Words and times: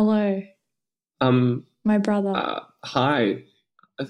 Hello, 0.00 0.42
Um, 1.22 1.64
my 1.82 1.96
brother. 1.96 2.28
uh, 2.36 2.60
hi. 2.84 3.44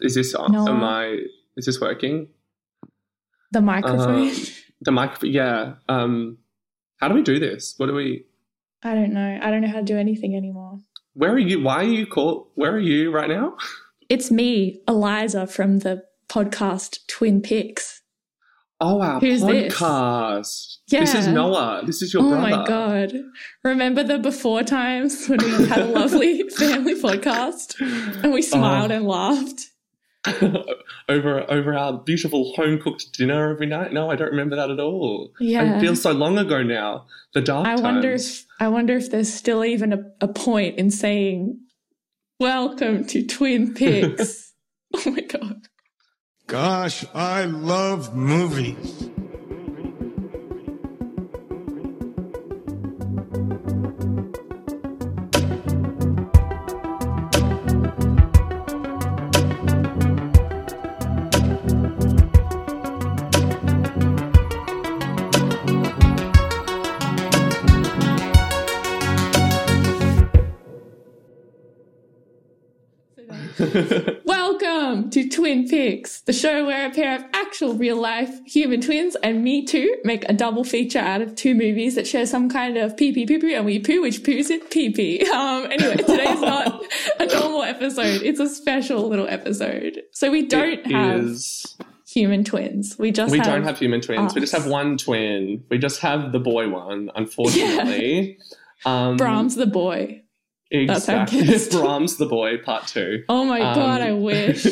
Is 0.03 0.17
this 0.17 0.35
No. 0.35 0.67
am 0.67 0.83
I? 0.83 1.23
Is 1.57 1.67
this 1.67 1.81
working? 1.81 2.27
the 3.53 3.61
microphone. 3.61 4.27
uh, 4.31 4.35
The 4.81 4.91
mic. 4.91 5.11
Yeah. 5.23 5.75
Um, 5.89 6.39
how 6.97 7.07
do 7.07 7.15
we 7.15 7.23
do 7.23 7.39
this? 7.39 7.75
What 7.77 7.87
do 7.87 7.95
we? 7.95 8.27
I 8.83 8.97
don't 8.97 9.13
know. 9.13 9.39
I 9.41 9.49
don't 9.53 9.61
know 9.63 9.69
how 9.69 9.79
to 9.79 9.85
do 9.85 9.97
anything 9.97 10.35
anymore. 10.35 10.81
Where 11.15 11.31
are 11.33 11.39
you? 11.39 11.63
Why 11.63 11.77
are 11.77 11.85
you 11.99 12.05
called? 12.05 12.49
Where 12.57 12.73
are 12.73 12.81
you 12.81 13.13
right 13.13 13.29
now? 13.31 13.57
It's 14.09 14.29
me, 14.33 14.83
Eliza, 14.89 15.47
from 15.47 15.79
the 15.79 16.03
podcast 16.29 17.07
Twin 17.07 17.41
Peaks. 17.43 18.03
Oh, 18.79 19.01
our 19.01 19.21
Who's 19.21 19.43
this? 19.43 19.75
podcast. 19.75 20.77
This 20.89 21.15
is 21.15 21.27
Noah. 21.29 21.83
This 21.87 22.03
is 22.03 22.13
your 22.13 22.23
oh 22.23 22.29
brother. 22.29 22.47
Oh 22.47 22.57
my 22.59 22.67
god! 22.67 23.13
Remember 23.65 24.03
the 24.05 24.19
before 24.19 24.63
times 24.63 25.27
when 25.29 25.39
we 25.43 25.67
had 25.67 25.79
a 25.79 25.85
lovely 25.87 26.49
family 26.59 26.95
podcast 26.95 27.75
and 28.23 28.33
we 28.35 28.43
smiled 28.43 28.93
Oh. 28.93 28.95
and 28.95 29.07
laughed. 29.07 29.71
over 31.09 31.51
over 31.51 31.75
our 31.75 31.95
beautiful 31.99 32.53
home 32.57 32.79
cooked 32.81 33.13
dinner 33.15 33.51
every 33.51 33.67
night. 33.67 33.93
No, 33.95 34.11
I 34.11 34.17
don't 34.17 34.31
remember 34.31 34.57
that 34.57 34.71
at 34.71 34.79
all. 34.81 35.31
Yeah. 35.41 35.79
It 35.79 35.81
feels 35.81 36.03
so 36.03 36.13
long 36.13 36.37
ago 36.37 36.63
now. 36.63 37.07
The 37.33 37.41
dark 37.41 37.67
I 37.67 37.71
times. 37.71 37.83
wonder 37.83 38.13
if 38.13 38.45
I 38.61 38.69
wonder 38.69 38.95
if 38.97 39.11
there's 39.11 39.33
still 39.33 39.65
even 39.65 39.93
a, 39.95 40.01
a 40.21 40.29
point 40.29 40.79
in 40.79 40.91
saying 40.91 41.61
"Welcome 42.41 43.07
to 43.07 43.25
Twin 43.27 43.73
Peaks." 43.73 44.53
oh 44.95 45.11
my 45.11 45.21
god! 45.21 45.69
Gosh, 46.49 47.05
I 47.13 47.47
love 47.47 48.15
movies. 48.15 49.11
To 75.17 75.27
Twin 75.27 75.67
Peaks, 75.67 76.21
the 76.21 76.35
show 76.35 76.67
where 76.67 76.87
a 76.87 76.91
pair 76.93 77.17
of 77.17 77.25
actual 77.33 77.73
real 77.73 77.97
life 77.99 78.29
human 78.45 78.83
twins 78.83 79.17
and 79.23 79.43
me 79.43 79.65
too 79.65 79.97
make 80.05 80.29
a 80.29 80.35
double 80.35 80.63
feature 80.63 80.99
out 80.99 81.23
of 81.23 81.35
two 81.35 81.55
movies 81.55 81.95
that 81.95 82.07
share 82.07 82.27
some 82.27 82.51
kind 82.51 82.77
of 82.77 82.99
pee 82.99 83.13
pee 83.15 83.25
poo 83.25 83.41
poo 83.41 83.47
and 83.55 83.65
we 83.65 83.79
poo 83.79 84.03
which 84.03 84.23
poos 84.23 84.51
it 84.51 84.71
pee 84.71 84.91
pee. 84.91 85.27
Um, 85.33 85.73
anyway, 85.73 85.97
today's 85.97 86.39
not 86.43 86.85
a 87.19 87.25
normal 87.25 87.63
episode. 87.63 88.21
It's 88.25 88.41
a 88.41 88.47
special 88.47 89.09
little 89.09 89.27
episode. 89.27 90.03
So 90.13 90.31
we 90.31 90.47
don't 90.47 90.81
It 90.81 90.93
have 90.93 91.21
is- 91.25 91.79
human 92.07 92.45
twins. 92.45 92.97
We 92.99 93.11
just 93.11 93.33
we 93.33 93.39
have, 93.39 93.47
don't 93.47 93.65
have 93.65 93.79
human 93.79 94.03
twins. 94.03 94.35
We 94.35 94.43
just 94.43 94.53
have 94.53 94.67
one 94.67 94.99
twin. 94.99 95.65
We 95.71 95.79
just 95.79 96.01
have 96.01 96.33
the 96.33 96.41
boy 96.41 96.69
one, 96.69 97.11
unfortunately. 97.15 98.37
Um, 98.85 99.17
Brahms 99.17 99.55
the 99.55 99.65
boy. 99.67 100.21
Exactly. 100.71 101.43
Brahms 101.71 102.19
the 102.19 102.27
boy, 102.27 102.59
part 102.59 102.87
two. 102.87 103.23
Oh 103.31 103.45
my 103.47 103.61
Um, 103.63 103.75
god, 103.75 104.01
I 104.03 104.13
wish. 104.13 104.67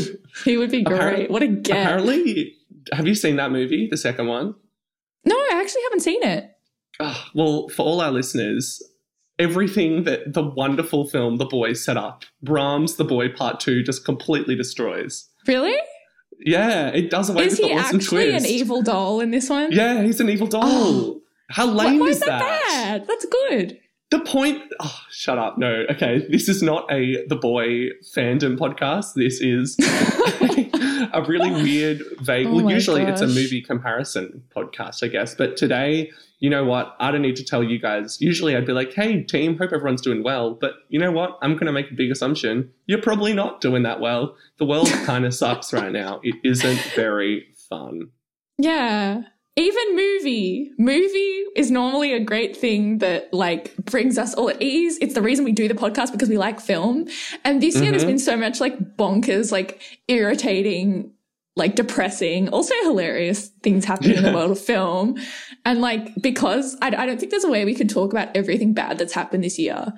He 0.45 0.57
would 0.57 0.71
be 0.71 0.83
great. 0.83 0.97
Apparently- 0.97 1.27
what 1.29 1.43
a 1.43 1.47
get. 1.49 1.83
Apparently, 1.83 2.55
have 2.93 3.07
you 3.07 3.15
seen 3.15 3.37
that 3.37 3.51
movie, 3.53 3.87
the 3.91 3.97
second 3.97 4.27
one? 4.27 4.55
No, 5.25 5.35
I 5.37 5.61
actually 5.61 5.83
haven't 5.85 6.01
seen 6.01 6.23
it. 6.23 6.51
Ah, 7.01 7.31
well, 7.35 7.69
for 7.69 7.83
all 7.83 8.01
our 8.01 8.11
listeners, 8.13 8.83
everything 9.39 10.05
that 10.05 10.33
the 10.33 10.43
wonderful 10.43 11.09
film 11.09 11.37
The 11.39 11.45
Boy 11.47 11.73
set 11.73 11.97
up, 11.97 12.25
Brahms 12.43 12.97
the 12.97 13.05
Boy 13.05 13.29
Part 13.31 13.61
2 13.61 13.83
just 13.83 14.05
completely 14.05 14.55
destroys. 14.55 15.29
Really? 15.47 15.77
Yeah, 16.41 16.89
it 16.89 17.11
does 17.11 17.31
away 17.31 17.45
Is 17.47 17.53
with 17.53 17.61
the 17.63 17.69
he 17.69 17.73
actually 17.75 18.35
an 18.35 18.45
evil 18.45 18.83
doll 18.83 19.21
in 19.21 19.31
this 19.31 19.49
one? 19.49 19.73
Yeah, 19.73 20.03
he's 20.03 20.21
an 20.21 20.29
evil 20.29 20.47
doll. 20.47 20.63
Oh. 20.65 21.21
How 21.51 21.67
Why, 21.67 21.85
lame 21.91 22.01
why 22.01 22.07
is 22.07 22.17
is 22.17 22.21
that, 22.23 22.39
that? 22.41 22.63
bad? 22.69 23.07
That's 23.07 23.27
good. 23.27 23.79
The 24.11 24.21
point. 24.21 24.63
Oh, 24.81 24.97
shut 25.11 25.39
up. 25.39 25.59
No. 25.59 25.85
Okay. 25.91 26.25
This 26.29 26.49
is 26.49 26.63
not 26.63 26.91
a 26.93 27.27
The 27.27 27.37
Boy 27.37 27.89
fandom 28.15 28.57
podcast. 28.57 29.15
This 29.15 29.41
is 29.41 29.77
a 31.13 31.23
really 31.27 31.51
weird, 31.51 32.03
vague. 32.21 32.47
Oh 32.47 32.57
well, 32.57 32.71
usually 32.71 33.03
it's 33.03 33.21
a 33.21 33.27
movie 33.27 33.61
comparison 33.63 34.43
podcast, 34.55 35.03
I 35.03 35.09
guess. 35.09 35.35
But 35.35 35.57
today, 35.57 36.11
you 36.39 36.51
know 36.51 36.65
what? 36.65 36.95
I 37.01 37.11
don't 37.11 37.23
need 37.23 37.37
to 37.37 37.45
tell 37.45 37.65
you 37.65 37.79
guys. 37.79 38.21
Usually 38.21 38.55
I'd 38.55 38.67
be 38.67 38.73
like, 38.73 38.93
hey, 38.93 39.23
team, 39.23 39.57
hope 39.57 39.73
everyone's 39.73 40.03
doing 40.03 40.23
well. 40.23 40.53
But 40.55 40.75
you 40.91 40.99
know 41.01 41.11
what? 41.11 41.39
I'm 41.43 41.55
going 41.55 41.67
to 41.67 41.73
make 41.73 41.91
a 41.91 41.95
big 41.95 42.11
assumption. 42.11 42.71
You're 42.87 43.03
probably 43.03 43.33
not 43.33 43.61
doing 43.61 43.83
that 43.85 44.01
well. 44.01 44.37
The 44.59 44.65
world 44.67 44.89
kind 45.05 45.25
of 45.25 45.35
sucks 45.35 45.73
right 45.73 45.91
now. 45.91 46.21
It 46.23 46.37
isn't 46.45 46.81
very 46.95 47.47
fun. 47.69 48.11
Yeah. 48.57 49.23
Even 49.57 49.95
movie. 49.95 50.73
Movie 50.79 51.45
is 51.55 51.71
normally 51.71 52.13
a 52.13 52.19
great 52.19 52.57
thing 52.57 52.99
that 52.99 53.33
like 53.33 53.77
brings 53.77 54.19
us 54.19 54.35
all 54.35 54.51
at 54.51 54.61
ease. 54.61 54.99
It's 55.01 55.15
the 55.15 55.23
reason 55.23 55.45
we 55.45 55.53
do 55.53 55.69
the 55.69 55.75
podcast 55.75 56.11
because 56.11 56.29
we 56.29 56.37
like 56.39 56.61
film. 56.61 57.07
And 57.45 57.63
this 57.63 57.81
year 57.81 57.93
there's 57.93 58.03
Mhm. 58.05 58.09
been 58.09 58.19
so 58.19 58.37
much 58.37 58.61
like 58.61 58.97
bonkers, 58.97 59.53
like 59.53 59.81
irritating, 60.09 61.13
like 61.55 61.77
depressing, 61.77 62.49
also 62.49 62.75
hilarious 62.83 63.49
things 63.63 63.85
happening 63.85 64.17
in 64.17 64.25
the 64.25 64.33
world 64.33 64.51
of 64.51 64.59
film. 64.59 65.17
And 65.65 65.81
like, 65.81 66.11
because 66.21 66.77
I, 66.83 66.89
I 66.89 67.07
don't 67.07 67.21
think 67.21 67.31
there's 67.31 67.45
a 67.45 67.51
way 67.51 67.65
we 67.65 67.75
could 67.77 67.89
talk 67.91 68.13
about 68.13 68.37
everything 68.37 68.75
bad 68.75 68.99
that's 68.99 69.13
happened 69.13 69.45
this 69.45 69.57
year. 69.59 69.93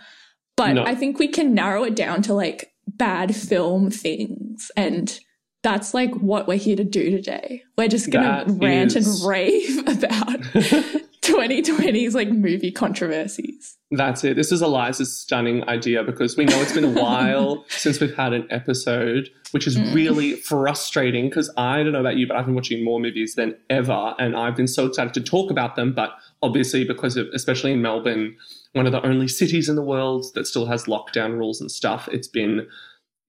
But 0.58 0.74
No. 0.74 0.84
I 0.84 0.94
think 0.94 1.18
we 1.18 1.28
can 1.28 1.54
narrow 1.54 1.82
it 1.84 1.96
down 1.96 2.20
to 2.22 2.34
like 2.34 2.72
bad 2.86 3.34
film 3.34 3.90
things. 3.90 4.70
And 4.76 5.18
that's 5.66 5.92
like 5.94 6.14
what 6.14 6.46
we're 6.46 6.58
here 6.58 6.76
to 6.76 6.84
do 6.84 7.10
today. 7.10 7.64
We're 7.76 7.88
just 7.88 8.08
going 8.10 8.46
to 8.46 8.52
rant 8.54 8.94
is- 8.94 9.20
and 9.20 9.28
rave 9.28 9.78
about 9.88 10.40
2020's 11.22 12.14
like 12.14 12.28
movie 12.30 12.70
controversies. 12.70 13.76
That's 13.90 14.22
it. 14.22 14.36
This 14.36 14.52
is 14.52 14.62
Eliza's 14.62 15.16
stunning 15.16 15.68
idea 15.68 16.04
because 16.04 16.36
we 16.36 16.44
know 16.44 16.60
it's 16.60 16.72
been 16.72 16.84
a 16.84 16.90
while 17.02 17.64
since 17.68 18.00
we've 18.00 18.14
had 18.14 18.32
an 18.32 18.46
episode, 18.50 19.28
which 19.50 19.66
is 19.66 19.76
Mm. 19.76 19.92
really 19.94 20.34
frustrating 20.36 21.28
because 21.28 21.50
I 21.56 21.82
don't 21.82 21.92
know 21.92 22.00
about 22.00 22.16
you, 22.16 22.26
but 22.28 22.36
I've 22.36 22.46
been 22.46 22.54
watching 22.54 22.84
more 22.84 23.00
movies 23.00 23.34
than 23.34 23.56
ever 23.68 24.14
and 24.20 24.36
I've 24.36 24.54
been 24.56 24.68
so 24.68 24.86
excited 24.86 25.14
to 25.14 25.20
talk 25.20 25.50
about 25.50 25.74
them. 25.76 25.92
But 25.92 26.10
obviously, 26.42 26.84
because 26.84 27.16
of, 27.16 27.26
especially 27.34 27.72
in 27.72 27.82
Melbourne, 27.82 28.36
one 28.72 28.86
of 28.86 28.92
the 28.92 29.04
only 29.04 29.26
cities 29.28 29.68
in 29.68 29.74
the 29.74 29.82
world 29.82 30.26
that 30.34 30.46
still 30.46 30.66
has 30.66 30.84
lockdown 30.84 31.32
rules 31.36 31.60
and 31.60 31.70
stuff, 31.70 32.08
it's 32.12 32.28
been 32.28 32.66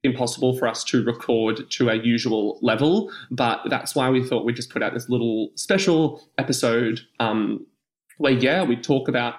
impossible 0.03 0.57
for 0.57 0.67
us 0.67 0.83
to 0.85 1.03
record 1.03 1.69
to 1.71 1.89
our 1.89 1.95
usual 1.95 2.59
level. 2.61 3.11
But 3.31 3.61
that's 3.69 3.95
why 3.95 4.09
we 4.09 4.23
thought 4.23 4.45
we'd 4.45 4.55
just 4.55 4.69
put 4.69 4.83
out 4.83 4.93
this 4.93 5.09
little 5.09 5.49
special 5.55 6.21
episode 6.37 7.01
um, 7.19 7.65
where, 8.17 8.33
yeah, 8.33 8.63
we 8.63 8.75
talk 8.75 9.07
about 9.07 9.35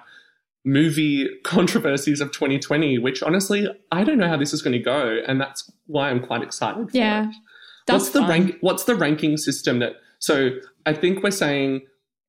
movie 0.65 1.27
controversies 1.43 2.21
of 2.21 2.31
2020, 2.31 2.97
which 2.99 3.23
honestly, 3.23 3.67
I 3.91 4.03
don't 4.03 4.17
know 4.17 4.27
how 4.27 4.37
this 4.37 4.53
is 4.53 4.61
going 4.61 4.73
to 4.73 4.79
go. 4.83 5.19
And 5.27 5.39
that's 5.39 5.71
why 5.87 6.09
I'm 6.09 6.19
quite 6.25 6.41
excited 6.43 6.89
for 6.91 6.97
Yeah. 6.97 7.31
what's 7.87 8.09
the 8.09 8.19
fun. 8.19 8.29
rank 8.29 8.55
what's 8.61 8.83
the 8.83 8.95
ranking 8.95 9.35
system 9.37 9.79
that 9.79 9.93
so 10.19 10.51
I 10.85 10.93
think 10.93 11.23
we're 11.23 11.31
saying 11.31 11.81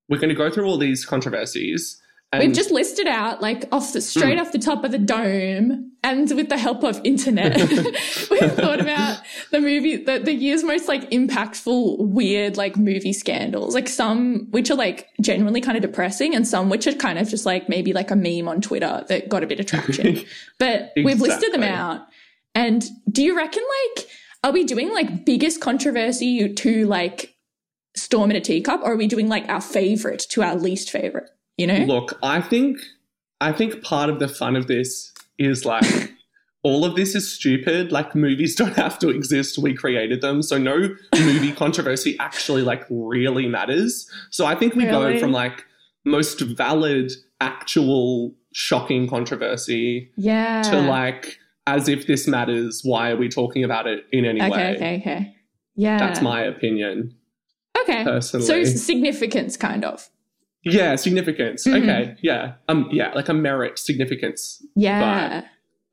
we're 0.08 0.18
going 0.18 0.30
to 0.30 0.34
go 0.34 0.48
through 0.50 0.64
all 0.64 0.78
these 0.78 1.04
controversies 1.04 2.00
and 2.32 2.42
We've 2.44 2.54
just 2.54 2.70
listed 2.70 3.08
out 3.08 3.42
like 3.42 3.64
off 3.72 3.92
the 3.92 4.00
straight 4.00 4.38
Mm. 4.38 4.40
off 4.40 4.52
the 4.52 4.58
top 4.58 4.84
of 4.84 4.92
the 4.92 4.98
dome, 4.98 5.92
and 6.04 6.30
with 6.30 6.48
the 6.48 6.56
help 6.56 6.84
of 6.84 7.00
internet, 7.02 7.56
we've 8.30 8.52
thought 8.52 8.80
about 8.80 9.20
the 9.50 9.60
movie, 9.60 9.96
the, 9.96 10.20
the 10.20 10.32
year's 10.32 10.62
most 10.62 10.86
like 10.86 11.10
impactful, 11.10 11.98
weird 11.98 12.56
like 12.56 12.76
movie 12.76 13.12
scandals. 13.12 13.74
Like 13.74 13.88
some 13.88 14.46
which 14.50 14.70
are 14.70 14.76
like 14.76 15.08
genuinely 15.20 15.60
kind 15.60 15.76
of 15.76 15.82
depressing, 15.82 16.34
and 16.36 16.46
some 16.46 16.68
which 16.70 16.86
are 16.86 16.92
kind 16.92 17.18
of 17.18 17.28
just 17.28 17.46
like 17.46 17.68
maybe 17.68 17.92
like 17.92 18.12
a 18.12 18.16
meme 18.16 18.46
on 18.48 18.60
Twitter 18.60 19.04
that 19.08 19.28
got 19.28 19.42
a 19.42 19.46
bit 19.48 19.58
of 19.58 19.66
traction. 19.66 20.22
but 20.58 20.92
we've 20.96 21.20
listed 21.20 21.52
them 21.52 21.64
out. 21.64 22.06
And 22.54 22.84
do 23.10 23.22
you 23.24 23.36
reckon 23.36 23.62
like 23.96 24.06
are 24.44 24.52
we 24.52 24.64
doing 24.64 24.92
like 24.94 25.24
biggest 25.24 25.60
controversy 25.60 26.54
to 26.54 26.86
like 26.86 27.34
storm 27.96 28.30
in 28.30 28.36
a 28.36 28.40
teacup, 28.40 28.82
or 28.82 28.92
are 28.92 28.96
we 28.96 29.08
doing 29.08 29.28
like 29.28 29.48
our 29.48 29.60
favorite 29.60 30.20
to 30.30 30.42
our 30.44 30.54
least 30.54 30.90
favorite? 30.90 31.28
You 31.60 31.66
know? 31.66 31.78
Look, 31.84 32.18
I 32.22 32.40
think 32.40 32.78
I 33.40 33.52
think 33.52 33.82
part 33.82 34.08
of 34.10 34.18
the 34.18 34.28
fun 34.28 34.56
of 34.56 34.66
this 34.66 35.12
is 35.38 35.64
like 35.64 36.12
all 36.62 36.84
of 36.84 36.96
this 36.96 37.14
is 37.14 37.30
stupid. 37.30 37.92
Like 37.92 38.14
movies 38.14 38.54
don't 38.54 38.76
have 38.76 38.98
to 39.00 39.10
exist. 39.10 39.58
We 39.58 39.74
created 39.74 40.20
them. 40.22 40.42
So 40.42 40.56
no 40.58 40.76
movie 41.14 41.52
controversy 41.52 42.16
actually 42.18 42.62
like 42.62 42.84
really 42.90 43.46
matters. 43.46 44.08
So 44.30 44.46
I 44.46 44.54
think 44.54 44.74
we 44.74 44.86
Really? 44.86 45.14
go 45.14 45.20
from 45.20 45.32
like 45.32 45.64
most 46.04 46.40
valid, 46.40 47.12
actual 47.40 48.34
shocking 48.52 49.06
controversy 49.08 50.10
Yeah. 50.16 50.62
to 50.62 50.80
like 50.80 51.38
as 51.66 51.88
if 51.88 52.06
this 52.06 52.26
matters, 52.26 52.80
why 52.84 53.10
are 53.10 53.16
we 53.16 53.28
talking 53.28 53.64
about 53.64 53.86
it 53.86 54.04
in 54.12 54.24
any 54.24 54.40
okay, 54.40 54.50
way? 54.50 54.76
okay, 54.76 54.96
okay. 55.00 55.34
Yeah. 55.76 55.98
That's 55.98 56.20
my 56.20 56.40
opinion. 56.42 57.14
okay. 57.82 58.02
personally. 58.04 58.46
So 58.46 58.64
significance, 58.64 59.56
kind 59.56 59.84
of. 59.84 60.08
Yeah, 60.64 60.96
significance. 60.96 61.66
Mhm. 61.66 61.82
Okay, 61.82 62.16
yeah. 62.22 62.54
Um 62.68 62.88
yeah, 62.92 63.12
like 63.14 63.28
a 63.28 63.34
merit 63.34 63.78
significance. 63.78 64.64
Yeah. 64.76 65.44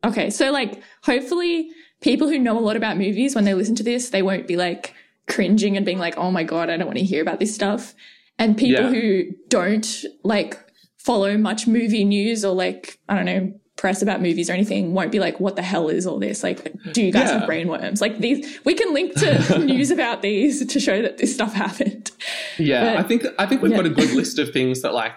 Okay, 0.05 0.29
so 0.29 0.51
like 0.51 0.81
hopefully 1.03 1.69
people 2.01 2.27
who 2.27 2.37
know 2.37 2.57
a 2.57 2.61
lot 2.61 2.75
about 2.75 2.97
movies 2.97 3.33
when 3.35 3.43
they 3.45 3.53
listen 3.53 3.75
to 3.75 3.83
this, 3.83 4.09
they 4.09 4.21
won't 4.21 4.47
be 4.47 4.55
like 4.57 4.93
cringing 5.27 5.75
and 5.75 5.85
being 5.85 5.99
like, 5.99 6.17
"Oh 6.17 6.31
my 6.31 6.43
god, 6.43 6.69
I 6.69 6.77
don't 6.77 6.85
want 6.87 6.99
to 6.99 7.03
hear 7.03 7.21
about 7.21 7.39
this 7.39 7.53
stuff." 7.53 7.93
And 8.39 8.55
people 8.55 8.83
Yeah. 8.83 8.89
who 8.91 9.23
don't 9.49 10.05
like 10.23 10.57
follow 10.97 11.37
much 11.37 11.65
movie 11.67 12.03
news 12.05 12.45
or 12.45 12.53
like 12.53 12.99
I 13.09 13.15
don't 13.15 13.25
know 13.25 13.53
press 13.77 14.01
about 14.01 14.21
movies 14.21 14.49
or 14.49 14.53
anything 14.53 14.93
won't 14.93 15.11
be 15.11 15.19
like, 15.19 15.39
"What 15.39 15.55
the 15.55 15.61
hell 15.61 15.87
is 15.87 16.05
all 16.05 16.19
this?" 16.19 16.43
Like, 16.43 16.73
do 16.93 17.03
you 17.03 17.11
guys 17.11 17.29
Yeah. 17.29 17.39
have 17.39 17.49
brainworms? 17.49 18.01
Like 18.01 18.17
these, 18.19 18.59
we 18.65 18.73
can 18.73 18.93
link 18.93 19.13
to 19.15 19.59
news 19.65 19.91
about 19.91 20.21
these 20.21 20.65
to 20.65 20.79
show 20.79 21.01
that 21.01 21.17
this 21.17 21.33
stuff 21.33 21.53
happened. 21.53 22.11
Yeah, 22.57 22.95
But- 22.95 23.05
I 23.05 23.07
think 23.07 23.23
I 23.39 23.45
think 23.45 23.61
we've 23.61 23.71
yeah. 23.71 23.77
got 23.77 23.85
a 23.85 23.89
good 23.91 24.11
list 24.11 24.39
of 24.39 24.51
things 24.51 24.81
that 24.81 24.93
like 24.93 25.13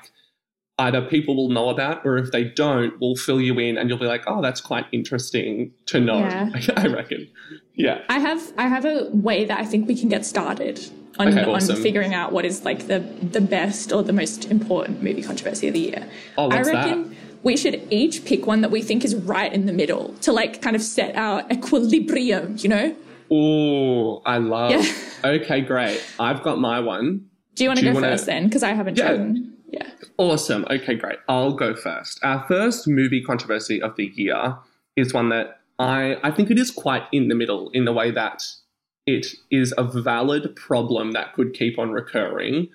either 0.79 1.03
people 1.03 1.37
will 1.37 1.51
know 1.51 1.69
about 1.69 2.01
or 2.07 2.17
if 2.17 2.31
they 2.33 2.45
don't, 2.45 2.95
we'll 3.01 3.17
fill 3.17 3.41
you 3.41 3.59
in 3.59 3.77
and 3.77 3.91
you'll 3.91 3.99
be 3.99 4.07
like, 4.07 4.25
oh, 4.27 4.41
that's 4.41 4.63
quite 4.63 4.87
interesting 4.93 5.73
to 5.87 6.01
know. 6.01 6.19
Yeah. 6.21 6.49
I 6.77 6.87
reckon. 6.87 7.29
Yeah. 7.75 8.01
I 8.09 8.19
have 8.19 8.53
I 8.57 8.67
have 8.69 8.85
a 8.85 9.09
way 9.13 9.45
that 9.45 9.59
I 9.59 9.65
think 9.65 9.89
we 9.89 9.95
can 9.99 10.09
get 10.09 10.25
started 10.25 10.81
on, 11.19 11.29
Okay, 11.29 11.45
on 11.45 11.61
figuring 11.83 12.15
out 12.15 12.33
what 12.33 12.45
is 12.47 12.65
like 12.65 12.87
the 12.87 13.01
the 13.23 13.41
best 13.41 13.93
or 13.93 14.03
the 14.03 14.13
most 14.13 14.51
important 14.51 15.03
movie 15.03 15.23
controversy 15.23 15.69
of 15.69 15.75
the 15.75 15.81
year. 15.81 16.09
Oh, 16.39 16.49
what's 16.49 16.69
I 16.69 16.73
that? 16.73 17.07
We 17.43 17.57
should 17.57 17.81
each 17.91 18.25
pick 18.25 18.47
one 18.47 18.61
that 18.61 18.71
we 18.71 18.83
think 18.83 19.05
is 19.05 19.15
right 19.15 19.53
in 19.53 19.67
the 19.67 19.73
middle 19.73 20.13
to 20.21 20.33
like 20.33 20.61
kind 20.63 20.77
of 20.77 20.83
set 20.83 21.17
our 21.17 21.43
equilibrium, 21.51 22.57
you 22.59 22.69
know? 22.69 22.97
Oh, 23.31 24.23
I 24.27 24.39
love. 24.39 24.71
Yeah. 24.73 24.83
Okay, 25.23 25.61
great. 25.61 26.03
I've 26.19 26.43
got 26.43 26.59
my 26.61 26.81
one. 26.81 27.27
Do 27.55 27.65
you 27.65 27.69
want 27.69 27.79
to 27.81 27.85
go 27.85 27.93
wanna- 27.93 28.09
first 28.09 28.25
then? 28.25 28.45
Because 28.47 28.63
I 28.63 28.73
haven't 28.73 28.97
Yeah. 28.97 29.09
chosen. 29.09 29.53
Yeah. 29.71 29.87
Awesome. 30.17 30.65
Okay, 30.71 30.95
great. 30.95 31.19
I'll 31.29 31.53
go 31.53 31.75
first. 31.77 32.19
Our 32.23 32.43
first 32.49 32.89
movie 32.89 33.23
controversy 33.23 33.83
of 33.83 33.95
the 33.97 34.11
year 34.15 34.57
is 34.97 35.13
one 35.13 35.29
that 35.29 35.59
I 35.79 36.17
I 36.23 36.31
think 36.31 36.51
it 36.51 36.59
is 36.59 36.71
quite 36.71 37.03
in 37.13 37.29
the 37.29 37.35
middle 37.35 37.69
in 37.75 37.85
the 37.85 37.93
way 37.93 38.11
that 38.13 38.43
it 39.17 39.27
is 39.51 39.75
a 39.77 39.85
valid 39.85 40.55
problem 40.57 41.13
that 41.13 41.35
could 41.35 41.53
keep 41.55 41.79
on 41.79 41.91
recurring, 41.91 42.69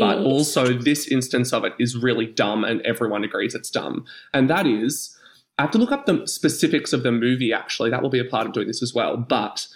but 0.00 0.18
also 0.18 0.72
this 0.72 1.06
instance 1.08 1.52
of 1.52 1.64
it 1.64 1.74
is 1.78 1.96
really 1.96 2.26
dumb 2.26 2.64
and 2.64 2.80
everyone 2.82 3.24
agrees 3.24 3.54
it's 3.54 3.70
dumb. 3.70 4.04
And 4.32 4.48
that 4.48 4.66
is 4.66 5.16
I 5.58 5.62
have 5.62 5.70
to 5.72 5.78
look 5.78 5.92
up 5.92 6.06
the 6.06 6.26
specifics 6.26 6.92
of 6.92 7.02
the 7.02 7.12
movie 7.12 7.52
actually. 7.52 7.90
That 7.90 8.02
will 8.02 8.10
be 8.10 8.18
a 8.18 8.24
part 8.24 8.46
of 8.46 8.52
doing 8.52 8.68
this 8.68 8.82
as 8.82 8.94
well, 8.94 9.16
but 9.16 9.66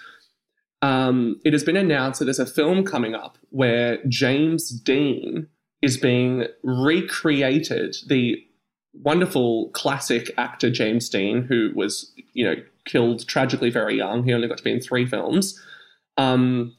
um, 0.82 1.40
it 1.44 1.52
has 1.52 1.64
been 1.64 1.76
announced 1.76 2.18
that 2.18 2.26
there's 2.26 2.38
a 2.38 2.46
film 2.46 2.84
coming 2.84 3.14
up 3.14 3.38
where 3.50 3.98
James 4.08 4.70
Dean 4.70 5.48
is 5.82 5.96
being 5.96 6.46
recreated. 6.62 7.96
The 8.06 8.36
wonderful 8.94 9.70
classic 9.70 10.30
actor 10.38 10.70
James 10.70 11.08
Dean, 11.08 11.42
who 11.42 11.72
was, 11.74 12.12
you 12.32 12.44
know, 12.44 12.56
killed 12.86 13.26
tragically 13.26 13.70
very 13.70 13.96
young. 13.96 14.24
He 14.24 14.32
only 14.32 14.48
got 14.48 14.58
to 14.58 14.64
be 14.64 14.72
in 14.72 14.80
three 14.80 15.06
films. 15.06 15.60
Um, 16.16 16.74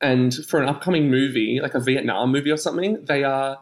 and 0.00 0.34
for 0.46 0.60
an 0.60 0.68
upcoming 0.68 1.10
movie, 1.10 1.60
like 1.62 1.74
a 1.74 1.80
Vietnam 1.80 2.30
movie 2.32 2.50
or 2.50 2.56
something, 2.56 3.02
they 3.04 3.24
are 3.24 3.58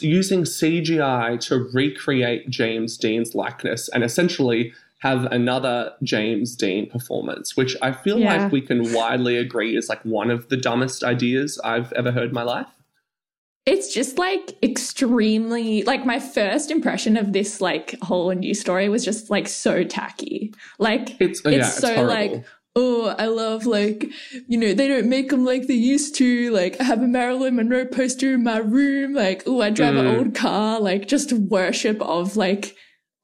using 0.00 0.42
CGI 0.44 1.38
to 1.40 1.68
recreate 1.72 2.48
James 2.48 2.96
Dean's 2.96 3.34
likeness 3.34 3.88
and 3.90 4.04
essentially 4.04 4.72
have 5.00 5.24
another 5.26 5.92
James 6.02 6.56
Dean 6.56 6.88
performance, 6.88 7.56
which 7.56 7.76
I 7.82 7.92
feel 7.92 8.18
Yeah. 8.18 8.44
like 8.44 8.52
we 8.52 8.62
can 8.62 8.92
widely 8.94 9.36
agree 9.36 9.76
is 9.76 9.88
like 9.88 10.02
one 10.04 10.30
of 10.30 10.48
the 10.48 10.56
dumbest 10.56 11.04
ideas 11.04 11.60
I've 11.62 11.92
ever 11.92 12.10
heard 12.12 12.28
in 12.28 12.34
my 12.34 12.42
life. 12.44 12.68
It's 13.66 13.92
just 13.92 14.18
like 14.18 14.56
extremely 14.62 15.82
like 15.82 16.06
my 16.06 16.20
first 16.20 16.70
impression 16.70 17.16
of 17.16 17.32
this 17.32 17.60
like 17.60 17.96
whole 18.02 18.30
new 18.32 18.54
story 18.54 18.88
was 18.88 19.04
just 19.04 19.28
like 19.30 19.48
so 19.48 19.84
tacky. 19.84 20.54
Like 20.78 21.20
It's, 21.20 21.40
it's 21.40 21.44
yeah, 21.44 21.56
it's 21.58 21.78
so 21.78 21.94
horrible. 21.94 22.34
like 22.36 22.44
oh 22.76 23.14
i 23.18 23.26
love 23.26 23.66
like 23.66 24.06
you 24.48 24.58
know 24.58 24.72
they 24.74 24.88
don't 24.88 25.08
make 25.08 25.30
them 25.30 25.44
like 25.44 25.66
they 25.66 25.74
used 25.74 26.14
to. 26.16 26.50
Like 26.50 26.80
i 26.80 26.84
have 26.84 27.02
a 27.02 27.06
marilyn 27.06 27.56
monroe 27.56 27.84
poster 27.86 28.34
in 28.34 28.42
my 28.44 28.58
room. 28.58 29.14
Like 29.14 29.42
oh 29.46 29.60
i 29.60 29.70
drive 29.70 29.96
an 29.96 30.06
Mm. 30.06 30.18
old 30.18 30.34
car. 30.34 30.80
Like 30.80 31.06
just 31.08 31.32
worship 31.32 32.00
of 32.02 32.36
like 32.36 32.74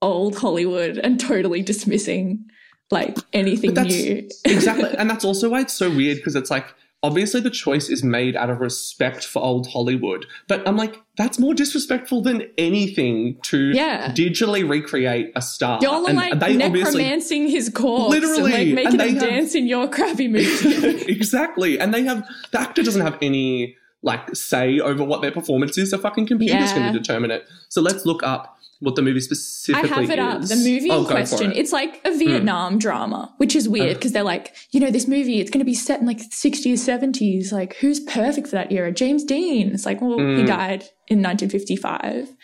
old 0.02 0.36
hollywood 0.38 0.96
and 0.98 1.20
totally 1.20 1.62
dismissing 1.62 2.46
like 2.90 3.16
anything 3.32 3.74
new. 3.74 4.28
exactly, 4.44 4.90
and 4.98 5.08
that's 5.10 5.24
also 5.24 5.48
why 5.50 5.60
it's 5.60 5.74
so 5.74 5.90
weird 5.90 6.16
because 6.16 6.34
it's 6.34 6.50
like 6.50 6.66
obviously 7.02 7.40
the 7.40 7.50
choice 7.50 7.88
is 7.88 8.02
made 8.04 8.36
out 8.36 8.50
of 8.50 8.60
respect 8.60 9.24
for 9.24 9.42
old 9.42 9.66
Hollywood, 9.68 10.26
but 10.48 10.66
I'm 10.68 10.76
like 10.76 11.00
that's 11.16 11.38
more 11.38 11.54
disrespectful 11.54 12.22
than 12.22 12.44
anything 12.56 13.36
to 13.42 13.70
Yeah. 13.74 14.12
digitally 14.12 14.68
recreate 14.68 15.32
a 15.36 15.42
star. 15.42 15.78
y'all 15.82 16.04
are 16.06 16.08
And 16.08 16.16
like 16.16 16.38
they 16.40 16.56
necromancing 16.56 17.48
his 17.48 17.68
corpse 17.68 18.10
Literally, 18.10 18.52
and 18.54 18.74
like 18.74 18.84
making 18.84 19.00
and 19.00 19.10
him 19.10 19.16
have- 19.16 19.28
dance 19.30 19.54
in 19.54 19.66
your 19.66 19.88
crappy 19.88 20.28
movie 20.34 21.02
exactly, 21.08 21.78
and 21.78 21.92
they 21.94 22.02
have 22.04 22.26
the 22.52 22.60
actor 22.60 22.82
doesn't 22.82 23.02
have 23.02 23.18
any 23.22 23.76
like 24.02 24.34
say 24.34 24.80
over 24.80 25.04
what 25.04 25.20
their 25.20 25.30
performance 25.30 25.76
is. 25.76 25.90
The 25.90 25.98
fucking 25.98 26.26
computer's 26.26 26.70
Yeah. 26.70 26.74
going 26.78 26.92
to 26.92 26.98
determine 26.98 27.30
it. 27.30 27.46
So 27.68 27.82
let's 27.82 28.06
look 28.06 28.22
up 28.22 28.56
what 28.80 28.96
the 28.96 29.02
movie 29.02 29.20
specifically 29.20 29.90
I 29.90 29.94
have 29.94 30.10
it 30.10 30.18
up. 30.18 30.40
The 30.42 30.56
movie 30.56 30.90
Oh, 30.90 31.00
in 31.00 31.04
question, 31.06 31.52
it. 31.52 31.58
it's 31.58 31.70
like 31.72 32.00
a 32.04 32.16
Vietnam 32.16 32.78
drama, 32.78 33.32
which 33.36 33.54
is 33.54 33.68
weird 33.68 33.90
Oh. 33.90 33.94
because 33.94 34.12
they're 34.12 34.22
like, 34.22 34.54
you 34.72 34.80
know, 34.80 34.90
this 34.90 35.06
movie, 35.06 35.38
it's 35.38 35.50
going 35.50 35.58
to 35.60 35.64
be 35.66 35.74
set 35.74 36.00
in 36.00 36.06
like 36.06 36.18
60s, 36.30 36.78
70s. 36.78 37.52
Like, 37.52 37.76
who's 37.76 38.00
perfect 38.00 38.46
for 38.48 38.56
that 38.56 38.72
era? 38.72 38.90
James 38.90 39.22
Dean. 39.24 39.72
It's 39.72 39.84
like, 39.86 40.00
well, 40.00 40.18
he 40.18 40.24
Mm. 40.24 40.46
died 40.46 40.84
in 41.08 41.20
1955. 41.22 42.34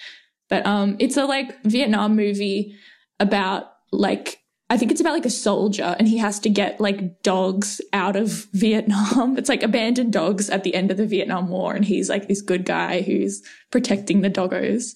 But 0.49 0.65
um, 0.67 0.97
it's 0.99 1.17
a 1.17 1.25
like 1.25 1.61
Vietnam 1.65 2.15
movie 2.17 2.77
about 3.19 3.73
like, 3.91 4.41
I 4.69 4.77
think 4.77 4.91
it's 4.91 5.01
about 5.01 5.15
like 5.15 5.25
a 5.27 5.31
soldier 5.31 5.97
and 5.99 6.07
he 6.09 6.19
has 6.19 6.39
to 6.41 6.51
get 6.51 6.81
like 6.81 7.23
dogs 7.23 7.81
out 7.93 8.15
of 8.17 8.47
Vietnam. 8.53 9.39
It's 9.39 9.49
like 9.49 9.63
abandoned 9.63 10.13
dogs 10.13 10.51
at 10.51 10.65
the 10.65 10.75
end 10.75 10.91
of 10.91 10.97
the 10.99 11.07
Vietnam 11.07 11.49
War. 11.49 11.75
And 11.75 11.85
he's 11.85 12.09
like 12.11 12.29
this 12.29 12.43
good 12.43 12.65
guy 12.65 13.01
who's 13.01 13.43
protecting 13.71 14.21
the 14.21 14.31
doggos 14.31 14.95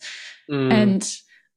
Mm. 0.51 0.73
and 0.73 1.17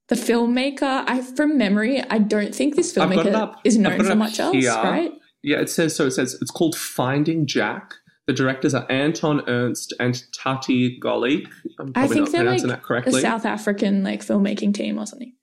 the 0.09 0.15
filmmaker 0.15 1.03
i 1.07 1.21
from 1.21 1.57
memory 1.57 2.01
i 2.09 2.17
don't 2.17 2.53
think 2.53 2.75
this 2.75 2.97
I've 2.97 3.13
got 3.13 3.25
it 3.25 3.33
filmmaker 3.33 3.55
is 3.63 3.77
known 3.77 4.03
for 4.03 4.15
much 4.15 4.39
else 4.39 4.55
here. 4.55 4.71
right 4.73 5.11
Yeah, 5.44 5.59
it 5.59 5.69
says 5.69 5.95
so. 5.95 6.07
It 6.07 6.11
says 6.11 6.38
it's 6.41 6.51
called 6.51 6.75
Finding 6.75 7.45
Jack. 7.45 7.95
The 8.27 8.33
directors 8.33 8.73
are 8.73 8.89
Anton 8.89 9.41
Ernst 9.50 9.94
and 10.00 10.23
Tati 10.31 10.97
Golykh. 11.01 11.45
I'm 11.79 11.91
i 11.95 12.07
think 12.07 12.21
not 12.21 12.31
they're 12.31 12.44
like 12.45 12.61
that 12.61 13.07
a 13.07 13.11
south 13.21 13.45
african 13.45 14.03
like 14.03 14.21
filmmaking 14.21 14.73
team 14.73 14.97
or 14.97 15.05
something 15.05 15.33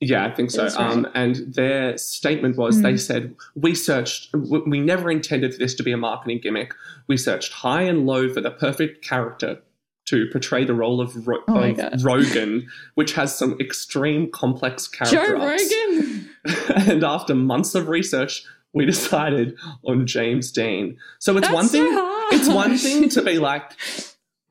Yeah, 0.00 0.26
I 0.26 0.34
think 0.34 0.50
so. 0.50 0.64
Right. 0.64 0.76
Um, 0.76 1.06
and 1.14 1.36
their 1.54 1.96
statement 1.96 2.56
was 2.56 2.78
Mm. 2.78 2.82
they 2.82 2.96
said, 2.96 3.34
We 3.54 3.74
searched, 3.74 4.34
we 4.66 4.80
never 4.80 5.08
intended 5.10 5.52
for 5.52 5.58
this 5.58 5.74
to 5.76 5.82
be 5.82 5.92
a 5.92 5.96
marketing 5.96 6.40
gimmick. 6.42 6.74
We 7.08 7.16
searched 7.16 7.52
high 7.52 7.82
and 7.82 8.04
low 8.04 8.28
for 8.34 8.40
the 8.42 8.50
perfect 8.50 9.04
character 9.04 9.62
to 10.06 10.26
portray 10.30 10.64
the 10.64 10.74
role 10.74 11.00
of, 11.00 11.26
Ro- 11.26 11.42
Oh 11.48 11.62
of 11.62 12.04
Rogan, 12.04 12.66
which 12.94 13.12
has 13.14 13.36
some 13.36 13.56
extreme 13.60 14.30
complex 14.30 14.86
character 14.88 15.36
joe 15.36 15.40
arcs." 15.40 15.62
rogan 15.64 16.30
and 16.90 17.04
after 17.04 17.34
months 17.34 17.74
of 17.74 17.88
research, 17.88 18.44
we 18.72 18.84
decided 18.84 19.56
on 19.86 20.06
James 20.06 20.50
Dean. 20.52 20.96
So 21.20 21.36
it's 21.36 21.46
That's 21.46 21.54
one 21.54 21.68
thing. 21.68 21.86
so. 21.92 22.26
It's 22.32 22.48
one 22.48 22.76
thing 22.76 23.08
to 23.10 23.22
be 23.22 23.38
like, 23.50 23.72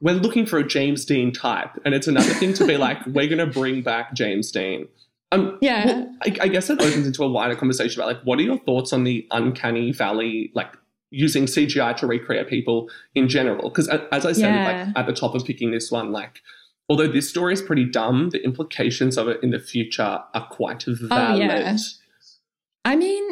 we're 0.02 0.16
looking 0.16 0.46
for 0.46 0.58
a 0.60 0.68
James 0.68 1.06
Dean 1.06 1.32
type, 1.32 1.70
and 1.86 1.94
it's 1.94 2.08
another 2.08 2.34
thing 2.34 2.54
to 2.54 2.66
be 2.68 2.78
like, 2.78 3.06
we're 3.06 3.28
going 3.28 3.38
to 3.38 3.46
bring 3.48 3.82
back 3.82 4.14
James 4.14 4.52
Dean. 4.52 4.88
Um, 5.32 5.58
Yeah. 5.62 5.86
well, 5.86 6.16
I, 6.26 6.38
I 6.42 6.48
guess 6.48 6.70
it 6.70 6.80
opens 6.82 7.06
into 7.08 7.24
a 7.24 7.28
wider 7.30 7.56
conversation 7.56 8.02
about 8.02 8.08
like, 8.16 8.24
what 8.24 8.40
are 8.40 8.44
your 8.44 8.60
thoughts 8.60 8.94
on 8.94 9.04
the 9.04 9.28
uncanny 9.32 9.92
valley, 9.92 10.52
like 10.56 10.74
using 11.14 11.46
CGI 11.46 11.96
to 11.98 12.08
recreate 12.08 12.48
people 12.50 12.90
in 13.16 13.28
general? 13.30 13.70
Because 13.70 13.88
as 13.90 14.26
I 14.26 14.32
said, 14.34 14.54
Yeah. 14.54 14.86
like 14.86 14.98
at 14.98 15.06
the 15.06 15.14
top 15.14 15.36
of 15.36 15.46
picking 15.46 15.72
this 15.72 15.92
one, 15.92 16.12
like. 16.12 16.42
Although 16.90 17.08
this 17.08 17.30
story 17.30 17.54
is 17.54 17.62
pretty 17.62 17.86
dumb, 17.86 18.32
the 18.32 18.44
implications 18.44 19.18
of 19.18 19.30
it 19.30 19.40
in 19.42 19.52
the 19.52 19.60
future 19.60 20.20
are 20.34 20.48
quite 20.52 20.84
valid. 20.84 21.10
Oh, 21.12 21.36
yeah. 21.36 21.78
i 22.86 22.96
mean 22.96 23.24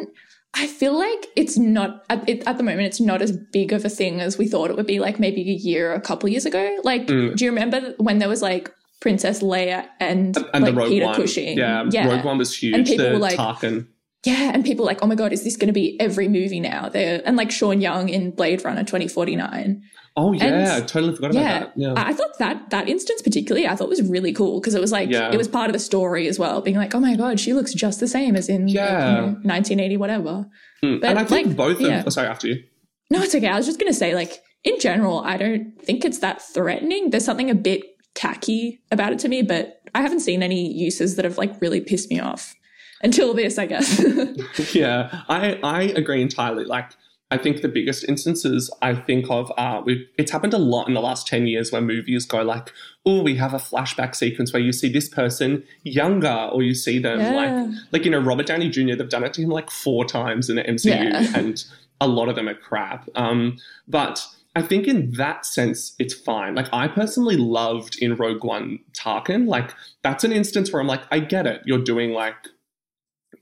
i 0.54 0.66
feel 0.66 0.96
like 0.98 1.26
it's 1.36 1.58
not 1.58 2.04
at, 2.08 2.26
it, 2.28 2.42
at 2.46 2.56
the 2.56 2.62
moment 2.62 2.86
it's 2.86 3.00
not 3.00 3.20
as 3.20 3.32
big 3.52 3.72
of 3.72 3.84
a 3.84 3.88
thing 3.90 4.20
as 4.20 4.38
we 4.38 4.46
thought 4.48 4.70
it 4.70 4.76
would 4.76 4.86
be 4.86 4.98
like 5.00 5.18
maybe 5.20 5.42
a 5.42 5.54
year 5.54 5.90
or 5.92 5.94
a 5.94 6.00
couple 6.00 6.28
years 6.28 6.46
ago 6.46 6.64
like 6.84 7.06
Mm. 7.06 7.36
do 7.36 7.44
you 7.44 7.50
remember 7.50 7.94
when 7.98 8.18
there 8.18 8.28
was 8.28 8.40
like 8.42 8.72
princess 9.00 9.42
leia 9.42 9.86
and, 10.00 10.36
and 10.54 10.64
like 10.64 10.74
the 10.74 10.80
Rogue 10.80 10.88
peter 10.88 11.06
One, 11.06 11.14
cushing 11.16 11.58
yeah, 11.58 11.84
yeah 11.90 12.06
Rogue 12.08 12.24
One 12.24 12.38
was 12.38 12.56
huge. 12.56 12.74
And 12.76 12.86
people 12.86 13.04
the 13.06 13.12
were 13.12 13.18
like- 13.18 13.36
Tarkin, 13.38 13.86
Yeah, 14.24 14.52
and 14.54 14.64
people 14.64 14.84
like, 14.84 15.00
oh 15.02 15.06
my 15.06 15.16
god, 15.16 15.32
is 15.32 15.42
this 15.42 15.56
going 15.56 15.66
to 15.66 15.72
be 15.72 15.98
every 16.00 16.28
movie 16.28 16.60
now? 16.60 16.88
They're, 16.88 17.20
and 17.24 17.36
like 17.36 17.50
Sean 17.50 17.80
Young 17.80 18.08
in 18.08 18.30
Blade 18.30 18.64
Runner 18.64 18.84
2049. 18.84 19.82
oh 20.16 20.32
yeah, 20.32 20.44
and- 20.44 20.68
I 20.68 20.80
totally 20.86 21.14
forgot 21.16 21.34
Yeah, 21.34 21.56
about 21.56 21.74
that. 21.74 21.80
Yeah, 21.80 21.94
I 21.96 22.12
thought 22.12 22.38
that 22.38 22.70
that 22.70 22.88
instance 22.88 23.20
particularly, 23.22 23.66
I 23.66 23.74
thought 23.74 23.88
was 23.88 24.02
really 24.02 24.32
cool 24.32 24.60
because 24.60 24.74
it 24.74 24.80
was 24.80 24.92
like 24.92 25.10
Yeah. 25.10 25.32
it 25.32 25.36
was 25.38 25.48
part 25.48 25.68
of 25.68 25.72
the 25.72 25.78
story 25.80 26.28
as 26.28 26.38
well, 26.38 26.60
being 26.60 26.76
like, 26.76 26.94
oh 26.94 27.00
my 27.00 27.16
god, 27.16 27.40
she 27.40 27.52
looks 27.52 27.72
just 27.74 27.98
the 27.98 28.06
same 28.06 28.36
as 28.36 28.48
in 28.48 28.68
Yeah. 28.68 28.82
know, 29.10 29.22
1980 29.42 29.96
whatever. 29.96 30.46
Mm, 30.84 31.00
but, 31.00 31.10
and 31.10 31.18
I 31.18 31.24
think 31.24 31.48
like, 31.48 31.56
both 31.56 31.76
of 31.76 31.82
yeah. 31.82 32.04
oh, 32.06 32.10
sorry 32.10 32.28
after 32.28 32.46
you. 32.48 32.62
No, 33.10 33.22
it's 33.22 33.34
okay. 33.34 33.48
I 33.48 33.56
was 33.56 33.66
just 33.66 33.78
going 33.80 33.90
to 33.92 33.98
say, 33.98 34.14
like 34.14 34.40
in 34.64 34.78
general, 34.78 35.18
I 35.20 35.36
don't 35.36 35.72
think 35.82 36.04
it's 36.04 36.18
that 36.20 36.40
threatening. 36.40 37.10
There's 37.10 37.24
something 37.24 37.50
a 37.50 37.54
bit 37.56 37.82
tacky 38.14 38.80
about 38.92 39.12
it 39.12 39.18
to 39.20 39.28
me, 39.28 39.42
but 39.42 39.80
I 39.94 40.02
haven't 40.02 40.20
seen 40.20 40.42
any 40.42 40.72
uses 40.72 41.16
that 41.16 41.24
have 41.24 41.38
like 41.38 41.60
really 41.60 41.80
pissed 41.80 42.08
me 42.10 42.20
off. 42.20 42.54
Until 43.02 43.34
this, 43.34 43.58
I 43.58 43.66
guess. 43.66 44.02
yeah, 44.74 45.22
I 45.28 45.58
I 45.62 45.82
agree 45.82 46.22
entirely. 46.22 46.64
Like 46.64 46.90
I 47.30 47.38
think 47.38 47.62
the 47.62 47.68
biggest 47.68 48.04
instances 48.04 48.70
I 48.82 48.94
think 48.94 49.30
of 49.30 49.50
are 49.56 49.82
we 49.82 50.06
it's 50.18 50.30
happened 50.30 50.52
a 50.54 50.58
lot 50.58 50.86
in 50.88 50.94
the 50.94 51.00
last 51.00 51.26
10 51.26 51.46
years 51.46 51.72
where 51.72 51.80
movies 51.80 52.26
go 52.26 52.42
like, 52.42 52.70
oh, 53.06 53.22
we 53.22 53.36
have 53.36 53.54
a 53.54 53.58
flashback 53.58 54.14
sequence 54.14 54.52
where 54.52 54.60
you 54.62 54.72
see 54.72 54.92
this 54.92 55.08
person 55.08 55.64
younger 55.82 56.48
or 56.52 56.62
you 56.62 56.74
see 56.74 56.98
them 56.98 57.20
Yeah. 57.20 57.32
like 57.34 57.74
like 57.92 58.04
you 58.04 58.10
know, 58.10 58.20
Robert 58.20 58.46
Downey 58.46 58.68
Jr., 58.68 58.94
they've 58.96 59.08
done 59.08 59.24
it 59.24 59.32
to 59.34 59.42
him 59.42 59.48
like 59.48 59.70
four 59.70 60.04
times 60.04 60.50
in 60.50 60.56
the 60.56 60.62
MCU 60.64 60.86
Yeah. 60.86 61.26
and 61.34 61.64
a 62.00 62.06
lot 62.08 62.28
of 62.28 62.34
them 62.36 62.48
are 62.48 62.54
crap. 62.54 63.08
Um, 63.14 63.56
but 63.88 64.26
I 64.54 64.60
think 64.60 64.86
in 64.86 65.12
that 65.12 65.46
sense, 65.46 65.94
it's 65.98 66.12
fine. 66.12 66.54
Like 66.54 66.68
I 66.72 66.86
personally 66.86 67.38
loved 67.38 67.96
in 68.02 68.16
Rogue 68.16 68.44
One 68.44 68.80
Tarkin. 68.92 69.46
Like 69.48 69.72
that's 70.02 70.24
an 70.24 70.32
instance 70.32 70.70
where 70.70 70.82
I'm 70.82 70.86
like, 70.88 71.00
I 71.10 71.20
get 71.20 71.46
it. 71.46 71.62
You're 71.64 71.78
doing 71.82 72.10
like 72.10 72.36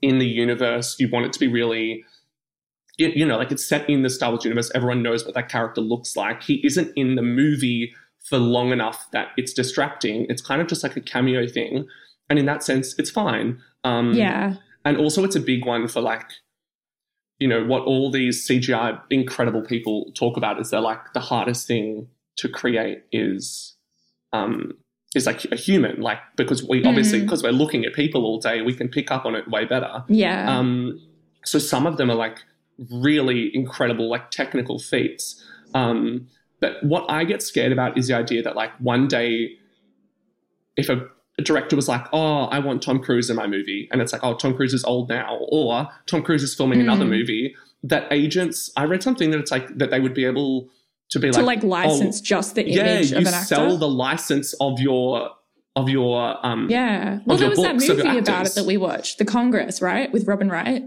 in 0.01 0.19
the 0.19 0.27
universe, 0.27 0.97
you 0.99 1.09
want 1.09 1.25
it 1.25 1.33
to 1.33 1.39
be 1.39 1.47
really 1.47 2.03
you, 2.97 3.09
you 3.09 3.25
know, 3.25 3.37
like 3.37 3.51
it's 3.51 3.65
set 3.65 3.89
in 3.89 4.03
the 4.03 4.09
Star 4.09 4.29
Wars 4.31 4.43
universe. 4.43 4.71
Everyone 4.75 5.01
knows 5.01 5.25
what 5.25 5.33
that 5.33 5.49
character 5.49 5.81
looks 5.81 6.15
like. 6.15 6.43
He 6.43 6.65
isn't 6.65 6.91
in 6.95 7.15
the 7.15 7.21
movie 7.21 7.93
for 8.23 8.37
long 8.37 8.71
enough 8.71 9.07
that 9.11 9.29
it's 9.37 9.53
distracting. 9.53 10.25
It's 10.29 10.41
kind 10.41 10.61
of 10.61 10.67
just 10.67 10.83
like 10.83 10.95
a 10.95 11.01
cameo 11.01 11.47
thing. 11.47 11.87
And 12.29 12.37
in 12.37 12.45
that 12.45 12.63
sense, 12.63 12.97
it's 12.97 13.09
fine. 13.09 13.59
Um, 13.83 14.13
yeah. 14.13 14.55
And 14.85 14.97
also, 14.97 15.23
it's 15.23 15.35
a 15.35 15.39
big 15.41 15.65
one 15.65 15.87
for 15.87 16.01
like, 16.01 16.29
you 17.39 17.47
know, 17.47 17.65
what 17.65 17.83
all 17.83 18.11
these 18.11 18.47
CGI 18.47 18.99
incredible 19.09 19.63
people 19.63 20.11
talk 20.15 20.37
about 20.37 20.59
is 20.59 20.69
they're 20.69 20.79
like 20.79 21.13
the 21.13 21.19
hardest 21.19 21.67
thing 21.67 22.07
to 22.37 22.47
create 22.47 23.03
is, 23.11 23.75
um, 24.33 24.73
is 25.15 25.25
like 25.25 25.43
a 25.51 25.55
human, 25.55 26.01
like 26.01 26.19
because 26.37 26.63
we 26.67 26.83
obviously 26.85 27.19
Mhm. 27.19 27.23
because 27.23 27.43
we're 27.43 27.51
looking 27.51 27.85
at 27.85 27.93
people 27.93 28.25
all 28.25 28.39
day, 28.39 28.61
we 28.61 28.73
can 28.73 28.87
pick 28.87 29.11
up 29.11 29.25
on 29.25 29.35
it 29.35 29.47
way 29.49 29.65
better. 29.65 30.03
Yeah. 30.07 30.57
Um, 30.57 30.99
so 31.43 31.59
some 31.59 31.85
of 31.85 31.97
them 31.97 32.09
are 32.09 32.15
like 32.15 32.37
really 32.91 33.53
incredible, 33.55 34.09
like 34.09 34.31
technical 34.31 34.79
feats. 34.79 35.43
Um, 35.73 36.27
but 36.59 36.81
what 36.83 37.05
I 37.09 37.23
get 37.25 37.41
scared 37.41 37.71
about 37.71 37.97
is 37.97 38.07
the 38.07 38.13
idea 38.15 38.41
that 38.43 38.55
like 38.55 38.71
one 38.79 39.07
day, 39.07 39.57
if 40.77 40.87
a, 40.89 41.07
a 41.37 41.41
director 41.41 41.75
was 41.75 41.87
like, 41.89 42.05
"Oh, 42.13 42.43
I 42.45 42.59
want 42.59 42.81
Tom 42.81 42.99
Cruise 42.99 43.29
in 43.29 43.35
my 43.35 43.47
movie," 43.47 43.89
and 43.91 44.01
it's 44.01 44.13
like, 44.13 44.23
"Oh, 44.23 44.33
Tom 44.35 44.53
Cruise 44.55 44.73
is 44.73 44.83
old 44.85 45.09
now," 45.09 45.39
or 45.49 45.89
Tom 46.05 46.21
Cruise 46.23 46.43
is 46.43 46.53
filming 46.55 46.79
another 46.79 47.05
Mm. 47.05 47.09
movie, 47.09 47.55
that 47.83 48.07
agents, 48.11 48.71
I 48.77 48.85
read 48.85 49.01
something 49.03 49.31
that 49.31 49.39
it's 49.39 49.51
like 49.51 49.77
that 49.77 49.89
they 49.91 49.99
would 49.99 50.13
be 50.13 50.23
able 50.25 50.69
to 51.11 51.19
be 51.19 51.29
to 51.31 51.41
like, 51.41 51.63
like 51.63 51.63
license 51.63 52.19
just 52.21 52.55
the 52.55 52.63
oh, 52.63 52.67
yeah, 52.67 52.95
image 52.95 53.11
you 53.11 53.17
of 53.17 53.23
an 53.27 53.33
actor. 53.33 53.45
sell 53.55 53.77
the 53.77 53.87
license 53.87 54.53
of 54.59 54.79
your 54.79 55.29
of 55.75 55.87
your 55.87 56.45
um 56.45 56.67
yeah. 56.69 57.19
Well, 57.25 57.37
there 57.37 57.49
was 57.49 57.61
that 57.61 57.75
movie 57.75 58.17
about 58.17 58.45
it 58.47 58.55
that 58.55 58.65
we 58.65 58.77
watched, 58.77 59.17
The 59.19 59.25
Congress, 59.25 59.81
right? 59.81 60.11
With 60.11 60.27
Robin 60.27 60.49
Wright. 60.49 60.83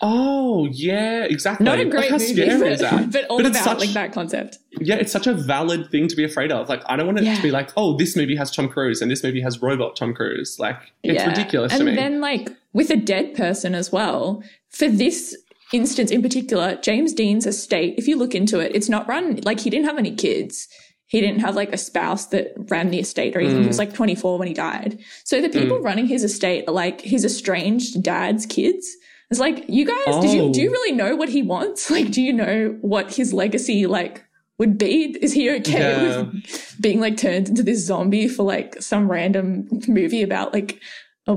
Oh 0.00 0.66
yeah, 0.70 1.24
exactly. 1.24 1.64
Not 1.64 1.78
a 1.78 1.84
great 1.84 2.10
how 2.10 2.16
movie, 2.18 2.32
scary 2.32 2.76
but, 2.76 3.10
but 3.12 3.24
all 3.26 3.38
But 3.38 3.46
about 3.46 3.64
such- 3.64 3.78
like 3.80 3.90
that 3.90 4.12
concept. 4.12 4.58
Yeah, 4.80 4.96
it's 4.96 5.12
such 5.12 5.26
a 5.26 5.34
valid 5.34 5.90
thing 5.90 6.08
to 6.08 6.16
be 6.16 6.24
afraid 6.24 6.50
of. 6.50 6.68
Like, 6.68 6.82
I 6.86 6.96
don't 6.96 7.06
want 7.06 7.18
it 7.18 7.24
Yeah. 7.24 7.36
to 7.36 7.42
be 7.42 7.50
like, 7.50 7.70
oh, 7.76 7.96
this 7.96 8.16
movie 8.16 8.34
has 8.36 8.50
Tom 8.50 8.68
Cruise 8.68 9.00
and 9.00 9.10
this 9.10 9.22
movie 9.22 9.40
has 9.40 9.62
robot 9.62 9.94
Tom 9.96 10.12
Cruise. 10.14 10.58
Like, 10.58 10.76
it's 11.02 11.22
Yeah. 11.22 11.28
ridiculous 11.28 11.72
and 11.72 11.80
to 11.80 11.84
me. 11.84 11.94
then 11.94 12.20
like 12.20 12.50
with 12.72 12.90
a 12.90 12.96
dead 12.96 13.34
person 13.34 13.74
as 13.74 13.92
well 13.92 14.42
for 14.70 14.88
this 14.88 15.36
instance 15.78 16.10
in 16.16 16.22
particular 16.22 16.68
james 16.88 17.12
dean's 17.20 17.46
estate 17.46 17.92
if 17.98 18.06
you 18.08 18.16
look 18.16 18.34
into 18.40 18.56
it 18.64 18.70
it's 18.76 18.88
not 18.94 19.06
run 19.08 19.24
like 19.48 19.60
he 19.60 19.70
didn't 19.70 19.86
have 19.90 19.98
any 19.98 20.14
kids. 20.14 20.68
He 21.14 21.20
didn't 21.20 21.40
have 21.46 21.54
like 21.54 21.72
a 21.72 21.76
spouse 21.88 22.24
that 22.32 22.46
ran 22.72 22.90
the 22.90 22.98
estate 22.98 23.36
or 23.36 23.40
anything. 23.40 23.58
He 23.60 23.64
Mm. 23.64 23.74
was 23.74 23.78
like 23.84 23.92
24 23.94 24.38
when 24.38 24.48
he 24.48 24.54
died. 24.54 24.98
So 25.30 25.40
the 25.40 25.50
people 25.58 25.78
running 25.88 26.06
his 26.06 26.24
estate 26.24 26.64
are 26.66 26.72
like 26.84 27.02
his 27.02 27.24
estranged 27.24 28.02
dad's 28.02 28.46
kids. 28.46 28.84
It's 29.30 29.38
like 29.38 29.64
you 29.68 29.84
guys 29.84 30.14
did 30.24 30.32
you 30.32 30.42
Oh. 30.44 30.52
do 30.52 30.60
you 30.62 30.70
really 30.76 30.92
know 31.02 31.14
what 31.14 31.28
he 31.28 31.42
wants? 31.42 31.90
Like 31.96 32.10
do 32.10 32.20
you 32.22 32.32
know 32.32 32.76
what 32.80 33.14
his 33.14 33.32
legacy 33.32 33.86
like 33.86 34.24
would 34.58 34.74
be? 34.78 35.16
Is 35.20 35.32
he 35.34 35.50
okay 35.58 35.78
Yeah. 35.78 36.22
with 36.22 36.76
being 36.80 37.00
like 37.06 37.16
turned 37.18 37.48
into 37.50 37.62
this 37.62 37.84
zombie 37.84 38.26
for 38.26 38.42
like 38.54 38.70
some 38.82 39.08
random 39.16 39.68
movie 39.86 40.22
about 40.22 40.52
like 40.58 40.80
a 41.26 41.36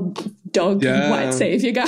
dog 0.51 0.83
Yeah. 0.83 1.09
white 1.09 1.33
savior 1.33 1.71
guy. 1.71 1.85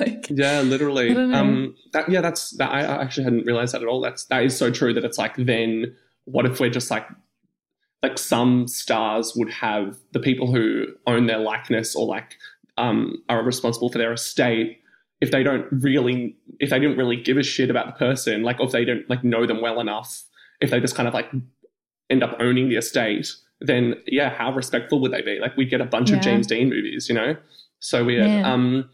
like, 0.00 0.26
yeah, 0.30 0.62
literally. 0.62 1.10
I 1.10 1.14
don't 1.14 1.30
know. 1.30 1.38
Um, 1.38 1.76
that 1.92 2.08
yeah, 2.08 2.20
that's 2.20 2.50
that. 2.52 2.70
I, 2.70 2.80
I 2.80 3.02
actually 3.02 3.24
hadn't 3.24 3.44
realized 3.46 3.74
that 3.74 3.82
at 3.82 3.88
all. 3.88 4.00
That's 4.00 4.24
that 4.26 4.44
is 4.44 4.56
so 4.56 4.70
true. 4.70 4.94
That 4.94 5.04
it's 5.04 5.18
like 5.18 5.36
then 5.36 5.94
what 6.24 6.46
if 6.46 6.58
we're 6.60 6.70
just 6.70 6.90
like 6.90 7.06
like 8.02 8.18
some 8.18 8.68
stars 8.68 9.32
would 9.36 9.50
have 9.50 9.96
the 10.12 10.20
people 10.20 10.52
who 10.52 10.86
own 11.06 11.26
their 11.26 11.38
likeness 11.38 11.94
or 11.96 12.06
like 12.06 12.36
um, 12.76 13.22
are 13.28 13.42
responsible 13.42 13.88
for 13.90 13.98
their 13.98 14.12
estate 14.12 14.80
if 15.20 15.30
they 15.30 15.42
don't 15.42 15.66
really 15.70 16.36
if 16.60 16.70
they 16.70 16.78
didn't 16.78 16.98
really 16.98 17.16
give 17.16 17.36
a 17.38 17.42
shit 17.42 17.70
about 17.70 17.86
the 17.86 17.92
person 17.92 18.42
like 18.42 18.60
or 18.60 18.66
if 18.66 18.72
they 18.72 18.84
don't 18.84 19.08
like 19.08 19.22
know 19.24 19.46
them 19.46 19.62
well 19.62 19.80
enough 19.80 20.24
if 20.60 20.70
they 20.70 20.80
just 20.80 20.94
kind 20.94 21.08
of 21.08 21.14
like 21.14 21.30
end 22.10 22.22
up 22.22 22.36
owning 22.40 22.68
the 22.68 22.76
estate 22.76 23.32
then 23.66 23.94
yeah 24.06 24.30
how 24.30 24.52
respectful 24.52 25.00
would 25.00 25.12
they 25.12 25.22
be? 25.22 25.38
Like 25.40 25.56
we 25.56 25.64
get 25.64 25.80
a 25.80 25.84
bunch 25.84 26.10
Yeah. 26.10 26.16
of 26.16 26.22
james 26.22 26.46
dean 26.46 26.68
movies 26.68 27.08
you 27.08 27.14
know? 27.14 27.36
So 27.80 28.04
weird. 28.04 28.26
Yeah. 28.28 28.52
um 28.52 28.88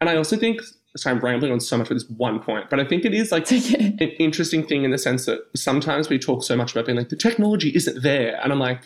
and 0.00 0.10
i 0.10 0.16
also 0.16 0.36
think 0.36 0.60
sorry 0.96 1.16
i'm 1.16 1.22
rambling 1.22 1.52
on 1.52 1.60
so 1.60 1.76
much 1.78 1.88
with 1.88 1.98
this 1.98 2.08
one 2.10 2.38
point 2.40 2.68
but 2.70 2.78
i 2.80 2.84
think 2.84 3.04
it 3.04 3.14
is 3.14 3.32
like 3.32 3.50
an 3.50 3.98
interesting 4.26 4.66
thing 4.66 4.84
in 4.84 4.90
the 4.90 4.98
sense 4.98 5.26
that 5.26 5.40
sometimes 5.56 6.08
we 6.08 6.18
talk 6.18 6.42
so 6.44 6.54
much 6.56 6.72
about 6.72 6.86
being 6.86 6.98
like 6.98 7.08
the 7.08 7.16
technology 7.16 7.70
isn't 7.74 8.02
there. 8.02 8.38
And 8.42 8.52
i'm 8.52 8.58
like 8.70 8.82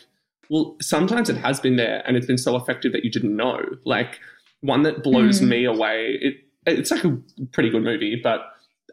well 0.50 0.76
sometimes 0.80 1.28
it 1.28 1.37
has 1.37 1.61
been 1.61 1.76
there 1.76 2.02
and 2.07 2.16
it's 2.16 2.26
been 2.26 2.38
so 2.38 2.57
effective 2.57 2.92
that 2.92 3.04
you 3.04 3.11
didn't 3.11 3.37
know. 3.37 3.61
Like 3.85 4.18
one 4.62 4.83
that 4.85 5.02
blows 5.02 5.40
Mm. 5.40 5.49
me 5.49 5.64
away 5.64 6.18
it 6.21 6.35
it's 6.66 6.90
like 6.90 7.04
a 7.04 7.16
pretty 7.52 7.71
good 7.71 7.83
movie 7.83 8.16
but 8.23 8.40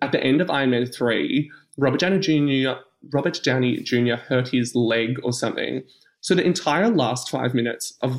at 0.01 0.11
the 0.11 0.21
end 0.23 0.39
of 0.41 0.49
iron 0.49 0.69
man 0.71 0.85
3 0.85 1.49
robert 1.77 1.99
downey 1.99 2.19
jr 2.19 2.73
robert 3.13 3.39
downey 3.43 3.77
jr 3.81 4.15
hurt 4.15 4.47
his 4.49 4.75
leg 4.75 5.19
or 5.23 5.31
something 5.33 5.81
so 6.25 6.33
the 6.33 6.43
entire 6.43 6.89
last 6.89 7.29
five 7.29 7.53
minutes 7.53 7.85
of 8.01 8.11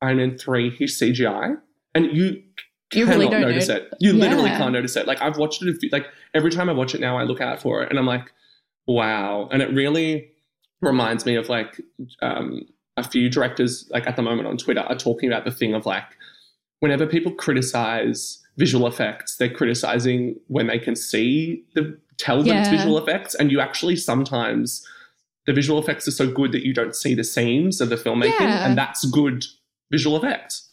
iron 0.00 0.16
man 0.16 0.36
3 0.36 0.70
he's 0.78 0.98
cgi 1.00 1.56
and 1.94 2.04
you 2.16 2.42
You 2.92 3.06
really 3.06 3.26
cannot 3.26 3.30
don't 3.30 3.40
notice 3.50 3.68
know- 3.68 3.76
it. 3.76 3.94
You 4.00 4.12
literally 4.14 4.50
can't 4.50 4.72
notice 4.72 4.96
it. 4.96 5.06
Like 5.06 5.20
I've 5.22 5.38
watched 5.42 5.62
it, 5.62 5.68
a 5.68 5.74
few, 5.78 5.88
like 5.92 6.06
every 6.38 6.50
time 6.50 6.68
I 6.68 6.72
watch 6.72 6.92
it 6.96 7.00
now, 7.00 7.14
I 7.16 7.24
look 7.30 7.40
out 7.48 7.58
for 7.64 7.82
it, 7.82 7.88
and 7.90 7.98
I'm 8.00 8.06
like, 8.16 8.26
wow. 8.86 9.48
And 9.52 9.62
it 9.62 9.70
really 9.82 10.28
reminds 10.80 11.24
me 11.24 11.34
of 11.36 11.48
like 11.48 11.80
um, 12.20 12.62
a 12.96 13.04
few 13.12 13.30
directors, 13.30 13.88
like 13.94 14.06
at 14.06 14.16
the 14.16 14.22
moment 14.22 14.46
on 14.48 14.56
Twitter, 14.58 14.80
are 14.80 14.96
talking 15.08 15.28
about 15.30 15.44
the 15.44 15.50
thing 15.50 15.72
of 15.74 15.86
like, 15.86 16.04
whenever 16.80 17.06
people 17.06 17.32
criticize 17.32 18.42
visual 18.58 18.86
effects, 18.86 19.36
they're 19.36 19.56
criticizing 19.60 20.36
when 20.48 20.66
they 20.66 20.78
can 20.78 20.96
see 20.96 21.64
the 21.74 21.98
tell 22.18 22.42
that 22.42 22.56
it's 22.60 22.68
visual 22.68 22.98
effects, 22.98 23.34
and 23.34 23.50
you 23.52 23.58
actually 23.60 23.96
sometimes 23.96 24.86
the 25.46 25.52
visual 25.52 25.78
effects 25.80 26.06
are 26.06 26.12
so 26.12 26.30
good 26.30 26.52
that 26.52 26.64
you 26.64 26.72
don't 26.72 26.94
see 26.94 27.14
the 27.14 27.24
seams 27.24 27.80
of 27.80 27.88
the 27.88 27.96
filmmaking, 27.96 28.38
Yeah. 28.40 28.66
and 28.66 28.78
that's 28.78 29.04
good 29.06 29.44
visual 29.90 30.16
effects. 30.16 30.68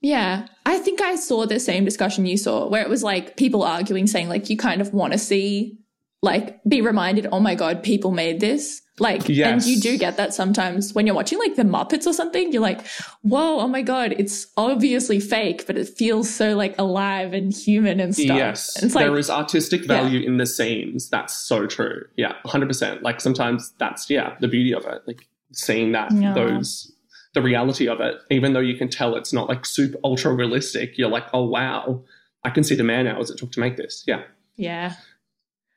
Yeah. 0.00 0.46
I 0.66 0.78
think 0.78 1.00
I 1.00 1.16
saw 1.16 1.46
the 1.46 1.58
same 1.58 1.84
discussion 1.84 2.26
you 2.26 2.36
saw 2.36 2.68
where 2.68 2.82
it 2.82 2.90
was 2.90 3.02
like 3.02 3.36
people 3.36 3.62
arguing, 3.62 4.06
saying, 4.06 4.28
like, 4.28 4.50
you 4.50 4.56
kind 4.56 4.80
of 4.80 4.92
want 4.92 5.12
to 5.12 5.18
see, 5.18 5.78
like, 6.24 6.58
be 6.64 6.80
reminded, 6.80 7.26
oh 7.30 7.38
my 7.40 7.54
God, 7.54 7.82
people 7.82 8.10
made 8.10 8.40
this. 8.40 8.80
Like, 9.00 9.28
and 9.28 9.60
you 9.64 9.80
do 9.80 9.98
get 9.98 10.16
that 10.18 10.32
sometimes 10.32 10.94
when 10.94 11.04
you're 11.04 11.16
watching 11.16 11.38
like 11.40 11.56
the 11.56 11.64
Muppets 11.64 12.06
or 12.06 12.12
something. 12.12 12.52
You're 12.52 12.62
like, 12.62 12.86
whoa, 13.22 13.58
oh 13.58 13.66
my 13.66 13.82
God, 13.82 14.14
it's 14.16 14.46
obviously 14.56 15.18
fake, 15.18 15.66
but 15.66 15.76
it 15.76 15.88
feels 15.88 16.32
so 16.32 16.54
like 16.56 16.76
alive 16.78 17.32
and 17.32 17.52
human 17.52 17.98
and 17.98 18.14
stuff. 18.14 18.36
Yes, 18.36 18.76
And 18.76 18.84
it's 18.86 18.94
like, 18.94 19.04
there 19.04 19.18
is 19.18 19.28
artistic 19.28 19.84
value 19.86 20.20
in 20.24 20.36
the 20.36 20.46
scenes. 20.46 21.10
That's 21.10 21.34
so 21.34 21.66
true. 21.66 22.04
Yeah, 22.16 22.34
hundred 22.46 22.68
percent. 22.68 23.02
Like 23.02 23.20
sometimes 23.20 23.74
that's 23.78 24.08
yeah 24.08 24.36
the 24.40 24.48
beauty 24.48 24.72
of 24.72 24.86
it. 24.86 25.02
Like 25.08 25.26
seeing 25.52 25.90
that 25.92 26.12
Yeah. 26.12 26.32
those 26.32 26.92
the 27.34 27.42
reality 27.42 27.88
of 27.88 28.00
it, 28.00 28.14
even 28.30 28.52
though 28.52 28.60
you 28.60 28.76
can 28.76 28.88
tell 28.88 29.16
it's 29.16 29.32
not 29.32 29.48
like 29.48 29.66
super 29.66 29.98
ultra 30.04 30.32
realistic. 30.32 30.96
You're 30.96 31.10
like, 31.10 31.26
oh 31.32 31.44
wow, 31.44 32.04
I 32.44 32.50
can 32.50 32.62
see 32.62 32.76
the 32.76 32.84
man 32.84 33.08
hours 33.08 33.28
it 33.28 33.38
took 33.38 33.50
to 33.52 33.60
make 33.60 33.76
this. 33.76 34.04
Yeah, 34.06 34.22
yeah. 34.56 34.94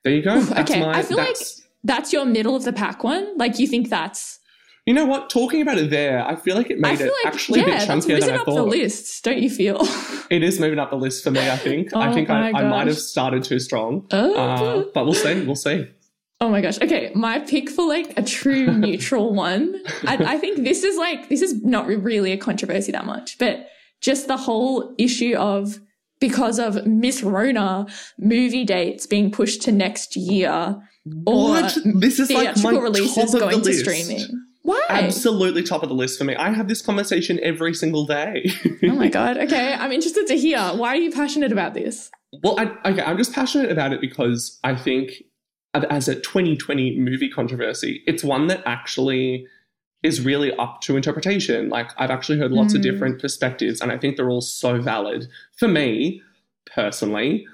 There 0.07 0.15
you 0.15 0.21
go. 0.23 0.39
That's 0.41 0.71
okay, 0.71 0.81
my, 0.81 0.97
I 0.97 1.01
feel 1.03 1.17
like- 1.17 1.27
that's, 1.27 1.61
That's 1.83 2.11
your 2.13 2.25
middle 2.25 2.55
of 2.55 2.63
the 2.63 2.73
pack 2.73 3.03
one. 3.03 3.37
Like, 3.37 3.59
you 3.59 3.67
think 3.67 3.89
that's, 3.89 4.39
you 4.85 4.93
know 4.93 5.05
what? 5.05 5.29
Talking 5.29 5.61
about 5.61 5.77
it 5.77 5.89
there, 5.89 6.25
I 6.25 6.35
feel 6.37 6.55
like 6.55 6.69
it 6.69 6.79
made 6.79 6.99
it 7.01 7.11
like, 7.23 7.33
actually 7.33 7.61
a 7.61 7.65
bit 7.65 7.71
that's 7.87 8.05
chunkier 8.05 8.19
than 8.19 8.31
I 8.31 8.37
up 8.37 8.45
the 8.45 8.51
thought. 8.53 8.67
list, 8.69 9.23
don't 9.23 9.37
you 9.39 9.49
feel? 9.49 9.85
It 10.29 10.43
is 10.43 10.59
moving 10.59 10.77
up 10.77 10.89
the 10.89 10.97
list 10.97 11.23
for 11.23 11.31
me. 11.31 11.39
I 11.49 11.55
think. 11.55 11.93
I 11.95 12.09
Oh 12.09 12.13
think 12.13 12.29
I, 12.29 12.49
I 12.51 12.63
might 12.67 12.87
have 12.87 12.97
started 12.97 13.45
too 13.45 13.59
strong. 13.59 14.05
Oh. 14.11 14.35
Uh, 14.35 14.83
but 14.93 15.05
we'll 15.05 15.13
see. 15.13 15.45
We'll 15.45 15.55
see. 15.55 15.87
Oh 16.41 16.49
my 16.49 16.59
gosh. 16.59 16.77
Okay. 16.81 17.11
My 17.15 17.39
pick 17.39 17.69
for 17.69 17.87
like 17.87 18.17
a 18.19 18.21
true 18.23 18.67
neutral 18.85 19.33
one. 19.33 19.81
I, 20.05 20.17
I 20.33 20.37
think 20.37 20.63
this 20.65 20.83
is 20.83 20.97
like, 20.97 21.29
this 21.29 21.41
is 21.41 21.63
not 21.63 21.87
really 21.87 22.33
a 22.33 22.37
controversy 22.37 22.91
that 22.91 23.05
much, 23.05 23.37
but 23.39 23.67
just 24.01 24.27
the 24.27 24.35
whole 24.35 24.93
issue 24.97 25.33
of 25.37 25.79
because 26.19 26.59
of 26.59 26.85
Miss 26.85 27.23
Rona 27.23 27.87
movie 28.17 28.65
dates 28.65 29.05
being 29.05 29.31
pushed 29.31 29.61
to 29.63 29.71
next 29.71 30.15
year 30.15 30.81
or 31.25 31.49
What? 31.49 31.77
This 31.85 32.19
is 32.19 32.31
like 32.31 32.57
my 32.61 32.71
releases 32.71 33.31
top 33.31 33.39
going 33.39 33.61
to 33.61 33.73
streaming. 33.73 34.25
Why? 34.63 34.85
Absolutely 34.89 35.63
top 35.63 35.81
of 35.81 35.87
the 35.87 35.95
list 35.95 36.17
for 36.17 36.25
me. 36.25 36.35
I 36.35 36.51
have 36.51 36.67
this 36.67 36.81
conversation 36.81 37.39
every 37.41 37.73
single 37.73 38.05
day. 38.05 38.51
oh 38.83 38.95
my 38.95 39.07
god. 39.19 39.37
Okay, 39.37 39.73
I'm 39.73 39.93
interested 39.93 40.27
to 40.27 40.37
hear. 40.37 40.59
Why 40.59 40.89
are 40.89 40.97
you 40.97 41.09
passionate 41.11 41.53
about 41.53 41.73
this? 41.73 42.11
Well, 42.43 42.59
I, 42.59 42.65
okay, 42.89 43.01
I'm 43.01 43.17
just 43.17 43.31
passionate 43.31 43.71
about 43.71 43.93
it 43.93 44.01
because 44.01 44.59
I 44.65 44.75
think 44.75 45.23
as 45.73 46.09
a 46.09 46.15
2020 46.15 46.99
movie 46.99 47.29
controversy, 47.29 48.03
it's 48.07 48.23
one 48.23 48.47
that 48.47 48.61
actually 48.65 49.47
is 50.03 50.21
really 50.21 50.53
up 50.53 50.81
to 50.81 50.95
interpretation. 50.95 51.69
Like 51.69 51.91
I've 51.97 52.11
actually 52.11 52.39
heard 52.39 52.51
lots 52.51 52.73
mm. 52.73 52.77
of 52.77 52.83
hmm. 52.83 52.91
different 52.91 53.21
perspectives, 53.21 53.81
and 53.81 53.91
I 53.91 53.97
think 53.97 54.15
they're 54.15 54.29
all 54.29 54.41
so 54.41 54.79
valid. 54.81 55.27
For 55.57 55.67
me, 55.67 56.21
personally, 56.65 57.47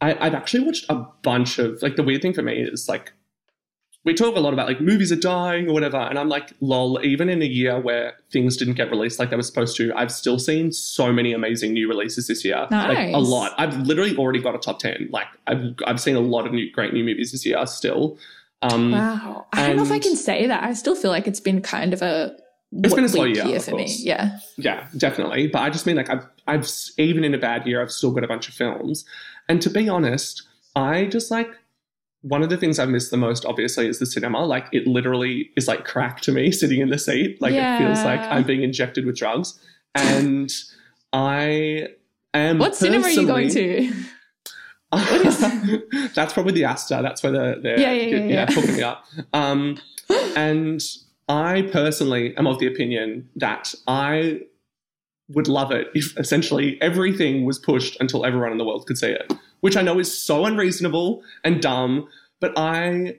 I, 0.00 0.16
I've 0.26 0.34
actually 0.34 0.64
watched 0.64 0.86
a 0.88 1.06
bunch 1.22 1.58
of 1.58 1.80
like 1.82 1.96
the 1.96 2.02
weird 2.02 2.22
thing 2.22 2.32
for 2.32 2.42
me 2.42 2.60
is 2.62 2.88
like 2.88 3.12
we 4.04 4.12
talk 4.12 4.36
a 4.36 4.40
lot 4.40 4.52
about 4.52 4.66
like 4.66 4.82
movies 4.82 5.10
are 5.10 5.16
dying 5.16 5.68
or 5.68 5.72
whatever, 5.72 5.96
and 5.96 6.18
I'm 6.18 6.28
like, 6.28 6.52
lol. 6.60 7.00
Even 7.02 7.30
in 7.30 7.40
a 7.40 7.46
year 7.46 7.80
where 7.80 8.14
things 8.30 8.56
didn't 8.56 8.74
get 8.74 8.90
released 8.90 9.18
like 9.18 9.30
they 9.30 9.36
were 9.36 9.42
supposed 9.42 9.76
to, 9.78 9.92
I've 9.94 10.12
still 10.12 10.38
seen 10.38 10.72
so 10.72 11.10
many 11.10 11.32
amazing 11.32 11.72
new 11.72 11.88
releases 11.88 12.26
this 12.26 12.44
year. 12.44 12.66
Nice. 12.70 12.88
Like 12.88 13.14
a 13.14 13.18
lot. 13.18 13.52
I've 13.56 13.76
literally 13.78 14.14
already 14.16 14.40
got 14.40 14.54
a 14.54 14.58
top 14.58 14.78
ten. 14.78 15.08
Like 15.10 15.28
I've 15.46 15.74
I've 15.86 16.00
seen 16.00 16.16
a 16.16 16.20
lot 16.20 16.46
of 16.46 16.52
new 16.52 16.70
great 16.70 16.92
new 16.92 17.04
movies 17.04 17.32
this 17.32 17.46
year 17.46 17.66
still. 17.66 18.18
Um, 18.64 18.92
wow. 18.92 19.46
I 19.52 19.66
don't 19.66 19.76
know 19.76 19.82
if 19.82 19.92
I 19.92 19.98
can 19.98 20.16
say 20.16 20.46
that. 20.46 20.64
I 20.64 20.72
still 20.72 20.96
feel 20.96 21.10
like 21.10 21.26
it's 21.26 21.40
been 21.40 21.60
kind 21.60 21.92
of 21.92 22.02
a 22.02 22.34
it's 22.72 22.94
been 22.94 23.04
a 23.04 23.08
slow 23.08 23.24
year, 23.24 23.44
year 23.46 23.60
for 23.60 23.76
me. 23.76 23.86
Yeah. 23.98 24.38
Yeah, 24.56 24.88
definitely. 24.96 25.46
But 25.48 25.62
I 25.62 25.70
just 25.70 25.86
mean 25.86 25.96
like 25.96 26.10
I've 26.10 26.26
I've 26.46 26.68
even 26.98 27.24
in 27.24 27.34
a 27.34 27.38
bad 27.38 27.66
year, 27.66 27.82
I've 27.82 27.92
still 27.92 28.10
got 28.10 28.24
a 28.24 28.28
bunch 28.28 28.48
of 28.48 28.54
films. 28.54 29.04
And 29.48 29.60
to 29.62 29.70
be 29.70 29.88
honest, 29.88 30.42
I 30.74 31.04
just 31.04 31.30
like 31.30 31.50
one 32.22 32.42
of 32.42 32.48
the 32.48 32.56
things 32.56 32.78
I've 32.78 32.88
missed 32.88 33.10
the 33.10 33.18
most, 33.18 33.44
obviously, 33.44 33.86
is 33.86 33.98
the 33.98 34.06
cinema. 34.06 34.44
Like 34.46 34.66
it 34.72 34.86
literally 34.86 35.50
is 35.56 35.68
like 35.68 35.84
crack 35.84 36.22
to 36.22 36.32
me 36.32 36.50
sitting 36.52 36.80
in 36.80 36.88
the 36.88 36.98
seat. 36.98 37.40
Like 37.40 37.52
yeah. 37.52 37.76
it 37.76 37.78
feels 37.78 38.02
like 38.02 38.20
I'm 38.20 38.44
being 38.44 38.62
injected 38.62 39.04
with 39.04 39.16
drugs. 39.16 39.58
And 39.94 40.50
I 41.12 41.88
am. 42.32 42.58
What 42.58 42.74
cinema 42.74 43.06
are 43.06 43.10
you 43.10 43.26
going 43.26 43.50
to? 43.50 43.92
that's 46.14 46.32
probably 46.32 46.52
the 46.52 46.64
Astor. 46.64 47.02
That's 47.02 47.22
where 47.22 47.32
the 47.32 47.60
they're 47.62 47.80
yeah, 47.80 47.92
yeah, 47.92 48.16
yeah, 48.16 48.24
yeah. 48.24 48.46
hooking 48.50 48.76
me 48.76 48.82
up. 48.82 49.04
Um, 49.32 49.78
and 50.36 50.82
I 51.28 51.62
personally 51.72 52.36
am 52.36 52.46
of 52.46 52.58
the 52.58 52.66
opinion 52.66 53.28
that 53.36 53.74
I 53.86 54.42
would 55.28 55.48
love 55.48 55.70
it 55.70 55.88
if 55.94 56.16
essentially 56.18 56.80
everything 56.82 57.44
was 57.44 57.58
pushed 57.58 57.98
until 58.00 58.26
everyone 58.26 58.52
in 58.52 58.58
the 58.58 58.64
world 58.64 58.86
could 58.86 58.98
see 58.98 59.10
it, 59.10 59.32
which 59.60 59.76
I 59.76 59.82
know 59.82 59.98
is 59.98 60.16
so 60.16 60.44
unreasonable 60.44 61.22
and 61.42 61.62
dumb. 61.62 62.08
But 62.40 62.52
I, 62.58 63.18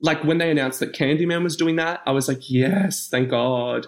like, 0.00 0.22
when 0.22 0.38
they 0.38 0.50
announced 0.50 0.80
that 0.80 0.92
Candyman 0.92 1.42
was 1.42 1.56
doing 1.56 1.76
that, 1.76 2.02
I 2.06 2.12
was 2.12 2.28
like, 2.28 2.48
yes, 2.50 3.08
thank 3.08 3.30
God. 3.30 3.86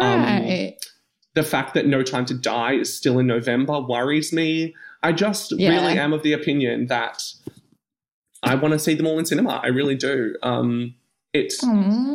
Um, 0.00 0.22
right. 0.22 0.72
Um, 0.72 0.90
the 1.34 1.42
fact 1.44 1.74
that 1.74 1.86
No 1.86 2.02
Time 2.02 2.24
to 2.26 2.34
Die 2.34 2.72
is 2.72 2.94
still 2.94 3.18
in 3.18 3.26
November 3.28 3.80
worries 3.80 4.32
me. 4.32 4.74
I 5.02 5.12
just 5.12 5.52
yeah. 5.52 5.70
really 5.70 5.98
am 5.98 6.12
of 6.12 6.22
the 6.22 6.32
opinion 6.32 6.86
that 6.86 7.22
I 8.42 8.54
want 8.54 8.72
to 8.72 8.78
see 8.78 8.94
them 8.94 9.06
all 9.06 9.18
in 9.18 9.24
cinema. 9.26 9.60
I 9.62 9.68
really 9.68 9.94
do. 9.94 10.36
Um, 10.42 10.94
it's 11.32 11.60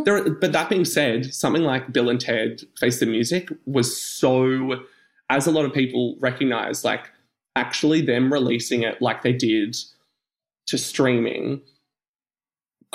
there, 0.04 0.30
but 0.30 0.52
that 0.52 0.70
being 0.70 0.86
said, 0.86 1.34
something 1.34 1.64
like 1.64 1.94
Bill 1.94 2.10
and 2.10 2.20
Ted 2.20 2.62
Face 2.80 3.00
the 3.00 3.06
Music 3.06 3.50
was 3.66 3.96
so, 3.96 4.84
as 5.30 5.48
a 5.48 5.52
lot 5.52 5.66
of 5.66 5.74
people 5.74 6.18
recognize, 6.20 6.84
like 6.84 7.10
actually 7.56 8.02
them 8.02 8.32
releasing 8.32 8.84
it 8.84 9.02
like 9.02 9.24
they 9.24 9.32
did 9.32 9.78
to 10.68 10.78
streaming 10.78 11.62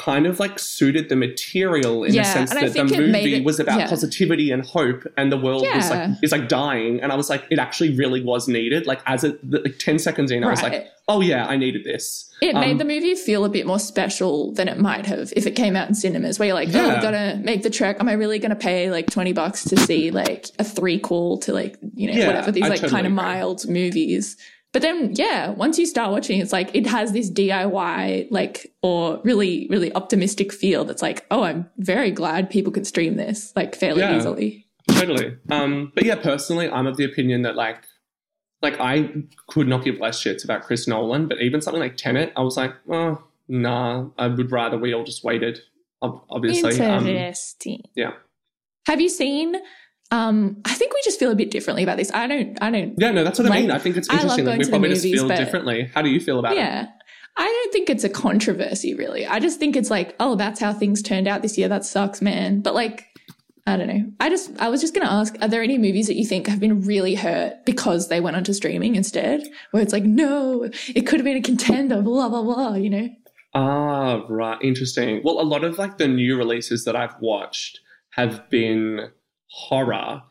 kind 0.01 0.27
of 0.27 0.41
like 0.41 0.59
suited 0.59 1.11
the 1.11 1.17
material 1.17 2.05
in 2.05 2.15
yeah, 2.15 2.23
the 2.23 2.47
sense 2.47 2.51
that 2.55 2.73
the 2.73 2.85
movie 2.85 3.35
it, 3.35 3.45
was 3.45 3.61
about 3.61 3.79
yeah. 3.79 3.87
positivity 3.87 4.51
and 4.51 4.65
hope 4.65 5.07
and 5.19 5.31
the 5.31 5.37
world 5.37 5.63
yeah. 5.63 5.77
was 5.77 5.91
like 5.91 6.11
is 6.23 6.33
like 6.33 6.49
dying 6.49 7.03
and 7.03 7.13
i 7.13 7.15
was 7.15 7.29
like 7.29 7.45
it 7.51 7.59
actually 7.59 7.95
really 7.95 8.23
was 8.23 8.49
needed. 8.49 8.87
Like 8.87 9.01
as 9.05 9.25
it 9.25 9.39
like 9.49 9.79
10 9.79 9.99
seconds 9.99 10.31
in 10.31 10.43
i 10.43 10.49
was 10.49 10.63
like 10.63 10.89
oh 11.07 11.21
yeah 11.21 11.47
i 11.47 11.57
needed 11.57 11.85
this. 11.85 12.33
It 12.41 12.55
um, 12.55 12.63
made 12.63 12.79
the 12.79 12.87
movie 12.87 13.15
feel 13.15 13.45
a 13.45 13.51
bit 13.51 13.67
more 13.67 13.79
special 13.79 14.53
than 14.53 14.69
it 14.69 14.79
might 14.79 15.05
have 15.05 15.35
if 15.37 15.47
it 15.47 15.51
came 15.53 15.77
out 15.77 15.89
in 15.89 15.95
cinemas 15.95 16.39
where 16.39 16.47
you're 16.47 16.55
like 16.55 16.75
oh 16.75 16.91
i 16.91 17.03
gotta 17.03 17.39
make 17.43 17.63
the 17.63 17.71
trek. 17.71 17.99
Am 18.01 18.09
i 18.09 18.13
really 18.13 18.39
gonna 18.39 18.57
pay 18.57 18.91
like 18.91 19.11
20 19.11 19.35
bucks 19.35 19.65
to 19.65 19.77
see 19.77 20.11
like 20.11 20.47
a 20.59 20.65
three 20.65 20.99
call 20.99 21.39
to 21.41 21.53
like 21.53 21.77
you 21.95 22.11
know 22.11 22.27
whatever 22.27 22.51
these 22.51 22.65
I 22.65 22.69
like 22.69 22.81
totally 22.81 22.93
kind 22.93 23.07
of 23.07 23.13
mild 23.13 23.69
movies 23.69 24.39
but 24.73 24.83
then, 24.83 25.13
yeah, 25.15 25.51
once 25.51 25.79
you 25.79 25.87
start 25.87 26.13
watching, 26.13 26.41
it's 26.41 26.53
like 26.53 26.71
it 26.75 26.87
has 26.87 27.13
this 27.13 27.31
DIY, 27.31 28.29
like, 28.31 28.73
or 28.83 29.21
really, 29.25 29.67
really 29.69 29.93
optimistic 29.95 30.53
feel 30.53 30.85
that's 30.85 31.03
like, 31.03 31.27
oh, 31.31 31.43
I'm 31.43 31.69
very 31.79 32.13
glad 32.13 32.51
people 32.51 32.73
can 32.73 32.85
stream 32.85 33.17
this, 33.17 33.53
like, 33.57 33.75
fairly 33.75 34.01
yeah, 34.01 34.17
easily. 34.17 34.67
Totally. 34.89 35.37
Um, 35.51 35.91
but 35.95 36.05
yeah, 36.05 36.15
personally, 36.17 36.69
I'm 36.69 36.87
of 36.87 36.97
the 36.97 37.05
opinion 37.05 37.43
that, 37.43 37.57
like, 37.57 37.85
like 38.63 38.79
I 38.79 39.11
could 39.49 39.67
not 39.67 39.85
give 39.85 39.99
less 39.99 40.23
shits 40.23 40.45
about 40.45 40.63
Chris 40.63 40.87
Nolan, 40.87 41.27
but 41.27 41.41
even 41.41 41.61
something 41.61 41.81
like 41.81 41.97
Tenet, 41.97 42.33
I 42.37 42.43
was 42.43 42.57
like, 42.57 42.75
oh, 42.89 43.23
nah, 43.49 44.07
I 44.19 44.29
would 44.29 44.53
rather 44.53 44.79
we 44.79 44.95
all 44.95 45.05
just 45.05 45.25
waited, 45.25 45.61
obviously. 46.01 46.77
Interesting. 46.77 47.83
Um, 47.85 47.91
yeah. 47.97 48.13
Have 48.87 49.01
you 49.01 49.09
seen 49.09 49.57
um, 50.11 50.61
I 50.65 50.75
think 50.75 50.93
we 50.93 51.01
just 51.05 51.19
feel 51.19 51.31
a 51.31 51.37
bit 51.37 51.51
differently 51.51 51.83
about 51.83 51.97
this. 51.97 52.11
I 52.13 52.27
don't, 52.27 52.59
I 52.63 52.71
don't. 52.71 52.95
Yeah, 52.99 53.13
no, 53.13 53.25
that's 53.25 53.39
what 53.39 53.49
like, 53.49 53.59
I 53.59 53.61
mean. 53.63 53.71
I 53.71 53.79
think 53.79 53.97
it's 53.97 54.09
interesting. 54.11 54.45
Like 54.45 54.59
we 54.59 54.69
probably 54.69 54.89
movies, 54.89 55.03
just 55.03 55.15
feel 55.15 55.29
differently. 55.29 55.91
How 55.95 56.03
do 56.03 56.11
you 56.11 56.21
feel 56.21 56.39
about 56.39 56.57
yeah, 56.57 56.83
it? 56.83 56.85
Yeah. 56.85 56.89
I 57.37 57.47
don't 57.47 57.73
think 57.73 57.89
it's 57.89 58.05
a 58.05 58.09
controversy, 58.09 58.95
really. 58.95 59.25
I 59.27 59.39
just 59.39 59.59
think 59.59 59.77
it's 59.77 59.91
like, 59.91 60.17
oh, 60.19 60.35
that's 60.35 60.61
how 60.61 60.73
things 60.73 61.01
turned 61.01 61.29
out 61.29 61.43
this 61.43 61.57
year. 61.57 61.69
That 61.69 61.85
sucks, 61.85 62.21
man. 62.21 62.61
But 62.61 62.75
like, 62.75 63.07
I 63.67 63.77
don't 63.77 63.87
know. 63.87 64.05
I 64.19 64.29
just, 64.29 64.51
I 64.59 64.69
was 64.69 64.81
just 64.81 64.95
going 64.95 65.07
to 65.07 65.13
ask, 65.13 65.37
are 65.41 65.49
there 65.49 65.63
any 65.63 65.79
movies 65.79 66.09
that 66.09 66.17
you 66.17 66.27
think 66.27 66.49
have 66.49 66.59
been 66.59 66.83
really 66.83 67.15
hurt 67.15 67.65
because 67.65 68.09
they 68.09 68.21
went 68.21 68.37
onto 68.37 68.53
streaming 68.53 68.97
instead? 68.97 69.49
Where 69.71 69.83
it's 69.83 69.93
like, 69.93 70.03
no, 70.03 70.69
it 70.89 71.07
could 71.07 71.21
have 71.21 71.25
been 71.25 71.37
a 71.37 71.43
contender, 71.43 72.03
blah, 72.03 72.29
blah, 72.29 72.43
blah, 72.43 72.75
you 72.75 72.91
know? 72.91 73.09
Ah, 73.55 74.25
right. 74.29 74.59
Interesting. 74.61 75.21
Well, 75.25 75.41
a 75.41 75.43
lot 75.43 75.63
of 75.63 75.79
like 75.79 75.99
the 75.99 76.09
new 76.09 76.37
releases 76.37 76.85
that 76.85 76.97
I've 76.97 77.15
watched 77.21 77.81
have 78.11 78.51
been 78.51 79.11
horror. 79.51 80.23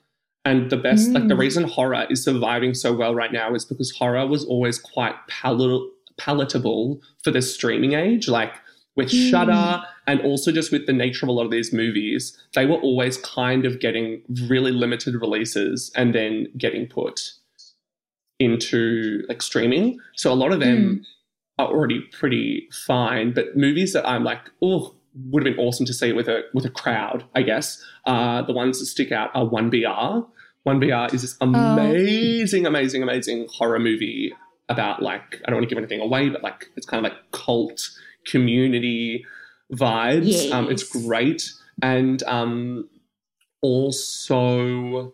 And 0.45 0.69
the 0.69 0.77
best, 0.77 1.09
mm. 1.09 1.15
like 1.15 1.27
the 1.27 1.35
mm. 1.35 1.39
reason 1.39 1.65
horror 1.65 2.07
is 2.09 2.23
surviving 2.23 2.73
so 2.73 2.93
well 2.93 3.13
right 3.13 3.31
now 3.31 3.53
is 3.53 3.65
because 3.65 3.91
horror 3.91 4.25
was 4.25 4.45
always 4.45 4.79
quite 4.79 5.15
palat- 5.29 5.87
palatable 6.17 7.01
for 7.23 7.31
the 7.31 7.41
streaming 7.41 7.93
age. 7.93 8.27
Like 8.27 8.53
with 8.95 9.09
mm. 9.09 9.29
Shudder 9.29 9.83
and 10.07 10.21
also 10.21 10.51
just 10.51 10.71
with 10.71 10.87
the 10.87 10.93
nature 10.93 11.25
of 11.25 11.29
a 11.29 11.33
lot 11.33 11.45
of 11.45 11.51
these 11.51 11.71
movies, 11.73 12.37
they 12.55 12.65
were 12.65 12.77
always 12.77 13.17
kind 13.17 13.65
of 13.65 13.79
getting 13.79 14.21
really 14.47 14.71
limited 14.71 15.15
releases 15.15 15.91
and 15.95 16.15
then 16.15 16.47
getting 16.57 16.87
put 16.87 17.33
into 18.39 19.23
like 19.27 19.41
streaming. 19.41 19.99
So 20.15 20.31
a 20.31 20.35
lot 20.35 20.51
of 20.51 20.59
them 20.59 20.77
mm. 20.77 21.05
are 21.59 21.67
already 21.67 22.01
pretty 22.11 22.67
fine. 22.85 23.33
But 23.33 23.55
movies 23.55 23.93
that 23.93 24.07
I'm 24.07 24.23
like, 24.23 24.49
oh, 24.61 24.95
would 25.15 25.45
have 25.45 25.55
been 25.55 25.65
awesome 25.65 25.85
to 25.85 25.93
see 25.93 26.11
with 26.13 26.27
a 26.27 26.43
with 26.53 26.65
a 26.65 26.69
crowd, 26.69 27.25
I 27.35 27.41
guess. 27.41 27.83
Uh, 28.05 28.41
the 28.41 28.53
ones 28.53 28.79
that 28.79 28.85
stick 28.85 29.11
out 29.11 29.31
are 29.33 29.45
One 29.45 29.69
BR. 29.69 30.27
One 30.63 30.79
BR 30.79 31.13
is 31.13 31.21
this 31.21 31.37
oh. 31.41 31.47
amazing, 31.47 32.65
oh. 32.65 32.69
amazing, 32.69 33.03
amazing 33.03 33.47
horror 33.51 33.79
movie 33.79 34.33
about 34.67 35.01
like 35.01 35.41
I 35.45 35.49
don't 35.49 35.55
want 35.55 35.69
to 35.69 35.75
give 35.75 35.77
anything 35.77 36.01
away, 36.01 36.29
but 36.29 36.43
like 36.43 36.69
it's 36.75 36.85
kind 36.85 37.05
of 37.05 37.11
like 37.11 37.19
cult 37.31 37.81
community 38.27 39.25
vibes. 39.73 40.25
Yes. 40.25 40.51
Um, 40.51 40.69
it's 40.69 40.83
great, 40.83 41.51
and 41.81 42.21
um, 42.23 42.89
also 43.61 45.13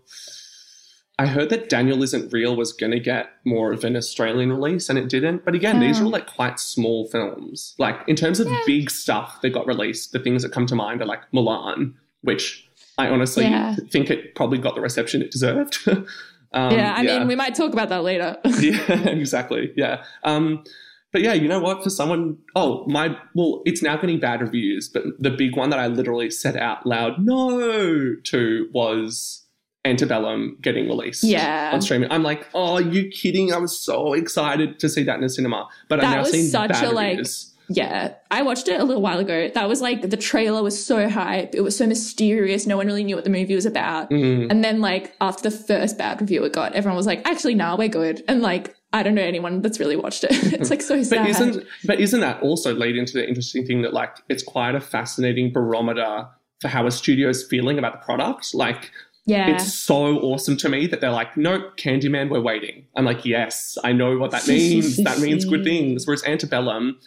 I 1.18 1.28
heard 1.28 1.50
that 1.50 1.70
Daniel 1.70 2.04
Isn't 2.04 2.34
Real 2.34 2.56
was 2.58 2.74
going 2.74 2.92
to 2.92 3.00
get 3.00 3.30
more 3.46 3.72
of 3.72 3.86
an 3.86 3.96
Australian 3.96 4.52
release 4.52 4.90
and 4.90 5.00
it 5.00 5.08
didn't. 5.08 5.46
But 5.46 5.56
again, 5.56 5.80
these 5.80 6.02
are 6.02 6.04
all 6.04 6.10
like 6.10 6.28
quite 6.28 6.60
small 6.60 7.08
films. 7.08 7.74
Like 7.78 7.96
in 8.08 8.18
terms 8.18 8.42
of 8.42 8.48
yeah. 8.48 8.60
big 8.66 8.92
stuff 8.92 9.40
that 9.42 9.52
got 9.52 9.66
released, 9.66 10.12
the 10.12 10.20
things 10.20 10.44
that 10.44 10.52
come 10.52 10.66
to 10.66 10.76
mind 10.76 11.02
are 11.02 11.06
like 11.06 11.22
Mulan, 11.32 11.94
which 12.22 12.68
I 12.98 13.08
honestly 13.08 13.46
yeah. 13.46 13.76
think 13.90 14.10
it 14.10 14.36
probably 14.36 14.58
got 14.58 14.76
the 14.76 14.82
reception 14.82 15.22
it 15.22 15.32
deserved. 15.32 15.80
um, 15.88 16.08
yeah, 16.54 16.94
I 16.98 17.02
yeah. 17.04 17.20
mean, 17.20 17.30
we 17.30 17.36
might 17.36 17.56
talk 17.56 17.72
about 17.72 17.88
that 17.90 18.04
later. 18.04 18.36
yeah, 18.60 19.08
exactly. 19.08 19.72
Yeah. 19.78 20.04
Um, 20.24 20.66
but 21.14 21.22
yeah, 21.22 21.32
you 21.32 21.48
know 21.48 21.62
what? 21.62 21.82
For 21.82 21.90
someone, 21.90 22.40
oh, 22.58 22.86
my, 22.88 23.18
well, 23.36 23.62
it's 23.66 23.82
now 23.82 23.96
getting 23.96 24.20
bad 24.20 24.42
reviews, 24.42 24.90
but 24.90 25.04
the 25.18 25.32
big 25.32 25.56
one 25.56 25.70
that 25.70 25.80
I 25.80 25.88
literally 25.88 26.30
said 26.30 26.58
out 26.58 26.86
loud 26.86 27.20
no 27.20 28.16
to 28.22 28.70
was 28.74 29.45
Antebellum 29.86 30.58
getting 30.62 30.88
released 30.88 31.24
yeah. 31.24 31.72
on 31.74 31.82
streaming. 31.82 32.12
I'm 32.12 32.24
like, 32.24 32.48
oh, 32.54 32.76
are 32.76 32.82
you 32.82 33.10
kidding? 33.10 33.54
I 33.54 33.58
was 33.58 33.78
so 33.78 34.14
excited 34.14 34.80
to 34.80 34.90
see 34.90 35.04
that 35.04 35.16
in 35.16 35.22
the 35.22 35.30
cinema. 35.30 35.68
But 35.88 36.02
that 36.02 36.06
I've 36.06 36.16
now 36.16 36.22
was 36.22 36.32
seen 36.32 36.46
such 36.46 36.72
bad 36.72 36.84
a 36.84 36.96
reviews. 36.96 37.46
like 37.48 37.56
yeah, 37.70 38.14
I 38.30 38.44
watched 38.44 38.68
it 38.68 38.80
a 38.80 38.84
little 38.84 39.02
while 39.02 39.20
ago. 39.20 39.50
That 39.50 39.68
was 39.68 39.82
like 39.82 40.10
the 40.10 40.18
trailer 40.18 40.62
was 40.62 40.84
so 40.84 41.10
hype. 41.10 41.56
It 41.56 41.62
was 41.62 41.76
so 41.76 41.88
mysterious. 41.88 42.68
No 42.68 42.78
one 42.78 42.86
really 42.86 43.04
knew 43.04 43.16
what 43.16 43.24
the 43.24 43.30
movie 43.30 43.56
was 43.56 43.66
about. 43.66 44.10
Mm. 44.10 44.52
And 44.52 44.64
then 44.64 44.82
like 44.82 45.16
after 45.22 45.50
the 45.50 45.56
first 45.56 45.98
bad 45.98 46.22
review 46.22 46.44
it 46.44 46.54
got, 46.54 46.74
everyone 46.74 46.98
was 46.98 47.08
like, 47.08 47.28
actually, 47.28 47.56
nah, 47.56 47.76
we're 47.76 47.88
good. 47.88 48.24
And 48.28 48.42
like 48.42 48.76
I 48.94 49.04
don't 49.04 49.16
know 49.16 49.24
anyone 49.24 49.62
that's 49.62 49.80
really 49.80 49.96
watched 49.96 50.24
it. 50.24 50.32
it's 50.54 50.70
like 50.70 50.82
so 50.82 51.02
sad. 51.02 51.20
But 51.26 51.30
isn't 51.30 51.68
but 51.86 52.00
isn't 52.00 52.20
that 52.22 52.42
also 52.42 52.74
lead 52.74 52.98
into 52.98 53.14
the 53.14 53.28
interesting 53.28 53.66
thing 53.66 53.82
that 53.82 53.94
like 53.94 54.18
it's 54.30 54.44
quite 54.44 54.76
a 54.76 54.82
fascinating 54.82 55.52
barometer 55.52 56.28
for 56.62 56.70
how 56.70 56.88
a 56.88 56.92
studio 56.92 57.30
is 57.30 57.46
feeling 57.46 57.78
about 57.78 57.94
the 57.94 58.06
product. 58.06 58.54
Like, 58.54 58.92
Yeah. 59.28 59.50
it's 59.50 59.74
so 59.74 60.20
awesome 60.20 60.56
to 60.58 60.70
me 60.70 60.86
that 60.88 61.02
they're 61.02 61.10
like, 61.12 61.36
nope, 61.36 61.78
Candyman, 61.78 62.30
we're 62.30 62.42
waiting. 62.42 62.86
I'm 62.96 63.06
like, 63.06 63.26
yes, 63.26 63.78
I 63.84 63.92
know 63.92 64.18
what 64.18 64.32
that 64.32 64.48
means. 64.48 64.98
that 65.04 65.20
means 65.20 65.46
good 65.46 65.64
things. 65.64 66.06
Whereas 66.06 66.24
Antebellum, 66.26 67.00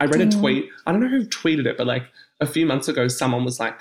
I 0.00 0.04
read 0.06 0.20
a 0.22 0.26
Mm. 0.26 0.40
tweet. 0.40 0.68
I 0.86 0.92
don't 0.92 1.00
know 1.02 1.08
who 1.08 1.26
tweeted 1.26 1.66
it, 1.66 1.76
but 1.76 1.86
like 1.86 2.04
a 2.40 2.46
few 2.46 2.64
months 2.66 2.88
ago, 2.88 3.08
someone 3.08 3.44
was 3.44 3.60
like, 3.60 3.80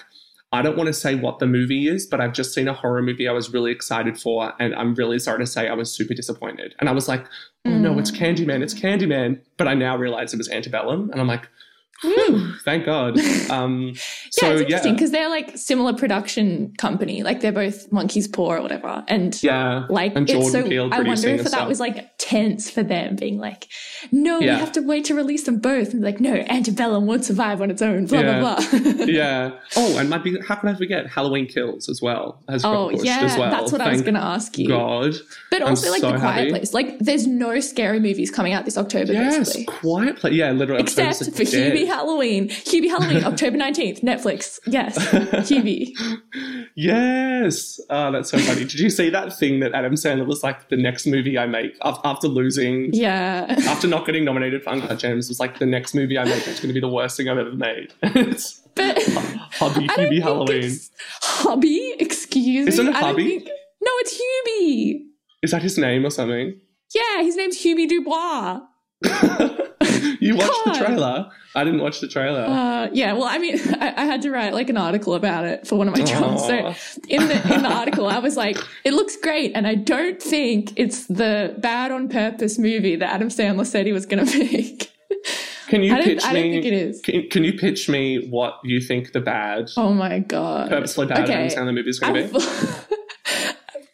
I 0.51 0.62
don't 0.62 0.77
want 0.77 0.88
to 0.88 0.93
say 0.93 1.15
what 1.15 1.39
the 1.39 1.47
movie 1.47 1.88
is, 1.88 2.05
but 2.05 2.21
I've 2.21 2.31
just 2.34 2.53
seen 2.53 2.67
a 2.67 2.73
horror 2.73 3.01
movie 3.01 3.27
I 3.27 3.31
was 3.34 3.51
really 3.51 3.71
excited 3.71 4.17
for, 4.17 4.53
and 4.60 4.73
I'm 4.75 4.93
really 4.95 5.19
sorry 5.19 5.39
to 5.39 5.45
say 5.45 5.67
I 5.67 5.73
was 5.73 5.91
super 5.91 6.13
disappointed. 6.13 6.75
And 6.79 6.88
I 6.88 6.93
was 6.93 7.08
like, 7.10 7.25
oh 7.65 7.71
no, 7.77 7.97
it's 7.99 8.12
Candyman, 8.12 8.62
it's 8.62 8.73
Candyman. 8.73 9.39
But 9.58 9.67
I 9.67 9.73
now 9.73 9.97
realize 9.97 10.34
it 10.34 10.38
was 10.38 10.49
Antebellum, 10.49 11.10
and 11.12 11.19
I'm 11.19 11.27
like, 11.27 11.47
whew, 12.01 12.53
thank 12.63 12.86
God. 12.86 13.19
Um, 13.49 13.88
yeah, 13.89 13.93
so 14.31 14.51
it's 14.51 14.62
interesting 14.62 14.93
because 14.93 15.12
they're 15.12 15.29
like 15.29 15.58
similar 15.58 15.93
production 15.93 16.73
company. 16.77 17.23
Like 17.23 17.41
they're 17.41 17.51
both 17.51 17.91
Monkey's 17.91 18.27
Paw 18.27 18.55
or 18.55 18.62
whatever. 18.62 19.03
And 19.08 19.41
yeah, 19.41 19.86
like 19.89 20.15
and 20.15 20.29
it's 20.29 20.51
so 20.51 20.63
Peele 20.63 20.89
I 20.91 21.01
wonder 21.01 21.29
if 21.29 21.43
that 21.43 21.49
stuff. 21.49 21.67
was 21.67 21.79
like 21.79 22.17
tense 22.17 22.69
for 22.69 22.84
them 22.84 23.15
being 23.15 23.38
like, 23.38 23.67
no, 24.12 24.39
Yeah. 24.39 24.55
we 24.55 24.60
have 24.60 24.71
to 24.73 24.81
wait 24.81 25.05
to 25.05 25.15
release 25.15 25.43
them 25.43 25.60
both. 25.60 25.93
And 25.93 26.01
like, 26.03 26.19
no, 26.19 26.34
Antebellum 26.34 27.05
won't 27.05 27.25
survive 27.25 27.62
on 27.62 27.71
its 27.71 27.81
own, 27.81 28.05
blah, 28.05 28.19
Yeah. 28.19 28.39
blah, 28.39 28.55
blah. 28.55 29.05
yeah. 29.05 29.51
Oh, 29.75 29.97
and 29.97 30.10
might 30.10 30.23
be 30.23 30.39
how 30.47 30.55
can 30.55 30.69
I 30.69 30.75
forget 30.75 31.08
Halloween 31.08 31.47
Kills 31.47 31.89
as 31.89 32.01
well 32.01 32.41
has 32.49 32.63
oh, 32.65 32.89
pushed 32.89 33.05
yeah, 33.05 33.19
as 33.21 33.38
well. 33.38 33.51
that's 33.51 33.71
what 33.71 33.81
I 33.81 33.91
was 33.91 34.01
going 34.01 34.15
to 34.15 34.23
ask 34.23 34.58
you. 34.58 34.67
God. 34.67 35.15
But 35.51 35.62
I'm 35.62 35.69
also 35.69 35.91
like 35.91 36.01
so 36.01 36.12
The 36.12 36.19
Quiet 36.19 36.36
happy. 36.36 36.49
Place. 36.49 36.73
Like 36.73 36.99
there's 36.99 37.27
no 37.27 37.60
scary 37.60 37.99
movies 37.99 38.31
coming 38.31 38.53
out 38.53 38.65
this 38.65 38.77
October, 38.77 39.13
Yes, 39.13 39.38
basically. 39.38 39.65
quiet 39.65 40.17
place. 40.17 40.34
Yeah, 40.34 40.51
literally. 40.51 40.81
Except 40.81 41.23
for 41.36 41.43
dead. 41.43 41.85
Hubie 41.86 41.88
Halloween. 41.88 42.48
Hubie 42.50 42.89
Halloween, 42.89 43.24
October 43.26 43.58
19th, 43.58 44.02
Netflix. 44.04 44.60
Yes, 44.67 44.98
Hubie. 45.50 45.91
Yes. 46.76 47.80
Oh, 47.89 48.12
that's 48.12 48.30
so 48.32 48.38
funny. 48.39 48.62
Did 48.62 48.74
you 48.80 48.89
see 48.89 49.10
that 49.10 49.34
thing 49.38 49.60
that 49.62 49.74
Adam 49.74 49.93
Sandler 49.93 50.26
was 50.26 50.43
like 50.43 50.69
the 50.69 50.78
next 50.78 51.06
movie 51.08 51.38
I 51.38 51.45
make 51.45 51.76
after 51.82 52.28
losing, 52.28 52.89
Yeah. 52.93 53.45
after 53.67 53.88
not 53.88 54.06
getting 54.06 54.26
nominated 54.26 54.63
for 54.63 54.71
Uncut 54.71 55.00
Gems? 55.00 55.30
Was 55.30 55.39
like 55.39 55.60
the 55.60 55.65
next 55.65 55.93
movie 55.95 56.17
I 56.17 56.26
make 56.26 56.48
it's 56.48 56.60
going 56.60 56.67
to 56.69 56.74
be 56.74 56.80
the 56.80 56.89
worst 56.89 57.17
thing 57.17 57.30
I've 57.30 57.38
ever 57.38 57.54
made. 57.54 57.93
it's 58.04 58.62
But 58.76 58.95
don't 59.60 59.88
Hubie 59.89 60.21
Halloween. 60.21 60.63
it's 60.63 60.91
Hubby? 61.21 61.95
Excuse 62.00 62.65
me. 62.65 62.69
Isn't 62.69 62.88
it 62.89 62.95
Hubby? 62.95 63.39
think- 63.39 63.50
No, 63.82 63.91
it's 64.00 64.13
Hubie. 64.13 65.02
Is 65.43 65.52
that 65.52 65.62
his 65.62 65.78
name 65.78 66.06
or 66.06 66.10
something? 66.10 66.60
Yeah, 66.93 67.21
his 67.24 67.36
name's 67.36 67.58
Hubie 67.63 67.88
Dubois. 67.88 68.62
You 70.19 70.35
watched 70.35 70.51
God. 70.65 70.75
the 70.75 70.79
trailer. 70.85 71.29
I 71.55 71.63
didn't 71.63 71.79
watch 71.81 72.01
the 72.01 72.07
trailer. 72.07 72.41
Uh, 72.41 72.89
yeah, 72.91 73.13
well, 73.13 73.23
I 73.23 73.37
mean, 73.37 73.57
I, 73.79 73.93
I 73.95 74.05
had 74.05 74.21
to 74.23 74.31
write 74.31 74.53
like 74.53 74.69
an 74.69 74.77
article 74.77 75.13
about 75.15 75.45
it 75.45 75.65
for 75.67 75.75
one 75.77 75.87
of 75.87 75.95
my 75.97 76.03
jobs. 76.03 76.41
Aw. 76.43 76.73
So 76.73 76.97
in 77.07 77.27
the 77.27 77.53
in 77.53 77.63
the 77.63 77.71
article, 77.71 78.07
I 78.07 78.19
was 78.19 78.35
like, 78.35 78.57
it 78.83 78.93
looks 78.93 79.15
great, 79.17 79.53
and 79.55 79.65
I 79.65 79.75
don't 79.75 80.21
think 80.21 80.73
it's 80.77 81.05
the 81.07 81.55
bad 81.59 81.91
on 81.91 82.09
purpose 82.09 82.57
movie 82.59 82.95
that 82.97 83.09
Adam 83.13 83.29
Sandler 83.29 83.65
said 83.65 83.85
he 83.85 83.93
was 83.93 84.05
going 84.05 84.25
to 84.25 84.37
make. 84.39 84.91
Can 85.67 85.81
you 85.81 85.95
I 85.95 86.03
pitch 86.03 86.23
I 86.23 86.33
don't 86.33 86.43
me? 86.43 86.51
think 86.51 86.65
it 86.65 86.73
is. 86.73 87.01
Can, 87.01 87.27
can 87.29 87.43
you 87.43 87.53
pitch 87.53 87.89
me 87.89 88.27
what 88.29 88.59
you 88.63 88.79
think 88.81 89.13
the 89.13 89.19
bad, 89.21 89.71
Oh 89.77 89.93
my 89.93 90.19
god! 90.19 90.69
purposely 90.69 91.07
bad 91.07 91.23
Okay. 91.23 91.33
Adam 91.33 91.47
Sandler 91.47 91.73
movie 91.73 91.89
is 91.89 91.99
going 91.99 92.27
to 92.27 92.33
be? 92.33 92.94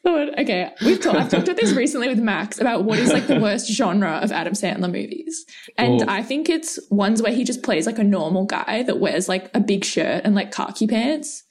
thought- 0.04 0.40
okay, 0.40 0.72
we've 0.84 1.00
talked. 1.00 1.18
I've 1.18 1.30
talked 1.30 1.48
about 1.48 1.58
this 1.62 1.74
recently 1.74 2.08
with 2.08 2.20
Max 2.20 2.60
about 2.60 2.84
what 2.86 3.00
is 3.00 3.12
like 3.14 3.28
the 3.28 3.40
worst 3.40 3.72
genre 3.72 4.20
of 4.24 4.32
Adam 4.32 4.54
Sandler 4.54 4.92
movies, 4.92 5.46
and 5.78 6.02
Oh. 6.02 6.06
I 6.08 6.24
think 6.24 6.50
it's 6.50 6.80
ones 6.90 7.22
where 7.22 7.32
he 7.34 7.44
just 7.44 7.62
plays 7.64 7.86
like 7.86 8.00
a 8.00 8.04
normal 8.04 8.46
guy 8.46 8.84
that 8.84 9.00
wears 9.00 9.30
like 9.30 9.50
a 9.54 9.60
big 9.60 9.86
shirt 9.86 10.24
and 10.26 10.34
like 10.36 10.52
khaki 10.52 10.88
pants, 10.88 11.44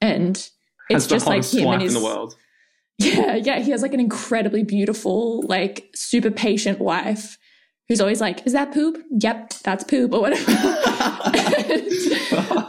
and 0.00 0.48
it's 0.88 1.06
just 1.06 1.26
like 1.26 1.44
him 1.44 1.68
and 1.68 1.82
his 1.82 1.94
in 1.94 2.00
the 2.02 2.06
world. 2.06 2.36
yeah, 2.98 3.34
yeah. 3.36 3.58
He 3.60 3.70
has 3.72 3.82
like 3.82 3.94
an 3.94 4.00
incredibly 4.00 4.62
beautiful, 4.62 5.42
like 5.46 5.88
super 5.94 6.30
patient 6.30 6.78
wife 6.80 7.38
who's 7.88 8.00
always 8.00 8.20
like, 8.20 8.46
"Is 8.46 8.52
that 8.52 8.72
poop? 8.72 8.98
Yep, 9.10 9.54
that's 9.64 9.82
poop," 9.84 10.12
or 10.14 10.20
whatever. 10.20 10.52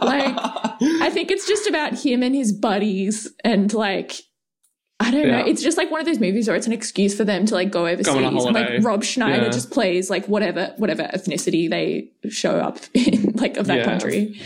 like, 0.02 0.34
I 1.00 1.10
think 1.12 1.30
it's 1.30 1.46
just 1.46 1.66
about 1.68 1.94
him 1.98 2.22
and 2.22 2.34
his 2.34 2.52
buddies, 2.52 3.30
and 3.44 3.72
like, 3.72 4.20
I 5.02 5.10
don't 5.10 5.26
Yeah. 5.26 5.40
know. 5.40 5.46
It's 5.46 5.62
just 5.62 5.76
like 5.76 5.90
one 5.90 6.00
of 6.00 6.06
those 6.06 6.20
movies 6.20 6.46
where 6.46 6.56
it's 6.56 6.66
an 6.66 6.72
excuse 6.72 7.14
for 7.16 7.24
them 7.24 7.44
to 7.46 7.54
like 7.54 7.70
go 7.70 7.86
overseas. 7.86 8.14
a 8.14 8.18
and 8.18 8.54
like 8.54 8.82
Rob 8.84 9.02
Schneider 9.04 9.44
Yeah. 9.44 9.50
just 9.50 9.70
plays 9.70 10.08
like 10.10 10.26
whatever 10.28 10.72
whatever 10.78 11.02
ethnicity 11.14 11.68
they 11.68 12.10
show 12.30 12.52
up 12.52 12.78
in, 12.94 13.32
like 13.34 13.56
of 13.56 13.66
that 13.66 13.78
Yeah. 13.78 13.84
country. 13.84 14.40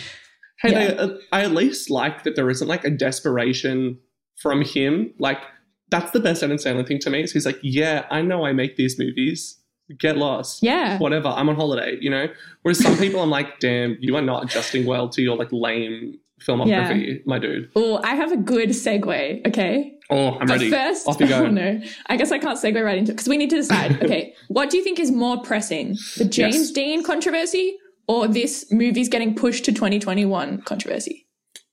Hey, 0.62 0.70
Yeah. 0.72 0.86
they, 0.88 0.96
uh, 0.96 1.08
I 1.32 1.42
at 1.44 1.52
least 1.52 1.90
like 1.90 2.24
that 2.24 2.34
there 2.36 2.48
isn't 2.50 2.66
like 2.66 2.84
a 2.84 2.90
desperation 2.90 3.98
from 4.36 4.62
him. 4.62 5.12
Like 5.18 5.38
that's 5.90 6.10
the 6.12 6.20
best 6.20 6.42
Adam 6.42 6.56
Sandler 6.56 6.86
thing 6.86 6.98
to 7.00 7.10
me. 7.10 7.22
Is 7.22 7.32
he's 7.32 7.46
like, 7.46 7.58
yeah, 7.62 8.06
I 8.10 8.22
know 8.22 8.44
I 8.46 8.52
make 8.52 8.76
these 8.76 8.98
movies. 8.98 9.58
Get 9.98 10.16
lost. 10.16 10.62
Yeah. 10.64 10.98
Whatever. 10.98 11.28
I'm 11.28 11.48
on 11.48 11.54
holiday. 11.54 11.96
You 12.00 12.10
know. 12.10 12.26
Whereas 12.62 12.78
some 12.82 12.96
people, 12.98 13.20
I'm 13.20 13.30
like, 13.30 13.60
damn, 13.60 13.96
you 14.00 14.16
are 14.16 14.22
not 14.22 14.42
adjusting 14.44 14.84
well 14.84 15.08
to 15.10 15.22
your 15.22 15.36
like 15.36 15.52
lame 15.52 16.18
filmography, 16.40 17.24
my 17.24 17.38
dude. 17.38 17.70
Oh, 17.76 18.00
I 18.02 18.14
have 18.16 18.32
a 18.32 18.36
good 18.36 18.70
segue. 18.70 19.46
Okay. 19.46 19.95
Oh, 20.08 20.32
I'm 20.38 20.46
But 20.46 20.58
ready. 20.58 20.70
first, 20.70 21.08
Off 21.08 21.20
you 21.20 21.26
go. 21.26 21.44
oh 21.46 21.50
no, 21.50 21.80
I 22.06 22.16
guess 22.16 22.30
I 22.32 22.38
can't 22.38 22.58
segue 22.58 22.82
right 22.84 22.96
into 22.98 23.10
it 23.12 23.14
because 23.14 23.28
we 23.28 23.36
need 23.36 23.50
to 23.50 23.56
decide. 23.56 24.02
Okay, 24.04 24.34
what 24.48 24.70
do 24.70 24.76
you 24.76 24.84
think 24.84 24.98
is 25.00 25.10
more 25.10 25.40
pressing, 25.42 25.96
the 26.16 26.24
James 26.24 26.56
Yes. 26.56 26.70
Dean 26.70 27.02
controversy 27.02 27.76
or 28.08 28.28
this 28.28 28.70
movie's 28.70 29.08
getting 29.08 29.34
pushed 29.34 29.64
to 29.64 29.72
2021 29.72 30.62
controversy? 30.62 31.26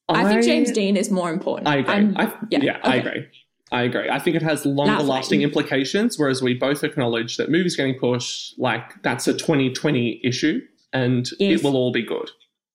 I, 0.09 0.27
think 0.27 0.43
James 0.43 0.71
Dean 0.71 0.97
is 0.97 1.09
more 1.09 1.31
important. 1.31 1.67
I 1.67 1.77
agree. 1.77 2.13
I, 2.17 2.33
yeah, 2.49 2.59
yeah, 2.61 2.77
I 2.83 2.95
agree. 2.97 3.25
I 3.71 3.83
agree. 3.83 4.09
I 4.09 4.19
think 4.19 4.35
it 4.35 4.41
has 4.43 4.65
longer 4.65 4.93
That's 4.93 5.05
lasting 5.05 5.39
fine. 5.39 5.47
implications, 5.47 6.19
whereas 6.19 6.41
we 6.43 6.53
both 6.53 6.83
acknowledge 6.83 7.37
that 7.37 7.49
movies 7.49 7.75
getting 7.75 7.97
pushed, 7.97 8.53
like 8.59 9.01
that's 9.03 9.27
a 9.27 9.33
2020 9.33 10.21
issue 10.23 10.59
and 10.91 11.27
Yes. 11.39 11.59
it 11.61 11.63
will 11.63 11.75
all 11.75 11.91
be 11.91 12.03
good. 12.03 12.29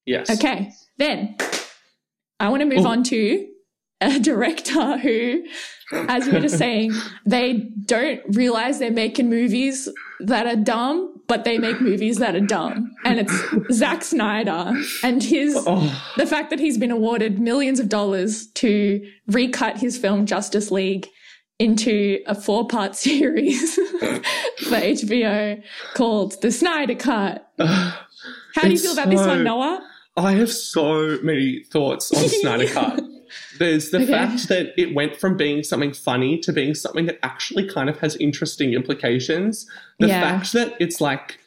Yes. 0.07 0.31
Okay, 0.31 0.71
then 0.97 1.37
I 2.41 2.49
want 2.49 2.63
to 2.63 2.67
move 2.67 2.85
Oh. 2.87 2.89
on 2.91 3.03
to 3.05 3.47
a 4.17 4.19
director 4.21 4.99
who, 4.99 5.45
as 5.93 6.27
you 6.27 6.33
were 6.33 6.41
just 6.41 6.59
saying, 6.59 6.93
they 7.27 7.69
don't 7.85 8.21
realize 8.37 8.79
they're 8.79 8.91
making 8.91 9.29
movies 9.29 9.89
that 10.21 10.47
are 10.47 10.57
dumb, 10.57 11.21
but 11.27 11.45
they 11.45 11.59
make 11.59 11.81
movies 11.81 12.19
that 12.19 12.35
are 12.35 12.41
dumb. 12.41 12.95
And 13.05 13.19
it's 13.21 13.35
Zack 13.73 14.05
Snyder 14.05 14.73
and 15.03 15.23
his 15.23 15.57
Oh, 15.67 16.13
the 16.17 16.27
fact 16.27 16.51
that 16.51 16.59
he's 16.59 16.79
been 16.79 16.91
awarded 16.91 17.41
millions 17.41 17.81
of 17.81 17.89
dollars 17.89 18.47
to 18.55 19.05
recut 19.27 19.79
his 19.79 19.99
film 19.99 20.27
Justice 20.27 20.71
League 20.71 21.09
into 21.59 22.21
a 22.27 22.35
four 22.35 22.67
part 22.69 22.95
series 23.05 23.75
for 23.75 24.77
HBO 24.77 25.61
called 25.95 26.41
The 26.41 26.53
Snyder 26.53 26.95
Cut. 26.95 27.51
How 27.59 28.63
do 28.63 28.71
you 28.71 28.79
feel 28.79 28.93
about 28.93 29.11
this 29.11 29.27
one, 29.27 29.45
Noah? 29.45 29.85
I 30.17 30.33
have 30.33 30.51
so 30.51 31.19
many 31.23 31.63
thoughts 31.65 32.11
on 32.13 32.29
Snyder 32.29 32.67
Cut. 32.73 33.01
There's 33.59 33.91
the 33.91 33.99
Okay. 33.99 34.07
fact 34.07 34.49
that 34.49 34.73
it 34.77 34.95
went 34.95 35.17
from 35.17 35.37
being 35.37 35.63
something 35.63 35.93
funny 35.93 36.39
to 36.41 36.53
being 36.53 36.75
something 36.75 37.07
that 37.07 37.19
actually 37.23 37.67
kind 37.69 37.89
of 37.91 37.99
has 37.99 38.17
interesting 38.17 38.73
implications. 38.75 39.67
The 39.99 40.09
Yeah. 40.09 40.21
fact 40.21 40.53
that 40.53 40.75
it's 40.79 41.01
like, 41.01 41.39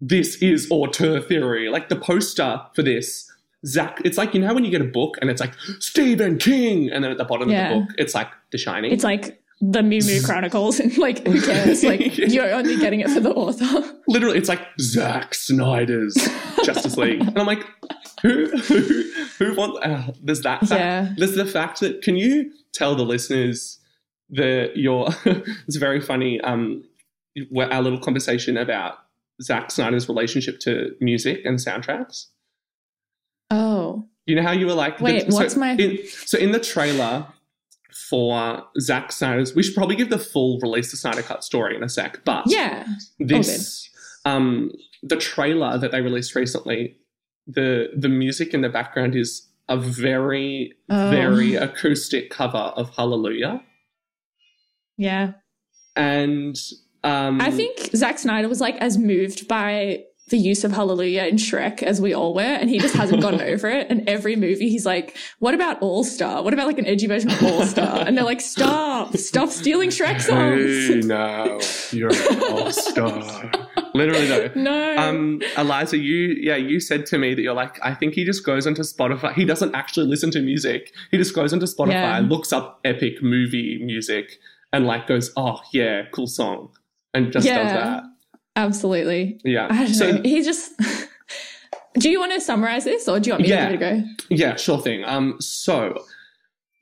this 0.00 0.36
is 0.36 0.66
auteur 0.70 1.20
theory. 1.20 1.68
Like 1.68 1.88
the 1.88 1.96
poster 1.96 2.60
for 2.74 2.82
this, 2.82 3.26
Zack, 3.66 4.00
it's 4.04 4.16
like, 4.16 4.32
you 4.34 4.40
know 4.40 4.54
when 4.54 4.64
you 4.64 4.70
get 4.70 4.80
a 4.80 4.84
book 4.84 5.16
and 5.20 5.28
it's 5.30 5.40
like, 5.40 5.52
Stephen 5.80 6.38
King, 6.38 6.90
and 6.90 7.04
then 7.04 7.10
at 7.10 7.18
the 7.18 7.24
bottom 7.24 7.50
Yeah. 7.50 7.68
of 7.68 7.74
the 7.74 7.80
book, 7.86 7.94
it's 7.98 8.14
like 8.14 8.28
The 8.52 8.58
Shining. 8.58 8.90
It's 8.92 9.04
like 9.04 9.38
the 9.60 9.82
Moo 9.82 10.00
Moo 10.00 10.22
Chronicles, 10.22 10.80
and 10.80 10.96
like, 11.06 11.26
who 11.28 11.38
cares? 11.42 11.84
Like, 11.84 12.16
you're 12.34 12.50
only 12.54 12.76
getting 12.78 13.00
it 13.00 13.10
for 13.10 13.20
the 13.20 13.30
author. 13.34 13.94
Literally, 14.08 14.38
it's 14.38 14.48
like 14.48 14.62
Zack 14.80 15.34
Snyder's 15.34 16.14
Justice 16.64 16.96
League. 16.96 17.20
And 17.20 17.38
I'm 17.38 17.44
like, 17.46 17.62
who, 18.22 18.46
who, 18.58 19.12
who 19.38 19.54
wants, 19.54 19.78
uh, 19.82 20.12
there's 20.22 20.42
that 20.42 20.60
fact. 20.60 20.72
Yeah. 20.72 21.12
There's 21.16 21.34
the 21.34 21.46
fact 21.46 21.80
that, 21.80 22.02
can 22.02 22.16
you 22.16 22.52
tell 22.72 22.94
the 22.94 23.04
listeners 23.04 23.78
that 24.30 24.76
your, 24.76 25.08
it's 25.24 25.76
very 25.76 26.00
funny, 26.00 26.40
um, 26.40 26.84
our 27.56 27.82
little 27.82 27.98
conversation 28.00 28.56
about 28.56 28.98
Zack 29.42 29.70
Snyder's 29.70 30.08
relationship 30.08 30.60
to 30.60 30.94
music 31.00 31.40
and 31.44 31.58
soundtracks. 31.58 32.26
Oh, 33.50 34.04
You 34.26 34.36
know 34.36 34.42
how 34.42 34.52
you 34.52 34.66
were 34.66 34.74
like, 34.74 35.00
Wait, 35.00 35.26
what's 35.28 35.56
my- 35.56 35.72
In, 35.72 35.98
so 36.06 36.38
in 36.38 36.52
the 36.52 36.60
trailer 36.60 37.26
for 38.08 38.64
Zack 38.80 39.12
Snyder's, 39.12 39.54
we 39.54 39.62
should 39.62 39.74
probably 39.74 39.96
give 39.96 40.10
the 40.10 40.18
full 40.18 40.58
release 40.60 40.90
the 40.90 40.96
Snyder 40.96 41.22
Cut 41.22 41.42
story 41.44 41.76
in 41.76 41.82
a 41.82 41.88
sec, 41.88 42.20
but 42.24 42.44
yeah. 42.46 42.86
this 43.18 43.88
um 44.26 44.70
the 45.02 45.16
trailer 45.16 45.78
that 45.78 45.92
they 45.92 46.00
released 46.02 46.34
recently 46.34 46.96
the 47.46 47.88
the 47.96 48.08
music 48.08 48.54
in 48.54 48.60
the 48.62 48.68
background 48.68 49.14
is 49.16 49.46
a 49.68 49.76
very 49.76 50.72
Oh, 50.88 51.10
very 51.10 51.54
acoustic 51.54 52.30
cover 52.30 52.58
of 52.76 52.90
hallelujah 52.96 53.62
Yeah. 54.96 55.32
and 55.96 56.56
um 57.04 57.40
I 57.40 57.50
think 57.50 57.78
Zack 57.94 58.18
Snyder 58.18 58.48
was 58.48 58.60
like 58.60 58.76
as 58.76 58.98
moved 58.98 59.48
by 59.48 60.04
the 60.30 60.38
use 60.38 60.64
of 60.64 60.72
Hallelujah 60.72 61.24
in 61.24 61.36
Shrek, 61.36 61.82
as 61.82 62.00
we 62.00 62.14
all 62.14 62.34
were, 62.34 62.40
and 62.42 62.70
he 62.70 62.78
just 62.78 62.94
hasn't 62.94 63.20
gotten 63.22 63.40
over 63.52 63.68
it. 63.68 63.88
And 63.90 64.08
every 64.08 64.36
movie, 64.36 64.68
he's 64.70 64.86
like, 64.86 65.16
"What 65.40 65.54
about 65.54 65.80
All 65.82 66.02
Star? 66.04 66.42
What 66.42 66.54
about 66.54 66.66
like 66.66 66.78
an 66.78 66.86
edgy 66.86 67.06
version 67.06 67.30
of 67.30 67.42
All 67.42 67.62
Star?" 67.64 68.00
And 68.06 68.16
they're 68.16 68.24
like, 68.24 68.40
"Stop! 68.40 69.16
Stop 69.16 69.50
stealing 69.50 69.90
Shrek 69.90 70.20
songs!" 70.20 70.88
Hey, 70.88 71.00
now 71.06 71.58
you're 71.92 72.10
an 72.10 72.42
all 72.52 72.70
star. 72.72 73.50
Literally 73.92 74.26
though. 74.26 74.50
no, 74.54 74.96
Um, 74.96 75.42
Eliza, 75.58 75.98
you 75.98 76.36
yeah, 76.40 76.56
you 76.56 76.78
said 76.80 77.06
to 77.06 77.18
me 77.18 77.34
that 77.34 77.42
you're 77.42 77.54
like, 77.54 77.78
I 77.84 77.92
think 77.94 78.14
he 78.14 78.24
just 78.24 78.44
goes 78.46 78.66
onto 78.66 78.82
Spotify. 78.82 79.34
He 79.34 79.44
doesn't 79.44 79.74
actually 79.74 80.06
listen 80.06 80.30
to 80.32 80.40
music. 80.40 80.92
He 81.10 81.16
just 81.18 81.34
goes 81.34 81.52
onto 81.52 81.66
Spotify, 81.66 81.90
Yeah. 81.92 82.18
looks 82.20 82.52
up 82.52 82.78
epic 82.84 83.22
movie 83.22 83.80
music, 83.82 84.38
and 84.72 84.86
like 84.86 85.06
goes, 85.08 85.32
oh 85.36 85.60
yeah, 85.72 86.02
cool 86.12 86.28
song, 86.28 86.70
and 87.14 87.32
just 87.32 87.46
does 87.46 87.72
that. 87.72 88.04
Absolutely. 88.56 89.40
Yeah. 89.44 89.68
I 89.70 89.84
don't 89.84 89.94
so 89.94 90.10
know. 90.12 90.22
He 90.22 90.42
just. 90.42 90.72
do 91.98 92.08
you 92.10 92.20
want 92.20 92.32
to 92.32 92.40
summarize 92.40 92.84
this, 92.84 93.08
or 93.08 93.20
do 93.20 93.28
you 93.28 93.34
want 93.34 93.42
me 93.42 93.48
Yeah. 93.48 93.68
to 93.68 93.76
give 93.76 93.82
it 93.82 93.86
a 93.86 94.00
go? 94.02 94.08
yeah, 94.30 94.56
sure 94.56 94.80
thing. 94.80 95.04
Um, 95.04 95.36
so 95.40 96.04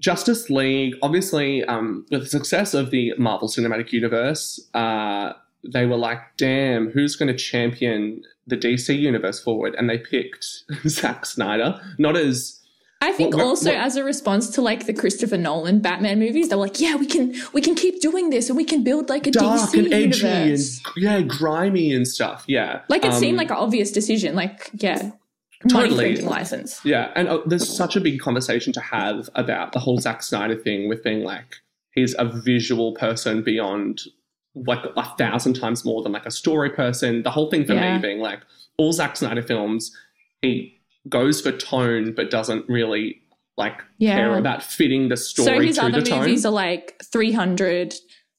Justice 0.01 0.49
League, 0.51 0.95
obviously, 1.03 1.65
um, 1.65 2.07
with 2.11 2.23
the 2.23 2.27
success 2.29 2.75
of 2.75 2.91
the 2.91 3.15
Marvel 3.19 3.49
Cinematic 3.49 3.93
Universe, 3.93 4.61
uh, 4.75 5.33
they 5.73 5.87
were 5.87 5.97
like, 5.97 6.21
damn, 6.37 6.91
who's 6.91 7.17
going 7.17 7.27
to 7.27 7.37
champion 7.37 8.23
the 8.47 8.57
DC 8.57 8.97
universe 8.97 9.41
forward? 9.41 9.75
And 9.77 9.91
they 9.91 9.99
picked 9.99 10.47
Zack 10.87 11.27
Snyder, 11.27 11.81
not 11.99 12.17
as 12.17 12.58
I 13.01 13.13
think 13.13 13.35
What- 13.35 13.45
what- 13.45 13.49
also 13.51 13.71
what- 13.71 13.79
as 13.81 13.95
a 13.97 14.03
response 14.03 14.51
to 14.51 14.63
like 14.63 14.87
the 14.87 14.93
Christopher 14.93 15.37
Nolan 15.37 15.79
Batman 15.79 16.19
movies, 16.19 16.49
they're 16.49 16.59
like, 16.59 16.81
yeah, 16.81 16.97
we 16.97 17.07
can 17.07 17.33
we 17.53 17.61
can 17.61 17.75
keep 17.77 18.01
doing 18.01 18.31
this 18.31 18.49
and 18.49 18.57
we 18.57 18.65
can 18.65 18.83
build 18.83 19.09
like 19.09 19.27
a 19.27 19.31
dark 19.31 19.71
DC 19.71 19.79
and 19.79 19.93
edgy 19.95 20.27
universe. 20.27 20.81
and 20.85 21.03
yeah, 21.05 21.21
grimy 21.23 21.93
and 21.93 22.09
stuff. 22.09 22.45
Yeah, 22.49 22.81
like 22.89 23.05
it 23.05 23.13
Um, 23.13 23.21
seemed 23.21 23.39
like 23.39 23.51
an 23.51 23.57
obvious 23.57 23.93
decision. 23.93 24.35
Like, 24.35 24.71
yeah, 24.75 25.13
Totally. 25.69 26.17
license. 26.23 26.81
Yeah, 26.85 27.11
and 27.15 27.29
uh, 27.29 27.41
there's 27.47 27.69
such 27.69 27.95
a 27.95 28.01
big 28.01 28.19
conversation 28.21 28.73
to 28.73 28.81
have 28.81 29.29
about 29.37 29.73
the 29.73 29.79
whole 29.79 29.99
Zack 29.99 30.23
Snyder 30.23 30.57
thing 30.57 30.89
with 30.89 31.03
being 31.05 31.23
like 31.23 31.57
he's 31.93 32.17
a 32.19 32.25
visual 32.25 32.95
person 32.95 33.43
beyond 33.43 34.01
like 34.55 34.85
a 34.97 35.05
thousand 35.17 35.55
times 35.55 35.85
more 35.85 36.03
than 36.03 36.11
like 36.11 36.27
a 36.27 36.31
story 36.33 36.71
person. 36.71 37.23
The 37.23 37.31
whole 37.31 37.49
thing 37.49 37.65
for 37.65 37.75
Yeah. 37.75 37.95
me 37.97 38.03
being 38.03 38.19
like 38.19 38.41
all 38.77 38.93
Zack 38.93 39.17
Snyder 39.17 39.43
films, 39.43 39.93
he 40.43 40.78
goes 41.09 41.41
for 41.41 41.53
tone 41.53 42.13
but 42.15 42.31
doesn't 42.31 42.69
really 42.69 43.21
like 43.57 43.83
Yeah. 43.99 44.17
care 44.17 44.37
about 44.37 44.63
fitting 44.63 45.09
the 45.09 45.17
story 45.17 45.47
So 45.47 45.61
his 45.61 45.79
other 45.79 46.01
the 46.01 46.15
movies 46.17 46.43
tone. 46.45 46.53
are 46.53 46.55
like 46.55 47.03
300, 47.13 47.95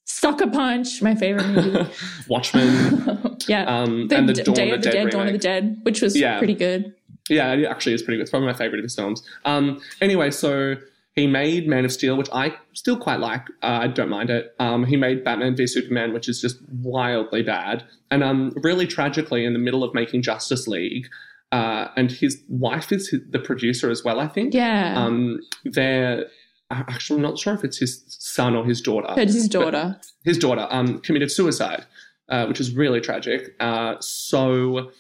Sucker 0.06 0.48
Punch, 0.50 1.02
my 1.02 1.13
favorite 1.13 1.48
movie. 1.48 1.89
Watchmen 2.28 3.38
yeah. 3.48 3.63
um, 3.65 4.08
the, 4.08 4.17
and 4.17 4.30
the 4.30 4.34
D- 4.34 4.43
Dawn 4.43 4.56
Day 4.56 4.72
of 4.72 4.82
the 4.82 4.89
Dead, 4.91 5.10
Dawn 5.12 5.28
of 5.28 5.34
the. 5.34 5.39
Dead, 5.39 5.80
which 5.84 6.02
was 6.02 6.17
Yeah. 6.17 6.38
pretty 6.39 6.56
good. 6.56 6.93
Yeah, 7.30 7.54
it 7.54 7.63
actually 7.65 7.93
is 7.93 8.02
pretty 8.02 8.17
good. 8.17 8.22
It's 8.24 8.32
probably 8.32 8.48
my 8.48 8.54
favorite 8.54 8.80
of 8.80 8.84
his 8.84 8.95
films. 8.95 9.22
Um, 9.45 9.80
anyway, 10.02 10.32
so 10.32 10.76
he 11.13 11.28
made 11.28 11.67
Man 11.67 11.86
of 11.86 11.91
Steel, 11.91 12.17
which 12.17 12.30
I 12.34 12.56
still 12.74 12.98
quite 12.98 13.19
like. 13.19 13.43
Uh, 13.62 13.80
I 13.84 13.88
don't 13.88 14.10
mind 14.10 14.32
it. 14.32 14.56
Um, 14.60 14.84
he 14.86 14.95
made 14.95 15.24
Batman 15.24 15.56
v 15.56 15.67
Superman, 15.67 16.12
which 16.13 16.28
is 16.28 16.41
just 16.41 16.58
wildly 16.82 17.43
bad. 17.43 17.84
And 18.10 18.24
um, 18.24 18.52
really 18.63 18.88
tragically, 18.88 19.45
in 19.45 19.54
the 19.54 19.60
middle 19.60 19.84
of 19.84 19.93
making 19.93 20.24
Justice 20.24 20.67
League, 20.67 21.08
uh, 21.51 21.88
and 21.95 22.12
his 22.12 22.41
wife 22.47 22.91
is 22.91 23.09
his, 23.09 23.21
the 23.29 23.39
producer 23.39 23.89
as 23.89 24.03
well, 24.03 24.19
I 24.19 24.27
think. 24.27 24.53
Yeah. 24.53 24.93
Um, 24.95 25.39
they're 25.65 26.25
actually, 26.71 27.17
I'm 27.17 27.23
not 27.23 27.39
sure 27.39 27.53
if 27.53 27.63
it's 27.63 27.77
his 27.77 28.03
son 28.07 28.55
or 28.55 28.65
his 28.65 28.81
daughter 28.81 29.07
Heard 29.13 29.27
his 29.29 29.47
daughter. 29.47 29.99
his 30.23 30.38
daughter 30.38 30.67
um, 30.69 30.99
committed 30.99 31.31
suicide, 31.31 31.85
uh, 32.29 32.45
which 32.45 32.59
is 32.59 32.75
really 32.75 33.01
tragic. 33.01 33.55
Uh, 33.59 33.95
so 33.99 34.91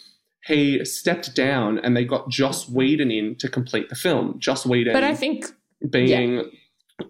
he 0.45 0.83
stepped 0.85 1.35
down, 1.35 1.77
and 1.79 1.95
they 1.95 2.05
got 2.05 2.29
Joss 2.29 2.67
Whedon 2.67 3.11
in 3.11 3.35
to 3.35 3.47
complete 3.49 3.89
the 3.89 3.95
film. 3.95 4.39
Joss 4.39 4.65
Whedon, 4.65 4.93
But 4.93 5.03
I 5.03 5.13
think 5.13 5.45
being 5.89 6.49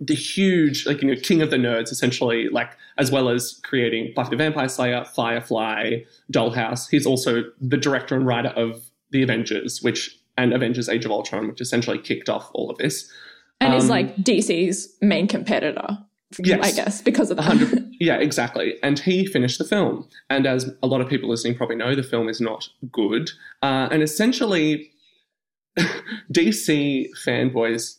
the 0.02 0.15
huge, 0.15 0.86
like 0.86 1.02
you 1.02 1.08
know, 1.13 1.19
king 1.21 1.41
of 1.41 1.49
the 1.49 1.58
nerds, 1.58 1.91
essentially, 1.91 2.49
like 2.49 2.71
as 2.97 3.12
well 3.12 3.30
as 3.30 3.60
creating 3.63 4.12
Buffy 4.15 4.32
the 4.32 4.36
Vampire 4.36 4.67
Slayer, 4.67 5.06
Firefly, 5.06 6.02
Dollhouse. 6.32 6.89
He's 6.89 7.06
also 7.06 7.43
the 7.62 7.78
director 7.78 8.15
and 8.15 8.25
writer 8.28 8.49
of 8.49 8.88
the 9.12 9.24
Avengers, 9.24 9.82
which 9.82 10.17
and 10.38 10.54
Avengers: 10.54 10.89
Age 10.89 11.06
of 11.06 11.12
Ultron, 11.12 11.48
which 11.48 11.62
essentially 11.62 12.00
kicked 12.00 12.30
off 12.30 12.50
all 12.54 12.69
of 12.69 12.78
this. 12.78 13.12
and 13.60 13.74
is 13.74 13.86
Um, 13.86 13.89
like 13.89 14.15
DC's 14.17 14.95
main 15.02 15.28
competitor. 15.28 15.98
Yes. 16.38 16.60
I 16.63 16.72
guess 16.72 17.02
because 17.02 17.32
of 17.32 17.38
that. 17.38 17.48
100 17.48 17.95
yeah, 18.00 18.17
exactly. 18.17 18.76
And 18.84 19.00
he 19.00 19.26
finished 19.26 19.58
the 19.58 19.63
film. 19.63 20.08
And 20.30 20.45
as 20.45 20.69
a 20.84 20.88
lot 20.88 21.02
of 21.02 21.10
people 21.10 21.28
listening 21.28 21.56
probably 21.56 21.76
know, 21.76 21.95
the 21.95 22.04
film 22.04 22.30
is 22.30 22.39
not 22.39 22.69
good. 22.91 23.32
Uh, 23.63 23.89
and 23.91 24.04
essentially, 24.04 24.91
DC 26.32 27.08
fanboys 27.26 27.98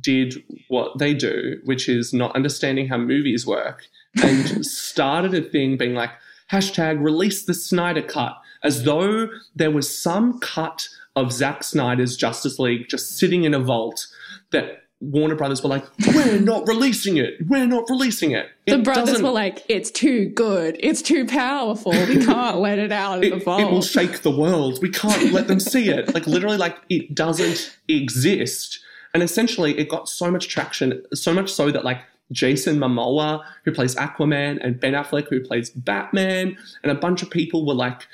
did 0.00 0.42
what 0.68 0.98
they 0.98 1.14
do, 1.14 1.60
which 1.64 1.88
is 1.88 2.12
not 2.12 2.34
understanding 2.34 2.88
how 2.88 2.98
movies 2.98 3.46
work, 3.46 3.84
and 4.22 4.64
started 4.66 5.34
a 5.34 5.42
thing 5.42 5.76
being 5.76 5.94
like, 5.94 6.10
hashtag 6.50 7.02
release 7.02 7.44
the 7.44 7.54
Snyder 7.54 8.02
cut, 8.02 8.36
as 8.66 8.82
though 8.84 9.28
there 9.54 9.70
was 9.70 9.86
some 9.96 10.38
cut 10.40 10.88
of 11.14 11.32
Zack 11.32 11.62
Snyder's 11.64 12.16
Justice 12.16 12.58
League 12.58 12.88
just 12.88 13.16
sitting 13.18 13.44
in 13.44 13.54
a 13.54 13.58
vault 13.60 14.06
that 14.50 14.82
Warner 15.00 15.34
Brothers 15.34 15.62
were 15.62 15.68
like, 15.68 15.84
we're 16.14 16.40
not 16.40 16.66
releasing 16.66 17.16
it. 17.18 17.34
We're 17.46 17.66
not 17.66 17.84
releasing 17.90 18.30
it. 18.32 18.46
the 18.66 18.78
brothers 18.78 19.04
doesn't- 19.10 19.24
were 19.24 19.30
like, 19.30 19.62
"It's 19.68 19.90
too 19.90 20.20
good. 20.30 20.76
It's 20.80 21.02
too 21.02 21.26
powerful. 21.26 21.92
We 21.92 22.24
can't 22.32 22.58
let 22.58 22.78
it 22.78 22.92
out 22.92 23.18
of 23.18 23.24
it, 23.24 23.30
the 23.30 23.38
vault. 23.44 23.60
it 23.60 23.70
will 23.70 23.82
shake 23.82 24.22
the 24.22 24.30
world. 24.30 24.78
We 24.82 24.90
can't 24.90 25.32
let 25.32 25.48
them 25.48 25.60
see 25.60 25.88
it. 25.90 26.02
Like 26.14 26.26
literally, 26.26 26.56
like 26.56 26.76
it 26.88 27.14
doesn't 27.14 27.76
exist. 27.88 28.80
And 29.14 29.22
essentially, 29.22 29.78
it 29.78 29.88
got 29.88 30.08
so 30.08 30.30
much 30.30 30.48
traction, 30.48 31.02
so 31.14 31.32
much 31.34 31.52
so 31.52 31.70
that 31.70 31.84
like 31.84 32.00
Jason 32.32 32.78
Momoa, 32.78 33.42
who 33.64 33.72
plays 33.72 33.94
Aquaman, 33.96 34.58
and 34.62 34.80
Ben 34.80 34.94
Affleck, 34.94 35.28
who 35.28 35.40
plays 35.40 35.70
Batman, 35.70 36.56
and 36.82 36.90
a 36.90 36.94
bunch 36.94 37.22
of 37.22 37.30
people 37.30 37.66
were 37.66 37.74
like 37.74 38.08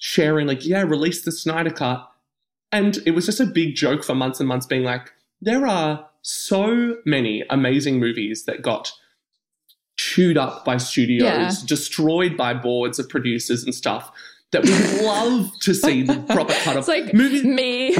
sharing, 0.00 0.46
like, 0.48 0.66
yeah, 0.66 0.82
release 0.82 1.22
the 1.22 1.30
Snyder 1.30 1.70
Cut. 1.70 2.10
And 2.72 2.98
it 3.06 3.12
was 3.12 3.26
just 3.26 3.38
a 3.40 3.46
big 3.46 3.76
joke 3.76 4.02
for 4.02 4.14
months 4.14 4.40
and 4.40 4.48
months, 4.48 4.66
being 4.66 4.82
like, 4.82 5.12
there 5.40 5.66
are 5.66 6.08
so 6.22 6.96
many 7.06 7.44
amazing 7.50 8.00
movies 8.00 8.44
that 8.46 8.62
got 8.62 8.92
chewed 9.96 10.36
up 10.38 10.64
by 10.64 10.78
studios, 10.78 11.22
Yeah. 11.22 11.50
destroyed 11.66 12.36
by 12.36 12.54
boards 12.54 12.98
of 12.98 13.08
producers 13.08 13.62
and 13.64 13.74
stuff. 13.74 14.10
That 14.52 14.64
we 14.64 14.72
would 14.72 15.02
love 15.04 15.50
to 15.60 15.74
see 15.74 16.02
the 16.02 16.16
proper 16.28 16.52
cut 16.64 16.76
of 16.76 16.78
It's 16.80 16.88
like 16.88 17.14
movies. 17.14 17.44
me, 17.44 17.90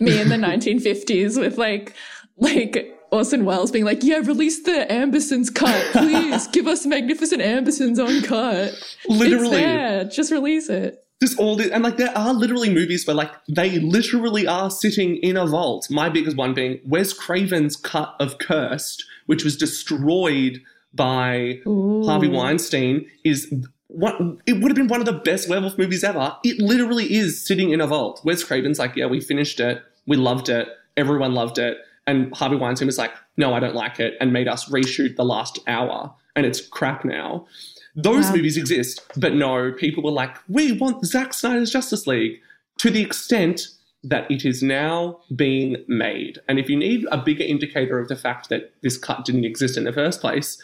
me 0.00 0.20
in 0.20 0.28
the 0.30 0.36
1950s 0.36 1.38
with 1.38 1.58
like, 1.58 1.94
like 2.38 2.98
Orson 3.12 3.44
Welles 3.44 3.70
being 3.70 3.84
like, 3.84 4.02
"Yeah, 4.02 4.16
release 4.16 4.62
the 4.62 4.86
Ambersons 4.90 5.54
cut, 5.54 5.84
please. 5.92 6.46
Give 6.52 6.66
us 6.66 6.86
Magnificent 6.86 7.42
Ambersons 7.42 8.00
uncut. 8.04 8.70
It's 8.72 9.06
Literally, 9.06 9.58
there. 9.58 10.04
Just 10.04 10.32
release 10.32 10.68
it." 10.70 11.01
Just 11.22 11.38
all 11.38 11.54
this, 11.54 11.70
and 11.70 11.84
like 11.84 11.98
there 11.98 12.16
are 12.18 12.34
literally 12.34 12.68
movies 12.68 13.06
where 13.06 13.14
like 13.14 13.30
they 13.48 13.78
literally 13.78 14.44
are 14.44 14.70
sitting 14.70 15.16
in 15.18 15.36
a 15.36 15.46
vault. 15.46 15.86
My 15.88 16.08
biggest 16.08 16.36
one 16.36 16.52
being 16.52 16.80
Wes 16.84 17.12
Craven's 17.12 17.76
cut 17.76 18.16
of 18.18 18.38
Cursed, 18.38 19.04
which 19.26 19.44
was 19.44 19.56
destroyed 19.56 20.60
by 20.92 21.60
Ooh. 21.64 22.02
Harvey 22.04 22.28
Weinstein, 22.28 23.08
is 23.24 23.54
what 23.86 24.20
it 24.46 24.54
would 24.54 24.70
have 24.70 24.76
been 24.76 24.88
one 24.88 24.98
of 24.98 25.06
the 25.06 25.12
best 25.12 25.48
werewolf 25.48 25.78
movies 25.78 26.02
ever. 26.02 26.36
It 26.42 26.58
literally 26.58 27.14
is 27.14 27.46
sitting 27.46 27.70
in 27.70 27.80
a 27.80 27.86
vault. 27.86 28.20
Wes 28.24 28.42
Craven's 28.42 28.80
like, 28.80 28.96
yeah, 28.96 29.06
we 29.06 29.20
finished 29.20 29.60
it, 29.60 29.80
we 30.08 30.16
loved 30.16 30.48
it, 30.48 30.66
everyone 30.96 31.34
loved 31.34 31.58
it, 31.58 31.78
and 32.04 32.34
Harvey 32.34 32.56
Weinstein 32.56 32.86
was 32.86 32.98
like, 32.98 33.12
no, 33.36 33.54
I 33.54 33.60
don't 33.60 33.76
like 33.76 34.00
it, 34.00 34.14
and 34.20 34.32
made 34.32 34.48
us 34.48 34.68
reshoot 34.68 35.14
the 35.14 35.24
last 35.24 35.60
hour, 35.68 36.12
and 36.34 36.44
it's 36.44 36.60
crap 36.60 37.04
now. 37.04 37.46
Those 37.94 38.30
movies 38.30 38.56
exist, 38.56 39.02
but 39.16 39.34
no, 39.34 39.72
people 39.72 40.02
were 40.02 40.10
like, 40.10 40.36
we 40.48 40.72
want 40.72 41.04
Zack 41.04 41.34
Snyder's 41.34 41.70
Justice 41.70 42.06
League 42.06 42.40
to 42.78 42.90
the 42.90 43.02
extent 43.02 43.68
that 44.02 44.30
it 44.30 44.44
is 44.44 44.62
now 44.62 45.20
being 45.36 45.76
made. 45.88 46.38
And 46.48 46.58
if 46.58 46.68
you 46.68 46.76
need 46.76 47.06
a 47.12 47.18
bigger 47.18 47.44
indicator 47.44 47.98
of 47.98 48.08
the 48.08 48.16
fact 48.16 48.48
that 48.48 48.72
this 48.82 48.96
cut 48.96 49.24
didn't 49.24 49.44
exist 49.44 49.76
in 49.76 49.84
the 49.84 49.92
first 49.92 50.20
place, 50.20 50.60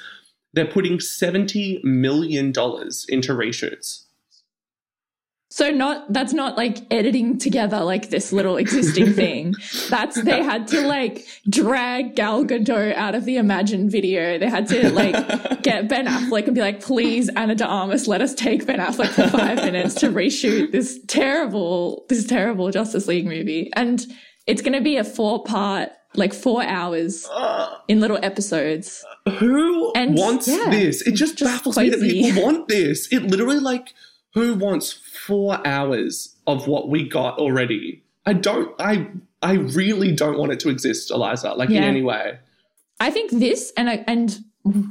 they're 0.54 0.66
putting 0.66 0.98
$70 0.98 1.84
million 1.84 2.46
into 2.48 3.32
reshoots. 3.32 4.06
So 5.50 5.70
not 5.70 6.12
that's 6.12 6.34
not 6.34 6.58
like 6.58 6.78
editing 6.92 7.38
together 7.38 7.80
like 7.80 8.10
this 8.10 8.32
little 8.32 8.58
existing 8.58 9.12
thing. 9.14 9.54
That's 9.88 10.20
they 10.22 10.42
had 10.42 10.68
to 10.68 10.86
like 10.86 11.26
drag 11.48 12.14
Gal 12.14 12.44
Gadot 12.44 12.94
out 12.94 13.14
of 13.14 13.24
the 13.24 13.38
Imagine 13.38 13.88
video. 13.88 14.38
They 14.38 14.48
had 14.48 14.68
to 14.68 14.92
like 14.92 15.62
get 15.62 15.88
Ben 15.88 16.06
Affleck 16.06 16.46
and 16.46 16.54
be 16.54 16.60
like, 16.60 16.82
please, 16.82 17.30
Ana 17.30 17.54
de 17.54 17.64
Armas, 17.64 18.06
let 18.06 18.20
us 18.20 18.34
take 18.34 18.66
Ben 18.66 18.78
Affleck 18.78 19.08
for 19.08 19.28
five 19.28 19.56
minutes 19.64 19.94
to 19.96 20.10
reshoot 20.10 20.70
this 20.70 21.00
terrible, 21.06 22.04
this 22.10 22.26
terrible 22.26 22.70
Justice 22.70 23.06
League 23.08 23.26
movie. 23.26 23.70
And 23.74 24.04
it's 24.46 24.60
gonna 24.60 24.82
be 24.82 24.98
a 24.98 25.04
four 25.04 25.44
part, 25.44 25.88
like 26.14 26.34
four 26.34 26.62
hours 26.62 27.26
uh. 27.32 27.74
in 27.88 28.00
little 28.00 28.18
episodes. 28.22 29.02
Who 29.38 29.92
And, 29.94 30.14
wants 30.14 30.46
yeah, 30.46 30.68
this? 30.68 31.00
It 31.02 31.12
just, 31.12 31.38
just 31.38 31.50
baffles 31.50 31.78
me 31.78 31.88
that 31.88 32.00
people 32.00 32.42
want 32.42 32.68
this. 32.68 33.10
It 33.10 33.22
literally 33.24 33.60
like 33.60 33.94
who 34.34 34.54
wants 34.54 34.92
four 35.28 35.64
hours 35.66 36.34
of 36.48 36.66
what 36.66 36.88
we 36.88 37.08
got 37.08 37.38
already? 37.38 38.02
I 38.26 38.32
don't. 38.32 38.74
I 38.80 39.06
I 39.42 39.52
really 39.54 40.10
don't 40.12 40.36
want 40.38 40.50
it 40.52 40.58
to 40.60 40.68
exist, 40.70 41.10
Eliza. 41.12 41.52
Like 41.54 41.70
in 41.70 41.76
any 41.84 42.02
way. 42.02 42.38
I 42.98 43.10
think 43.12 43.30
this 43.30 43.72
and 43.76 43.88
I- 43.88 44.04
and 44.08 44.36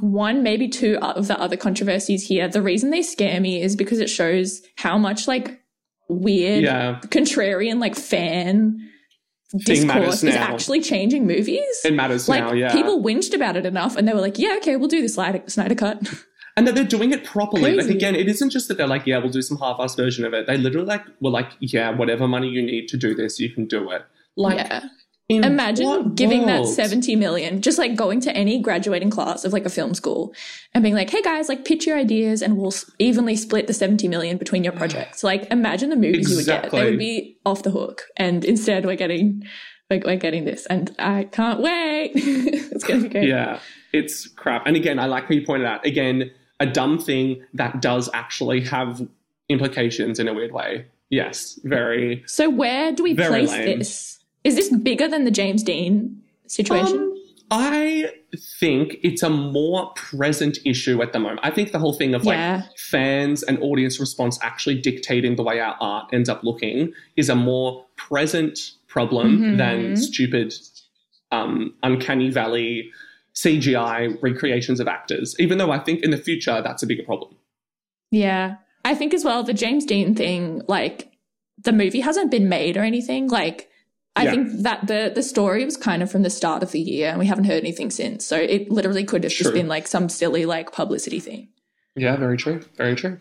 one 0.00 0.42
maybe 0.42 0.66
two 0.68 0.96
of 1.02 1.26
the 1.28 1.38
other 1.38 1.56
controversies 1.56 2.26
here. 2.26 2.48
The 2.48 2.62
reason 2.62 2.90
they 2.90 3.02
scare 3.02 3.40
me 3.40 3.60
is 3.60 3.76
because 3.76 3.98
it 4.00 4.08
shows 4.08 4.62
how 4.76 4.96
much 4.96 5.28
like 5.28 5.60
weird, 6.08 6.64
Yeah, 6.64 6.98
contrarian, 7.08 7.78
like 7.78 7.94
fan 7.94 8.80
discourse 9.64 10.22
is 10.24 10.34
actually 10.34 10.80
changing 10.80 11.26
movies. 11.26 11.62
it 11.84 11.94
matters 11.94 12.28
like 12.28 12.44
now. 12.44 12.52
Yeah, 12.52 12.72
people 12.72 13.02
whinged 13.02 13.34
about 13.34 13.56
it 13.56 13.66
enough, 13.66 13.96
and 13.96 14.08
they 14.08 14.12
were 14.14 14.20
like, 14.20 14.38
"Yeah, 14.38 14.54
okay, 14.58 14.76
we'll 14.76 14.88
do 14.88 15.02
the 15.02 15.08
Snyder, 15.08 15.42
Snyder 15.46 15.74
cut." 15.74 16.00
and 16.58 16.66
that 16.66 16.74
they're 16.74 16.82
doing 16.82 17.12
it 17.12 17.22
properly. 17.22 17.74
Like 17.74 17.86
again, 17.86 18.16
it 18.16 18.28
isn't 18.28 18.50
just 18.50 18.66
that 18.66 18.76
they're 18.76 18.88
like, 18.88 19.06
yeah, 19.06 19.18
we'll 19.18 19.30
do 19.30 19.42
some 19.42 19.58
half-assed 19.58 19.96
version 19.96 20.24
of 20.24 20.34
it. 20.34 20.48
They 20.48 20.56
literally 20.56 20.88
like 20.88 21.04
were 21.20 21.30
like, 21.30 21.52
yeah, 21.60 21.90
whatever 21.90 22.26
money 22.26 22.48
you 22.48 22.60
need 22.60 22.88
to 22.88 22.96
do 22.96 23.14
this, 23.14 23.38
you 23.38 23.48
can 23.48 23.66
do 23.66 23.92
it. 23.92 24.02
Like, 24.36 24.56
yeah. 24.56 24.88
in 25.28 25.44
Imagine 25.44 26.16
giving 26.16 26.46
that 26.46 26.66
70 26.66 27.14
million, 27.14 27.62
just 27.62 27.78
like 27.78 27.94
going 27.94 28.20
to 28.22 28.36
any 28.36 28.60
graduating 28.60 29.08
class 29.08 29.44
of 29.44 29.52
like 29.52 29.66
a 29.66 29.70
film 29.70 29.94
school 29.94 30.34
and 30.74 30.82
being 30.82 30.96
like, 30.96 31.10
hey 31.10 31.22
guys, 31.22 31.48
like 31.48 31.64
pitch 31.64 31.86
your 31.86 31.96
ideas 31.96 32.42
and 32.42 32.56
we'll 32.56 32.74
evenly 32.98 33.36
split 33.36 33.68
the 33.68 33.72
70 33.72 34.08
million 34.08 34.36
between 34.36 34.64
your 34.64 34.72
projects. 34.72 35.22
Like 35.22 35.48
imagine 35.52 35.90
the 35.90 35.96
movies 35.96 36.28
you 36.28 36.38
would 36.38 36.46
get. 36.46 36.72
They 36.72 36.90
would 36.90 36.98
be 36.98 37.38
off 37.46 37.62
the 37.62 37.70
hook. 37.70 38.02
And 38.16 38.44
instead 38.44 38.84
we're 38.84 38.96
getting, 38.96 39.44
like, 39.90 40.04
we're 40.04 40.16
getting 40.16 40.44
this 40.44 40.66
and 40.66 40.92
I 40.98 41.22
can't 41.22 41.60
wait. 41.60 42.12
it's 42.16 42.84
to 42.84 43.00
be 43.00 43.08
great. 43.08 43.28
Yeah, 43.28 43.60
it's 43.92 44.26
crap. 44.26 44.66
And 44.66 44.74
again, 44.74 44.98
I 44.98 45.06
like 45.06 45.28
how 45.28 45.34
you 45.34 45.46
pointed 45.46 45.68
out. 45.68 45.86
Again, 45.86 46.32
a 46.60 46.66
dumb 46.66 46.98
thing 46.98 47.42
that 47.54 47.80
does 47.80 48.08
actually 48.14 48.60
have 48.62 49.06
implications 49.48 50.18
in 50.18 50.28
a 50.28 50.34
weird 50.34 50.52
way. 50.52 50.86
Yes, 51.10 51.58
very. 51.64 52.22
So 52.26 52.50
where 52.50 52.92
do 52.92 53.02
we 53.02 53.14
place 53.14 53.50
lame. 53.50 53.78
this? 53.78 54.18
Is 54.44 54.56
this 54.56 54.68
bigger 54.76 55.08
than 55.08 55.24
the 55.24 55.30
James 55.30 55.62
Dean 55.62 56.22
situation? 56.46 56.98
Um, 56.98 57.14
I 57.50 58.12
think 58.60 58.98
it's 59.02 59.22
a 59.22 59.30
more 59.30 59.90
present 59.94 60.58
issue 60.66 61.00
at 61.00 61.14
the 61.14 61.18
moment. 61.18 61.40
I 61.42 61.50
think 61.50 61.72
the 61.72 61.78
whole 61.78 61.94
thing 61.94 62.14
of 62.14 62.24
like 62.26 62.36
Yeah. 62.36 62.62
fans 62.76 63.42
and 63.42 63.58
audience 63.62 63.98
response 63.98 64.38
actually 64.42 64.74
dictating 64.82 65.36
the 65.36 65.42
way 65.42 65.58
our 65.60 65.76
art 65.80 66.10
ends 66.12 66.28
up 66.28 66.44
looking 66.44 66.92
is 67.16 67.30
a 67.30 67.34
more 67.34 67.86
present 67.96 68.72
problem 68.86 69.38
Mhm. 69.38 69.56
than 69.58 69.96
stupid, 69.96 70.52
um, 71.32 71.74
uncanny 71.82 72.28
valley 72.30 72.90
CGI 73.42 74.20
recreations 74.22 74.80
of 74.80 74.88
actors. 74.88 75.34
Even 75.38 75.58
though 75.58 75.70
I 75.70 75.78
think 75.78 76.02
in 76.02 76.10
the 76.10 76.16
future 76.18 76.60
that's 76.62 76.82
a 76.82 76.86
bigger 76.86 77.02
problem. 77.04 77.36
Yeah. 78.10 78.56
I 78.84 78.94
think 78.94 79.12
as 79.14 79.24
well, 79.24 79.42
the 79.42 79.54
James 79.54 79.84
Dean 79.84 80.14
thing, 80.14 80.62
like 80.68 81.12
the 81.62 81.72
movie 81.72 82.00
hasn't 82.00 82.30
been 82.30 82.48
made 82.48 82.76
or 82.76 82.82
anything. 82.82 83.28
Like, 83.28 83.68
I 84.16 84.24
Yeah. 84.24 84.30
think 84.32 84.62
that 84.62 84.86
the 84.86 85.12
the 85.14 85.22
story 85.22 85.64
was 85.64 85.76
kind 85.76 86.02
of 86.02 86.10
from 86.10 86.22
the 86.22 86.30
start 86.30 86.62
of 86.62 86.72
the 86.72 86.80
year 86.80 87.10
and 87.10 87.18
we 87.18 87.26
haven't 87.26 87.44
heard 87.44 87.62
anything 87.62 87.90
since. 87.90 88.24
So 88.24 88.36
it 88.36 88.70
literally 88.70 89.04
could 89.04 89.22
have 89.24 89.32
True. 89.32 89.44
just 89.44 89.54
been 89.54 89.68
like 89.68 89.86
some 89.86 90.08
silly 90.08 90.44
like 90.46 90.72
publicity 90.72 91.20
thing. 91.20 91.48
Yeah, 91.94 92.16
very 92.16 92.36
true. 92.36 92.60
Very 92.76 92.96
true. 92.96 93.18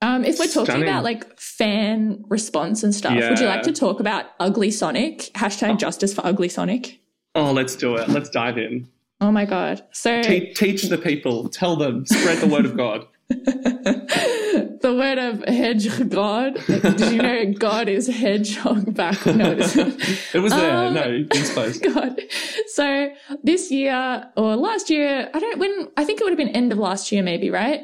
Um, 0.00 0.24
if 0.24 0.38
we're 0.38 0.46
talking 0.46 0.66
Stunning. 0.66 0.88
about 0.88 1.04
like 1.04 1.38
fan 1.40 2.24
response 2.28 2.82
and 2.82 2.94
stuff, 2.94 3.14
would 3.14 3.38
you 3.40 3.46
like 3.46 3.62
to 3.62 3.72
talk 3.72 3.98
about 4.00 4.26
Ugly 4.38 4.70
Sonic? 4.70 5.30
Hashtag 5.34 5.78
justice 5.78 6.12
for 6.14 6.24
Ugly 6.24 6.48
Sonic. 6.50 7.00
Oh, 7.34 7.52
let's 7.52 7.74
do 7.76 7.96
it. 7.96 8.08
Let's 8.08 8.30
dive 8.30 8.58
in. 8.58 8.88
Oh 9.20 9.30
my 9.32 9.44
god. 9.44 9.82
So 9.92 10.22
Te- 10.22 10.52
teach 10.54 10.82
the 10.84 10.98
people. 10.98 11.48
Tell 11.48 11.76
them. 11.76 12.06
Spread 12.06 12.38
the 12.38 12.46
word 12.46 12.64
of 12.64 12.76
God. 12.76 13.06
the 13.28 14.94
word 14.96 15.18
of 15.18 15.44
hedge 15.44 15.88
god. 16.08 16.58
Did 16.66 17.00
you 17.12 17.22
know 17.22 17.52
God 17.52 17.88
is 17.88 18.06
hedgehog 18.06 18.94
back? 18.94 19.24
No. 19.26 19.52
It 20.34 20.40
was 20.40 20.52
there. 20.52 20.76
Um, 20.86 20.94
no, 20.94 21.24
it's 21.32 21.52
close. 21.52 21.78
God. 21.78 22.20
So 22.68 23.10
this 23.42 23.70
year 23.70 24.24
or 24.36 24.56
last 24.56 24.90
year, 24.90 25.28
I 25.32 25.38
don't 25.40 25.58
when 25.58 25.88
I 25.96 26.04
think 26.04 26.20
it 26.20 26.24
would 26.24 26.30
have 26.30 26.38
been 26.38 26.48
end 26.50 26.72
of 26.72 26.78
last 26.78 27.10
year, 27.12 27.22
maybe, 27.22 27.50
right? 27.50 27.82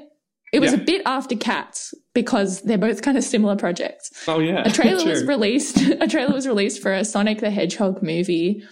It 0.53 0.61
was 0.61 0.73
Yeah. 0.73 0.79
a 0.81 0.85
bit 0.85 1.03
after 1.05 1.35
Cats 1.37 1.94
because 2.14 2.62
they're 2.62 2.79
both 2.79 3.03
kind 3.03 3.18
of 3.18 3.25
similar 3.25 3.57
projects. 3.57 4.11
Oh 4.29 4.38
yeah. 4.38 4.62
A 4.66 4.70
trailer 4.70 5.05
was 5.11 5.25
released. 5.25 5.79
A 6.01 6.07
trailer 6.07 6.33
was 6.33 6.47
released 6.47 6.81
for 6.81 6.92
a 6.92 7.05
Sonic 7.05 7.40
the 7.40 7.51
Hedgehog 7.51 8.03
movie. 8.03 8.62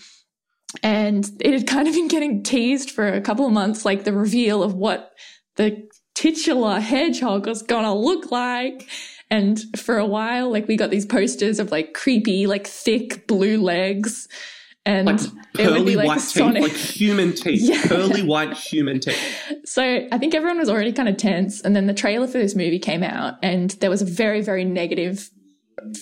And 0.82 1.28
it 1.40 1.52
had 1.52 1.66
kind 1.66 1.88
of 1.88 1.94
been 1.94 2.08
getting 2.08 2.42
teased 2.42 2.90
for 2.90 3.08
a 3.08 3.20
couple 3.20 3.46
of 3.46 3.52
months, 3.52 3.84
like 3.84 4.04
the 4.04 4.12
reveal 4.12 4.62
of 4.62 4.74
what 4.74 5.12
the 5.56 5.88
titular 6.14 6.80
hedgehog 6.80 7.46
was 7.46 7.62
gonna 7.62 7.94
look 7.94 8.30
like. 8.30 8.88
And 9.30 9.58
for 9.78 9.96
a 9.98 10.06
while, 10.06 10.50
like 10.50 10.68
we 10.68 10.76
got 10.76 10.90
these 10.90 11.06
posters 11.06 11.58
of 11.58 11.70
like 11.70 11.94
creepy, 11.94 12.46
like 12.46 12.66
thick 12.66 13.26
blue 13.26 13.60
legs. 13.60 14.28
And 14.84 15.06
like 15.06 15.20
it 15.58 15.70
would 15.70 15.86
be 15.86 15.94
like 15.96 16.08
white 16.08 16.20
Sonic. 16.20 16.62
teeth, 16.64 16.72
like 16.72 16.80
human 16.80 17.32
teeth, 17.34 17.62
Yeah. 17.62 17.82
pearly 17.86 18.22
white 18.22 18.54
human 18.54 19.00
teeth. 19.00 19.16
So 19.64 19.82
I 20.10 20.18
think 20.18 20.34
everyone 20.34 20.58
was 20.58 20.68
already 20.68 20.92
kind 20.92 21.08
of 21.08 21.16
tense. 21.16 21.60
And 21.60 21.74
then 21.76 21.86
the 21.86 21.94
trailer 21.94 22.26
for 22.26 22.38
this 22.38 22.54
movie 22.56 22.80
came 22.80 23.02
out, 23.04 23.34
and 23.42 23.70
there 23.80 23.90
was 23.90 24.02
a 24.02 24.04
very, 24.04 24.40
very 24.42 24.64
negative 24.64 25.30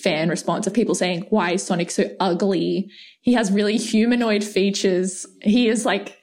fan 0.01 0.29
response 0.29 0.67
of 0.67 0.73
people 0.73 0.95
saying, 0.95 1.25
Why 1.29 1.51
is 1.53 1.63
Sonic 1.63 1.91
so 1.91 2.05
ugly? 2.19 2.89
He 3.21 3.33
has 3.33 3.51
really 3.51 3.77
humanoid 3.77 4.43
features. 4.43 5.25
He 5.41 5.67
is 5.67 5.85
like 5.85 6.17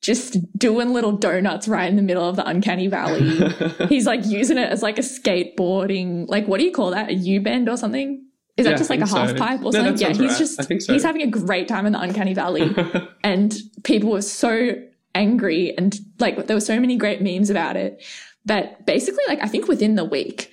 just 0.00 0.36
doing 0.56 0.92
little 0.92 1.12
donuts 1.12 1.66
right 1.66 1.88
in 1.90 1.96
the 1.96 2.02
middle 2.02 2.28
of 2.28 2.36
the 2.36 2.46
uncanny 2.46 2.86
valley. 2.86 3.52
He's 3.88 4.06
like 4.06 4.24
using 4.26 4.56
it 4.58 4.70
as 4.70 4.82
like 4.82 4.98
a 4.98 5.02
skateboarding, 5.02 6.28
like 6.28 6.46
what 6.46 6.58
do 6.58 6.64
you 6.64 6.72
call 6.72 6.90
that? 6.90 7.10
A 7.10 7.14
U 7.14 7.40
bend 7.40 7.68
or 7.68 7.76
something? 7.76 8.24
Is 8.56 8.64
Yeah, 8.64 8.72
that 8.72 8.78
just 8.78 8.90
like 8.90 9.00
a 9.00 9.06
so. 9.06 9.16
half 9.16 9.36
pipe 9.36 9.60
or 9.64 9.72
that 9.72 9.84
something? 9.84 9.98
Yeah, 10.00 10.08
he's 10.08 10.32
right. 10.32 10.38
just 10.38 10.84
so. 10.86 10.92
he's 10.92 11.02
having 11.04 11.22
a 11.22 11.26
great 11.26 11.68
time 11.68 11.86
in 11.86 11.92
the 11.92 12.00
uncanny 12.00 12.34
valley 12.34 12.74
and 13.24 13.56
people 13.84 14.10
were 14.10 14.22
so 14.22 14.70
angry 15.14 15.76
and 15.76 15.98
like 16.18 16.46
there 16.46 16.56
were 16.56 16.60
so 16.60 16.78
many 16.78 16.96
great 16.96 17.20
memes 17.22 17.50
about 17.50 17.76
it 17.76 18.02
that 18.44 18.84
basically 18.86 19.22
like 19.28 19.42
I 19.42 19.46
think 19.48 19.68
within 19.68 19.94
the 19.96 20.04
week 20.04 20.50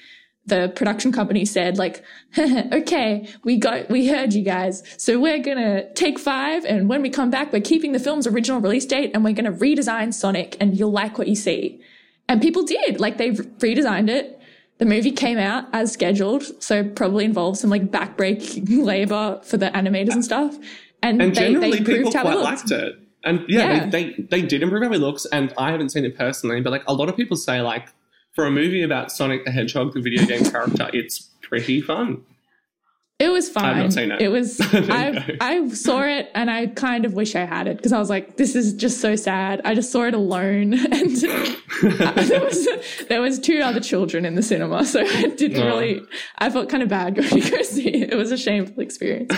the 0.48 0.72
production 0.76 1.12
company 1.12 1.44
said 1.46 1.78
like 1.78 2.04
okay 2.38 3.28
we 3.44 3.58
got 3.58 3.90
we 3.90 4.08
heard 4.08 4.34
you 4.34 4.44
guys 4.44 4.84
so 4.98 5.20
we're 5.20 5.40
gonna 5.40 5.92
take 5.94 6.20
five 6.20 6.64
and 6.66 6.88
when 6.88 7.02
we 7.02 7.10
come 7.10 7.30
back 7.30 7.52
we're 7.52 7.62
keeping 7.62 7.92
the 7.92 8.00
film's 8.00 8.28
original 8.28 8.60
release 8.62 8.86
date 8.86 9.12
and 9.14 9.24
we're 9.24 9.34
gonna 9.34 9.52
redesign 9.52 10.14
Sonic 10.14 10.56
and 10.60 10.78
you'll 10.78 10.92
like 10.92 11.18
what 11.18 11.28
you 11.28 11.36
see 11.36 11.82
and 12.28 12.42
people 12.42 12.64
did 12.64 13.00
like 13.00 13.18
they 13.18 13.32
redesigned 13.32 14.10
it 14.10 14.40
the 14.78 14.86
movie 14.86 15.12
came 15.12 15.38
out 15.38 15.66
as 15.74 15.92
scheduled 15.92 16.44
so 16.62 16.84
probably 16.84 17.26
involved 17.26 17.58
some 17.58 17.70
like 17.70 17.90
backbreak 17.92 18.70
labor 18.86 19.40
for 19.44 19.58
the 19.58 19.68
animators 19.68 20.14
and 20.14 20.26
stuff 20.26 20.58
and, 21.06 21.22
and 21.22 21.36
they, 21.36 21.40
generally, 21.40 21.80
they 21.80 21.98
people 21.98 22.12
how 22.14 22.22
quite 22.24 22.38
it 22.38 22.42
liked 22.42 22.72
it. 22.72 22.96
And 23.24 23.46
yeah, 23.48 23.60
Yeah. 23.60 23.86
They, 23.88 24.04
they 24.04 24.28
they 24.30 24.42
did 24.42 24.64
improve 24.64 24.84
how 24.84 24.92
he 24.92 24.98
looks. 24.98 25.26
And 25.26 25.54
I 25.58 25.72
haven't 25.72 25.90
seen 25.90 26.06
it 26.06 26.18
personally, 26.18 26.62
but 26.62 26.72
like 26.72 26.84
a 26.88 26.94
lot 26.94 27.10
of 27.10 27.16
people 27.16 27.38
say, 27.38 27.62
like 27.62 27.90
for 28.36 28.46
a 28.46 28.52
movie 28.52 28.84
about 28.84 29.12
Sonic 29.12 29.46
the 29.46 29.52
Hedgehog, 29.52 29.94
the 29.94 30.02
video 30.02 30.26
game 30.26 30.44
character, 30.46 30.90
it's 30.94 31.20
pretty 31.42 31.82
fun. 31.82 32.22
It 33.18 33.30
was 33.30 33.48
fine. 33.50 33.64
I've 33.64 33.78
not 33.78 33.94
seen 33.94 34.12
it. 34.12 34.28
was. 34.30 34.60
I. 34.74 35.38
I 35.40 35.70
saw 35.70 36.02
it 36.02 36.30
and 36.36 36.52
I 36.52 36.68
kind 36.68 37.06
of 37.06 37.14
wish 37.14 37.34
I 37.34 37.46
had 37.46 37.66
it 37.66 37.78
because 37.78 37.94
I 37.94 37.98
was 38.00 38.10
like, 38.10 38.36
this 38.36 38.58
is 38.58 38.74
just 38.74 39.00
so 39.00 39.16
sad. 39.16 39.62
I 39.64 39.74
just 39.74 39.90
saw 39.90 40.04
it 40.04 40.14
alone, 40.14 40.74
and 40.92 41.16
there 41.82 42.42
was 42.44 42.68
there 43.08 43.22
was 43.22 43.40
two 43.40 43.60
other 43.62 43.80
children 43.80 44.26
in 44.26 44.36
the 44.36 44.44
cinema, 44.44 44.84
so 44.84 45.00
I 45.00 45.28
didn't 45.28 45.62
Oh. 45.62 45.66
really. 45.66 46.02
I 46.40 46.50
felt 46.50 46.68
kind 46.68 46.84
of 46.84 46.90
bad 46.90 47.16
going 47.16 47.30
to 47.30 47.50
go 47.52 47.62
see 47.62 47.88
it. 47.88 48.12
It 48.12 48.18
was 48.18 48.34
a 48.34 48.38
shameful 48.38 48.82
experience, 48.84 49.34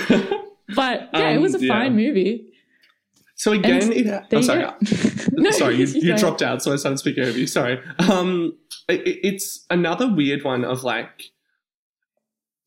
but 0.76 1.10
yeah, 1.14 1.30
it 1.30 1.36
Um, 1.38 1.44
was 1.44 1.54
a 1.54 1.64
yeah. 1.64 1.72
fine 1.72 1.96
movie. 1.96 2.46
So 3.36 3.52
again, 3.52 3.92
it, 3.94 4.08
oh, 4.34 4.42
sorry. 4.42 4.66
No, 5.38 5.52
sorry, 5.52 5.76
you, 5.76 5.86
you 6.08 6.18
dropped 6.18 6.42
out, 6.42 6.62
so 6.64 6.74
I 6.74 6.76
started 6.78 6.98
speaking 6.98 7.24
over 7.24 7.38
you. 7.38 7.48
Sorry. 7.48 7.80
Um, 8.00 8.58
it- 8.90 9.20
it's 9.24 9.66
another 9.70 10.08
weird 10.12 10.44
one 10.44 10.66
of 10.66 10.84
like 10.84 11.32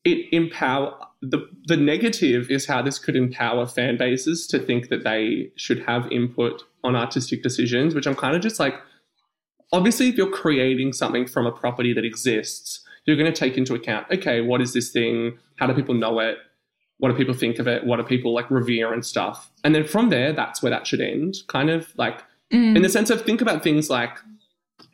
it 0.03 0.27
empower 0.31 0.97
the 1.21 1.47
the 1.67 1.77
negative 1.77 2.49
is 2.49 2.65
how 2.65 2.81
this 2.81 2.97
could 2.97 3.15
empower 3.15 3.67
fan 3.67 3.97
bases 3.97 4.47
to 4.47 4.57
think 4.57 4.89
that 4.89 5.03
they 5.03 5.51
should 5.55 5.83
have 5.85 6.11
input 6.11 6.63
on 6.83 6.95
artistic 6.95 7.43
decisions, 7.43 7.93
which 7.93 8.07
I'm 8.07 8.15
kind 8.15 8.35
of 8.35 8.41
just 8.41 8.59
like. 8.59 8.75
Obviously, 9.73 10.09
if 10.09 10.15
you're 10.15 10.29
creating 10.29 10.91
something 10.91 11.25
from 11.25 11.45
a 11.45 11.51
property 11.51 11.93
that 11.93 12.03
exists, 12.03 12.83
you're 13.05 13.15
going 13.15 13.31
to 13.31 13.39
take 13.39 13.57
into 13.57 13.73
account, 13.73 14.05
okay, 14.11 14.41
what 14.41 14.59
is 14.59 14.73
this 14.73 14.91
thing? 14.91 15.37
How 15.55 15.65
do 15.67 15.73
people 15.73 15.95
know 15.95 16.19
it? 16.19 16.39
What 16.97 17.09
do 17.09 17.15
people 17.15 17.33
think 17.33 17.57
of 17.57 17.69
it? 17.69 17.85
What 17.85 17.95
do 17.95 18.03
people 18.03 18.33
like 18.33 18.51
revere 18.51 18.91
and 18.91 19.05
stuff? 19.05 19.49
And 19.63 19.73
then 19.73 19.87
from 19.87 20.09
there, 20.09 20.33
that's 20.33 20.61
where 20.61 20.71
that 20.71 20.85
should 20.85 20.99
end. 20.99 21.35
Kind 21.47 21.69
of 21.69 21.87
like 21.97 22.21
Mm. 22.51 22.75
in 22.75 22.81
the 22.81 22.89
sense 22.89 23.09
of 23.09 23.21
think 23.21 23.41
about 23.41 23.63
things 23.63 23.89
like 23.89 24.17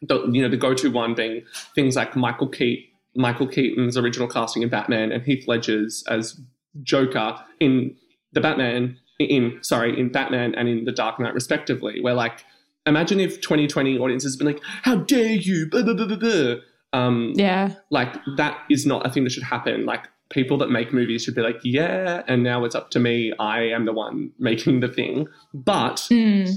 the 0.01 0.25
you 0.31 0.41
know 0.41 0.49
the 0.49 0.57
go-to 0.57 0.89
one 0.91 1.13
being 1.15 1.43
things 1.73 1.95
like 1.95 2.15
Michael 2.15 2.47
Keaton, 2.47 2.85
Michael 3.15 3.47
Keaton's 3.47 3.97
original 3.97 4.27
casting 4.27 4.61
in 4.63 4.69
Batman 4.69 5.11
and 5.11 5.23
Heath 5.23 5.47
Ledger's 5.47 6.03
as 6.07 6.39
Joker 6.83 7.39
in 7.59 7.95
the 8.33 8.41
Batman 8.41 8.97
in 9.19 9.57
sorry 9.61 9.99
in 9.99 10.09
Batman 10.11 10.53
and 10.55 10.67
in 10.69 10.85
The 10.85 10.91
Dark 10.91 11.19
Knight 11.19 11.33
respectively. 11.33 11.99
Where 12.01 12.13
like 12.13 12.45
imagine 12.85 13.19
if 13.19 13.41
2020 13.41 13.97
audiences 13.97 14.35
been 14.37 14.47
like, 14.47 14.61
"How 14.83 14.97
dare 14.97 15.31
you?" 15.33 15.67
Blah, 15.69 15.81
blah, 15.83 15.93
blah, 15.95 16.05
blah, 16.07 16.17
blah. 16.17 16.55
Um, 16.93 17.33
Yeah. 17.35 17.73
like 17.89 18.13
that 18.37 18.59
is 18.69 18.85
not 18.85 19.05
a 19.05 19.09
thing 19.09 19.23
that 19.23 19.31
should 19.31 19.43
happen. 19.43 19.85
Like 19.85 20.05
people 20.29 20.57
that 20.59 20.69
make 20.69 20.93
movies 20.93 21.23
should 21.23 21.35
be 21.35 21.41
like, 21.41 21.59
yeah, 21.63 22.21
and 22.27 22.43
now 22.43 22.63
it's 22.65 22.75
up 22.75 22.91
to 22.91 22.99
me. 22.99 23.33
I 23.39 23.61
am 23.63 23.85
the 23.85 23.93
one 23.93 24.31
making 24.39 24.81
the 24.81 24.87
thing. 24.89 25.27
But 25.53 26.07
Mm. 26.11 26.53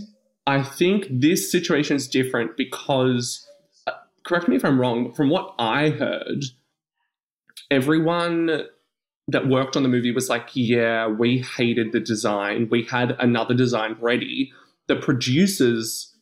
I 0.51 0.63
think 0.65 1.07
this 1.09 1.51
situation 1.51 1.95
is 1.97 2.09
different 2.09 2.57
because, 2.57 3.47
uh, 3.87 3.93
correct 4.25 4.49
me 4.49 4.57
if 4.57 4.65
I'm 4.65 4.81
wrong, 4.81 5.13
from 5.13 5.31
what 5.31 5.55
I 5.59 5.91
heard, 5.91 6.45
everyone 7.71 8.65
that 9.29 9.47
worked 9.47 9.77
on 9.77 9.85
the 9.85 9.89
movie 9.89 10.11
was 10.11 10.29
like, 10.29 10.49
yeah, 10.55 11.07
we 11.07 11.39
hated 11.39 11.93
the 11.93 12.01
design. 12.01 12.69
We 12.69 12.83
had 12.83 13.17
another 13.21 13.55
design 13.55 13.97
ready. 14.01 14.53
The 14.89 14.97
producers, 14.97 16.13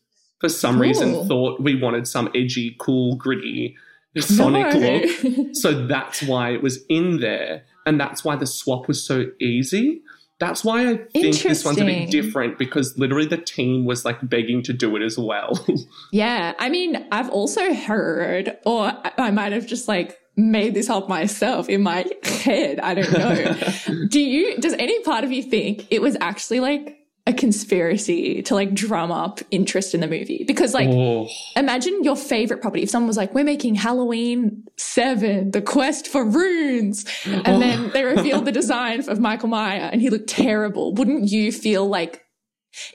for 0.41 0.51
some 0.51 0.79
reason, 0.79 1.26
thought 1.26 1.61
we 1.61 1.81
wanted 1.81 2.07
some 2.07 2.29
edgy, 2.35 2.76
cool, 2.79 3.16
gritty 3.16 3.76
Sonic 4.20 4.74
No. 4.74 4.81
look. 4.81 5.47
So 5.55 5.87
that's 5.87 6.22
why 6.22 6.51
it 6.51 6.62
was 6.62 6.85
in 6.89 7.20
there. 7.20 7.64
And 7.87 7.99
that's 7.99 8.24
why 8.24 8.37
the 8.37 8.47
swap 8.47 8.89
was 8.89 9.05
so 9.05 9.26
easy. 9.41 10.03
That's 10.39 10.64
why 10.64 10.89
I 10.89 10.97
think 11.12 11.36
this 11.36 11.64
one's 11.64 11.80
a 11.80 11.84
bit 11.84 12.11
different 12.11 12.59
because 12.59 12.97
literally 12.97 13.26
the 13.26 13.39
team 13.39 13.84
was 13.84 14.05
like 14.05 14.18
begging 14.28 14.62
to 14.64 14.72
do 14.72 14.95
it 14.97 15.03
as 15.03 15.18
well. 15.18 15.59
Yeah, 16.12 16.55
I 16.59 16.68
mean, 16.70 17.07
I've 17.12 17.28
also 17.30 17.74
heard, 17.74 18.57
or 18.64 18.93
I- 19.18 19.30
might 19.30 19.53
have 19.53 19.66
just 19.66 19.89
like 19.89 20.18
made 20.36 20.72
this 20.74 20.89
up 20.89 21.09
myself 21.09 21.68
in 21.68 21.82
my 21.82 22.07
head. 22.22 22.78
I 22.80 22.95
don't 22.95 23.12
know. 23.12 24.07
Do 24.09 24.20
you, 24.20 24.57
does 24.59 24.72
any 24.74 25.03
part 25.03 25.24
of 25.24 25.32
you 25.32 25.43
think 25.43 25.86
it 25.91 26.01
was 26.01 26.16
actually 26.20 26.61
like 26.61 26.98
a 27.29 27.33
conspiracy 27.33 28.43
to 28.43 28.55
like 28.55 28.72
drum 28.72 29.12
up 29.12 29.41
interest 29.51 29.95
in 29.95 30.01
the 30.01 30.09
movie? 30.09 30.45
Because 30.47 30.72
like, 30.72 30.89
oh, 30.89 31.29
imagine 31.55 32.03
your 32.03 32.16
favorite 32.16 32.62
property. 32.62 32.83
If 32.83 32.91
someone 32.91 33.07
was 33.07 33.18
like, 33.18 33.35
we're 33.35 33.45
making 33.45 33.76
Halloween 33.76 34.64
7, 34.79 35.51
the 35.51 35.61
quest 35.62 36.09
for 36.09 36.24
runes, 36.24 37.05
and 37.26 37.47
oh. 37.47 37.59
then 37.61 37.91
they 37.91 38.03
revealed 38.03 38.47
the 38.47 38.53
design 38.53 39.09
of 39.09 39.20
Michael 39.20 39.49
Meyer 39.49 39.91
and 39.93 40.01
he 40.01 40.09
looked 40.09 40.29
terrible, 40.29 40.95
wouldn't 40.95 41.31
you 41.31 41.53
feel 41.53 41.87
like 41.87 42.24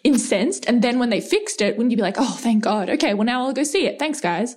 incensed? 0.03 0.65
And 0.67 0.81
then 0.81 0.97
when 0.97 1.11
they 1.11 1.21
fixed 1.21 1.61
it, 1.61 1.77
wouldn't 1.77 1.91
you 1.91 1.97
be 1.97 2.03
like, 2.03 2.15
oh, 2.17 2.36
thank 2.39 2.63
God. 2.63 2.89
Okay, 2.89 3.13
well, 3.13 3.25
now 3.25 3.45
I'll 3.45 3.53
go 3.53 3.63
see 3.63 3.86
it. 3.86 3.99
Thanks, 3.99 4.19
guys. 4.19 4.55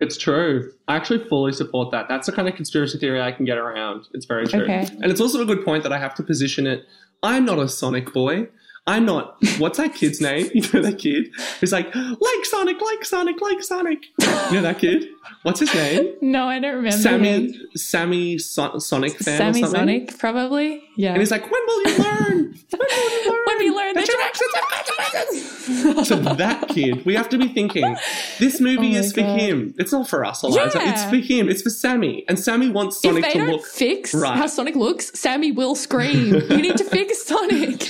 it's 0.00 0.16
true. 0.18 0.72
I 0.88 0.96
actually 0.96 1.24
fully 1.28 1.52
support 1.52 1.92
that. 1.92 2.08
That's 2.08 2.26
the 2.26 2.32
kind 2.32 2.48
of 2.48 2.54
conspiracy 2.56 2.98
theory 2.98 3.20
I 3.20 3.32
can 3.32 3.44
get 3.44 3.58
around. 3.58 4.06
It's 4.12 4.26
very 4.26 4.46
true. 4.46 4.62
Okay. 4.62 4.86
And 5.02 5.06
it's 5.06 5.20
also 5.20 5.40
a 5.40 5.46
good 5.46 5.64
point 5.64 5.82
that 5.84 5.92
I 5.92 5.98
have 5.98 6.14
to 6.16 6.22
position 6.22 6.66
it. 6.66 6.84
I'm 7.22 7.44
not 7.44 7.58
a 7.58 7.68
Sonic 7.68 8.12
boy. 8.12 8.48
I'm 8.86 9.06
not. 9.06 9.36
What's 9.58 9.78
that 9.78 9.94
kid's 9.94 10.20
name? 10.20 10.50
You 10.54 10.60
know 10.72 10.82
that 10.82 10.98
kid 10.98 11.28
who's 11.60 11.72
like, 11.72 11.94
like 11.94 12.44
Sonic, 12.44 12.80
like 12.82 13.04
Sonic, 13.04 13.40
like 13.40 13.62
Sonic. 13.62 14.04
You 14.20 14.56
know 14.56 14.62
that 14.62 14.78
kid? 14.78 15.08
What's 15.42 15.60
his 15.60 15.74
name? 15.74 16.14
No, 16.20 16.46
I 16.48 16.58
don't 16.58 16.74
remember. 16.76 16.96
Sammy, 16.98 17.28
him. 17.28 17.54
Sammy 17.76 18.38
so- 18.38 18.78
Sonic 18.78 19.12
fan 19.12 19.38
Sammy 19.38 19.62
or 19.62 19.66
something. 19.68 19.78
Sonic, 20.08 20.18
probably. 20.18 20.82
Yeah. 20.96 21.12
And 21.12 21.20
he's 21.20 21.30
like, 21.30 21.50
when 21.50 21.62
will 21.66 21.82
you 21.88 21.96
learn? 21.98 22.58
When 22.70 22.80
will 22.80 23.10
you 23.10 23.30
learn? 23.30 23.40
when 23.46 23.58
we 23.58 23.70
learn 23.70 23.94
that 23.94 24.06
the 24.06 24.12
your 24.12 24.22
actions 24.22 24.54
have 24.54 24.64
consequences? 24.68 26.08
So 26.08 26.16
that 26.16 26.68
kid, 26.68 27.06
we 27.06 27.14
have 27.14 27.30
to 27.30 27.38
be 27.38 27.48
thinking, 27.48 27.96
this 28.38 28.60
movie 28.60 28.96
Oh 28.96 29.00
is 29.00 29.12
for 29.14 29.22
God. 29.22 29.40
him. 29.40 29.74
It's 29.78 29.92
not 29.92 30.08
for 30.08 30.24
us, 30.26 30.42
Eliza. 30.42 30.78
Yeah. 30.78 30.92
It's 30.92 31.04
for 31.04 31.16
him. 31.16 31.48
It's 31.48 31.62
for 31.62 31.70
Sammy. 31.70 32.24
And 32.28 32.38
Sammy 32.38 32.68
wants 32.68 32.96
if 32.96 33.02
Sonic 33.10 33.24
they 33.24 33.32
to 33.32 33.38
don't 33.38 33.48
look. 33.48 33.64
fix 33.66 34.12
right. 34.14 34.36
how 34.36 34.46
Sonic 34.46 34.76
looks, 34.76 35.18
Sammy 35.18 35.52
will 35.52 35.74
scream. 35.74 36.34
you 36.50 36.56
need 36.60 36.76
to 36.76 36.84
fix 36.84 37.22
Sonic. 37.24 37.82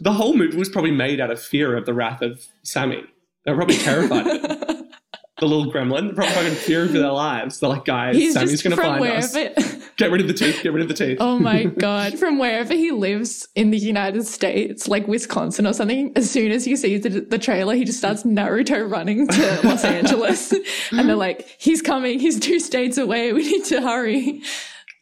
The 0.00 0.12
whole 0.12 0.36
movie 0.36 0.56
was 0.56 0.68
probably 0.68 0.90
made 0.90 1.20
out 1.20 1.30
of 1.30 1.40
fear 1.40 1.76
of 1.76 1.86
the 1.86 1.94
wrath 1.94 2.22
of 2.22 2.44
Sammy. 2.62 3.04
They're 3.44 3.56
probably 3.56 3.76
terrified 3.76 4.26
of 4.26 4.44
it. 4.44 4.72
The 5.38 5.46
little 5.46 5.70
gremlin, 5.70 6.06
they're 6.06 6.14
probably 6.14 6.32
fucking 6.34 6.54
fearing 6.54 6.88
for 6.88 6.98
their 6.98 7.12
lives. 7.12 7.60
They're 7.60 7.68
like, 7.68 7.84
guys, 7.84 8.16
He's 8.16 8.32
Sammy's 8.32 8.62
going 8.62 8.74
to 8.74 8.82
find 8.82 9.04
us. 9.04 9.34
Get 9.98 10.10
rid 10.10 10.22
of 10.22 10.28
the 10.28 10.32
teeth. 10.32 10.62
Get 10.62 10.72
rid 10.72 10.80
of 10.80 10.88
the 10.88 10.94
teeth. 10.94 11.18
Oh 11.20 11.38
my 11.38 11.64
god! 11.78 12.18
From 12.18 12.38
wherever 12.38 12.72
he 12.72 12.90
lives 12.90 13.46
in 13.54 13.70
the 13.70 13.76
United 13.76 14.26
States, 14.26 14.88
like 14.88 15.06
Wisconsin 15.06 15.66
or 15.66 15.74
something, 15.74 16.10
as 16.16 16.30
soon 16.30 16.52
as 16.52 16.64
he 16.64 16.74
sees 16.74 17.02
the, 17.02 17.20
the 17.20 17.38
trailer, 17.38 17.74
he 17.74 17.84
just 17.84 17.98
starts 17.98 18.22
Naruto 18.22 18.90
running 18.90 19.28
to 19.28 19.60
Los 19.62 19.84
Angeles, 19.84 20.52
and 20.92 21.06
they're 21.06 21.16
like, 21.16 21.46
"He's 21.58 21.82
coming! 21.82 22.18
He's 22.18 22.40
two 22.40 22.58
states 22.58 22.96
away. 22.96 23.34
We 23.34 23.42
need 23.42 23.64
to 23.66 23.82
hurry. 23.82 24.40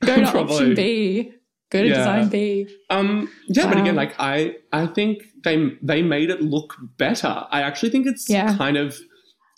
Go 0.05 0.17
to 0.17 0.31
Probably. 0.33 0.53
option 0.57 0.75
B. 0.75 1.33
Go 1.75 1.83
to 1.83 1.89
Yeah. 1.89 1.99
design 1.99 2.29
B." 2.29 2.67
Um, 2.91 3.29
yeah, 3.57 3.67
but 3.71 3.79
again, 3.83 3.97
like 3.97 4.15
I, 4.19 4.57
I 4.73 4.87
think 4.97 5.15
they 5.45 5.57
they 5.91 6.01
made 6.17 6.29
it 6.35 6.41
look 6.55 6.71
better. 7.05 7.35
I 7.57 7.61
actually 7.69 7.91
think 7.95 8.07
it's 8.13 8.27
Yeah. 8.31 8.57
kind 8.57 8.77
of, 8.85 8.89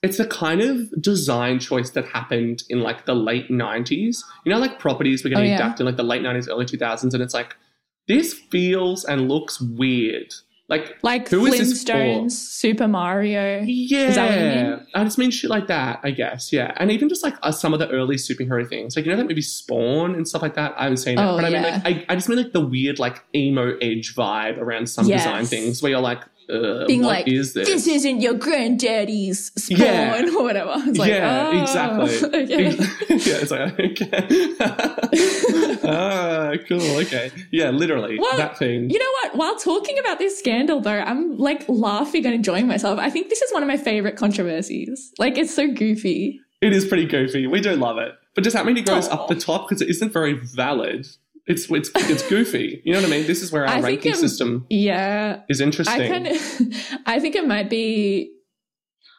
it's 0.02 0.18
the 0.22 0.26
kind 0.26 0.60
of 0.68 0.76
design 1.10 1.58
choice 1.68 1.90
that 1.96 2.04
happened 2.18 2.58
in 2.72 2.80
like 2.88 3.00
the 3.10 3.14
late 3.30 3.48
'90s. 3.50 4.16
You 4.44 4.50
know, 4.52 4.58
like 4.66 4.78
properties 4.86 5.22
were 5.22 5.30
getting 5.30 5.44
Oh, 5.44 5.48
yeah. 5.48 5.60
adapted 5.60 5.80
in 5.82 5.86
like 5.86 5.96
the 6.02 6.08
late 6.12 6.22
'90s, 6.22 6.48
early 6.48 6.64
2000s, 6.66 7.12
and 7.14 7.22
it's 7.22 7.34
like 7.34 7.54
this 8.08 8.28
feels 8.52 9.04
and 9.04 9.28
looks 9.28 9.60
weird. 9.60 10.32
Like, 10.68 10.96
Like 11.02 11.28
Who 11.28 11.46
is 11.46 11.58
this 11.58 11.84
for? 11.84 11.92
Flintstones, 11.92 12.32
Super 12.32 12.88
Mario. 12.88 13.62
yeah, 13.62 14.10
that 14.10 14.28
what 14.30 14.38
you 14.38 14.70
mean? 14.72 14.86
I 14.96 15.04
just 15.04 15.16
mean 15.16 15.30
shit 15.30 15.48
like 15.48 15.68
that. 15.68 16.00
I 16.02 16.10
guess, 16.10 16.52
yeah, 16.52 16.72
and 16.78 16.90
even 16.90 17.08
just 17.08 17.22
like 17.22 17.34
uh, 17.42 17.52
some 17.52 17.72
of 17.72 17.78
the 17.78 17.88
early 17.90 18.16
superhero 18.16 18.68
things, 18.68 18.96
like 18.96 19.04
you 19.04 19.12
know 19.12 19.16
that 19.16 19.28
movie 19.28 19.42
Spawn 19.42 20.16
and 20.16 20.26
stuff 20.26 20.42
like 20.42 20.54
that. 20.54 20.74
I 20.76 20.82
haven't 20.84 20.96
seen 20.98 21.18
it, 21.18 21.22
Oh, 21.22 21.36
but 21.36 21.44
I 21.44 21.50
mean, 21.50 21.62
like, 21.62 21.86
I, 21.86 22.04
I 22.08 22.14
just 22.16 22.28
mean 22.28 22.38
like 22.38 22.52
the 22.52 22.66
weird 22.66 22.98
like 22.98 23.22
emo 23.34 23.76
edge 23.80 24.14
vibe 24.16 24.58
around 24.58 24.88
some 24.88 25.06
Yes. 25.06 25.22
design 25.22 25.44
things 25.46 25.82
where 25.82 25.90
you're 25.92 26.00
like, 26.00 26.22
uh, 26.48 26.86
Being 26.86 27.02
like, 27.02 27.26
is 27.26 27.54
this? 27.54 27.68
This 27.68 27.86
isn't 27.86 28.20
your 28.20 28.34
granddaddy's 28.34 29.52
spawn 29.56 29.78
Yeah. 29.80 30.26
or 30.36 30.42
whatever. 30.42 30.74
It's 30.76 30.98
like, 30.98 31.10
yeah, 31.10 31.50
oh, 31.52 31.62
exactly. 31.62 32.40
okay. 32.44 32.70
yeah, 33.08 33.42
it's 33.42 33.50
like 33.50 33.78
okay. 33.78 35.76
ah, 35.84 36.52
cool. 36.68 36.96
Okay, 37.00 37.30
yeah, 37.50 37.70
literally 37.70 38.18
Well, 38.18 38.36
that 38.36 38.58
thing. 38.58 38.90
You 38.90 38.98
know 38.98 39.10
what? 39.22 39.36
While 39.36 39.56
talking 39.56 39.98
about 39.98 40.18
this 40.18 40.38
scandal, 40.38 40.80
though, 40.80 41.00
I'm 41.00 41.36
like 41.36 41.64
laughing 41.68 42.24
and 42.26 42.34
enjoying 42.34 42.66
myself. 42.66 42.98
I 42.98 43.10
think 43.10 43.28
this 43.28 43.42
is 43.42 43.52
one 43.52 43.62
of 43.62 43.68
my 43.68 43.76
favorite 43.76 44.16
controversies. 44.16 45.12
Like, 45.18 45.38
it's 45.38 45.54
so 45.54 45.72
goofy. 45.72 46.40
It 46.60 46.72
is 46.72 46.86
pretty 46.86 47.06
goofy. 47.06 47.46
We 47.46 47.60
do 47.60 47.76
love 47.76 47.98
it, 47.98 48.12
but 48.34 48.44
does 48.44 48.54
that 48.54 48.64
mean 48.64 48.76
it 48.76 48.86
goes 48.86 49.08
Aw. 49.08 49.14
up 49.14 49.28
the 49.28 49.34
top 49.34 49.68
because 49.68 49.82
it 49.82 49.88
isn't 49.90 50.12
very 50.12 50.32
valid? 50.32 51.06
It's 51.46 51.70
it's 51.70 51.90
it's 51.94 52.28
goofy. 52.28 52.82
You 52.84 52.92
know 52.94 53.00
what 53.00 53.08
I 53.08 53.10
mean? 53.10 53.26
This 53.26 53.42
is 53.42 53.52
where 53.52 53.64
our 53.66 53.76
I 53.76 53.80
ranking 53.80 54.12
it- 54.12 54.16
system 54.16 54.66
Yeah. 54.68 55.40
is 55.48 55.60
interesting. 55.60 56.02
I 56.02 56.08
kind 56.08 56.26
of, 56.26 56.74
I 57.06 57.20
think 57.20 57.36
it 57.36 57.46
might 57.46 57.70
be. 57.70 58.32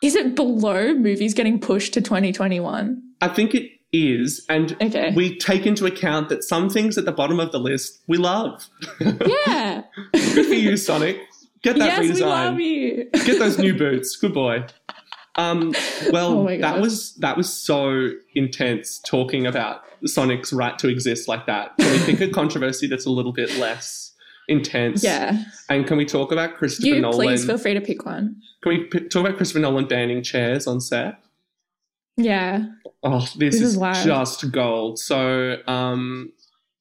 Is 0.03 0.15
it 0.15 0.35
below 0.35 0.93
movies 0.93 1.33
getting 1.33 1.59
pushed 1.59 1.93
to 1.95 2.01
2021? 2.01 3.01
I 3.21 3.27
think 3.29 3.55
it 3.55 3.71
is, 3.93 4.45
and 4.49 4.75
Okay. 4.81 5.11
we 5.15 5.37
take 5.37 5.65
into 5.65 5.85
account 5.85 6.29
that 6.29 6.43
some 6.43 6.69
things 6.69 6.97
at 6.97 7.05
the 7.05 7.11
bottom 7.11 7.39
of 7.39 7.51
the 7.51 7.59
list 7.59 8.01
we 8.07 8.17
love. 8.17 8.67
Yeah. 8.99 9.83
Good 10.13 10.45
for 10.45 10.53
you, 10.53 10.77
Sonic. 10.77 11.17
Get 11.63 11.77
that 11.79 12.03
yes, 12.03 12.17
we 12.19 12.23
love 12.23 12.59
you. 12.59 13.09
Get 13.25 13.39
those 13.39 13.57
new 13.65 13.73
boots. 13.73 14.15
Good 14.17 14.33
boy. 14.33 14.65
Um, 15.37 15.73
well, 16.11 16.31
Oh 16.49 16.57
that 16.57 16.81
was 16.81 17.13
that 17.15 17.37
was 17.37 17.51
so 17.51 18.09
intense 18.35 18.99
talking 19.05 19.45
about 19.45 19.81
Sonic's 20.05 20.51
right 20.51 20.77
to 20.79 20.87
exist 20.87 21.27
like 21.27 21.45
that. 21.45 21.77
Can 21.77 21.91
we 21.91 21.99
think 21.99 22.21
of 22.21 22.31
controversy 22.31 22.87
that's 22.87 23.05
a 23.05 23.11
little 23.11 23.33
bit 23.33 23.55
less 23.57 24.13
intense? 24.47 25.03
Yeah. 25.03 25.43
And 25.69 25.85
can 25.85 25.97
we 25.97 26.05
talk 26.05 26.31
about 26.31 26.55
Christopher 26.55 26.87
You 26.87 27.01
Nolan? 27.01 27.27
please 27.27 27.45
feel 27.45 27.57
free 27.57 27.73
to 27.75 27.81
pick 27.81 28.05
one. 28.05 28.35
Can 28.63 28.69
we 28.71 28.83
p- 28.85 29.07
talk 29.07 29.25
about 29.25 29.37
Christopher 29.37 29.59
Nolan 29.59 29.85
banning 29.87 30.23
chairs 30.23 30.65
on 30.67 30.81
set? 30.81 31.19
Yeah. 32.15 32.65
Oh, 33.03 33.19
this, 33.19 33.35
This 33.37 33.55
is, 33.55 33.61
is 33.73 33.77
wild. 33.77 34.03
just 34.05 34.51
gold. 34.51 34.97
So, 34.99 35.57
um, 35.67 36.31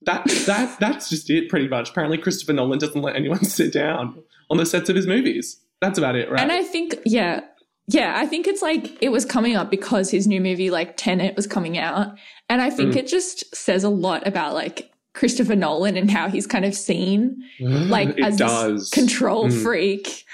that 0.02 0.24
that 0.46 0.78
that's 0.80 1.11
just 1.11 1.28
it, 1.30 1.48
pretty 1.50 1.68
much. 1.68 1.90
Apparently, 1.90 2.16
Christopher 2.16 2.52
Nolan 2.52 2.78
doesn't 2.78 3.00
let 3.02 3.16
anyone 3.16 3.44
sit 3.44 3.72
down 3.72 4.22
on 4.50 4.57
the 4.57 4.64
sets 4.66 4.88
of 4.88 4.96
his 4.96 5.07
movies. 5.07 5.61
That's 5.80 5.98
about 5.98 6.16
it, 6.16 6.30
right? 6.30 6.40
And 6.40 6.50
I 6.52 6.62
think, 6.62 6.94
yeah, 7.04 7.40
yeah, 7.89 8.14
I 8.16 8.26
think 8.26 8.47
it's 8.47 8.62
like 8.62 9.01
it 9.03 9.11
was 9.11 9.24
coming 9.24 9.57
up 9.57 9.70
because 9.70 10.11
his 10.11 10.26
new 10.26 10.41
movie, 10.41 10.70
like 10.70 10.97
Tenet, 10.97 11.37
was 11.37 11.47
coming 11.47 11.78
out. 11.78 12.16
And 12.49 12.61
I 12.62 12.70
think 12.70 12.95
Mm. 12.95 12.97
it 12.97 13.07
just 13.07 13.55
says 13.55 13.84
a 13.84 13.89
lot 13.89 14.26
about 14.26 14.55
like 14.55 14.91
Christopher 15.14 15.57
Nolan 15.57 15.97
and 15.97 16.11
how 16.11 16.28
he's 16.28 16.47
kind 16.47 16.64
of 16.64 16.74
seen 16.74 17.43
like 17.61 18.11
it 18.11 18.20
as 18.24 18.37
does 18.37 18.80
this 18.82 18.91
control 18.91 19.49
Mm. 19.49 19.62
freak, 19.62 20.24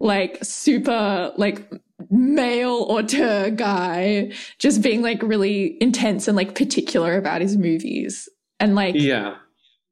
like 0.00 0.38
super 0.44 1.32
like 1.36 1.70
male 2.10 2.86
auteur 2.88 3.50
guy, 3.50 4.32
just 4.58 4.82
being 4.82 5.02
like 5.02 5.22
really 5.22 5.76
intense 5.80 6.28
and 6.28 6.36
like 6.36 6.54
particular 6.54 7.16
about 7.16 7.40
his 7.40 7.56
movies. 7.56 8.28
And 8.60 8.74
like, 8.74 8.94
Yeah, 8.96 9.36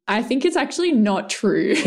I 0.09 0.23
think 0.23 0.45
it's 0.45 0.57
actually 0.57 0.93
not 0.93 1.31
true. 1.31 1.75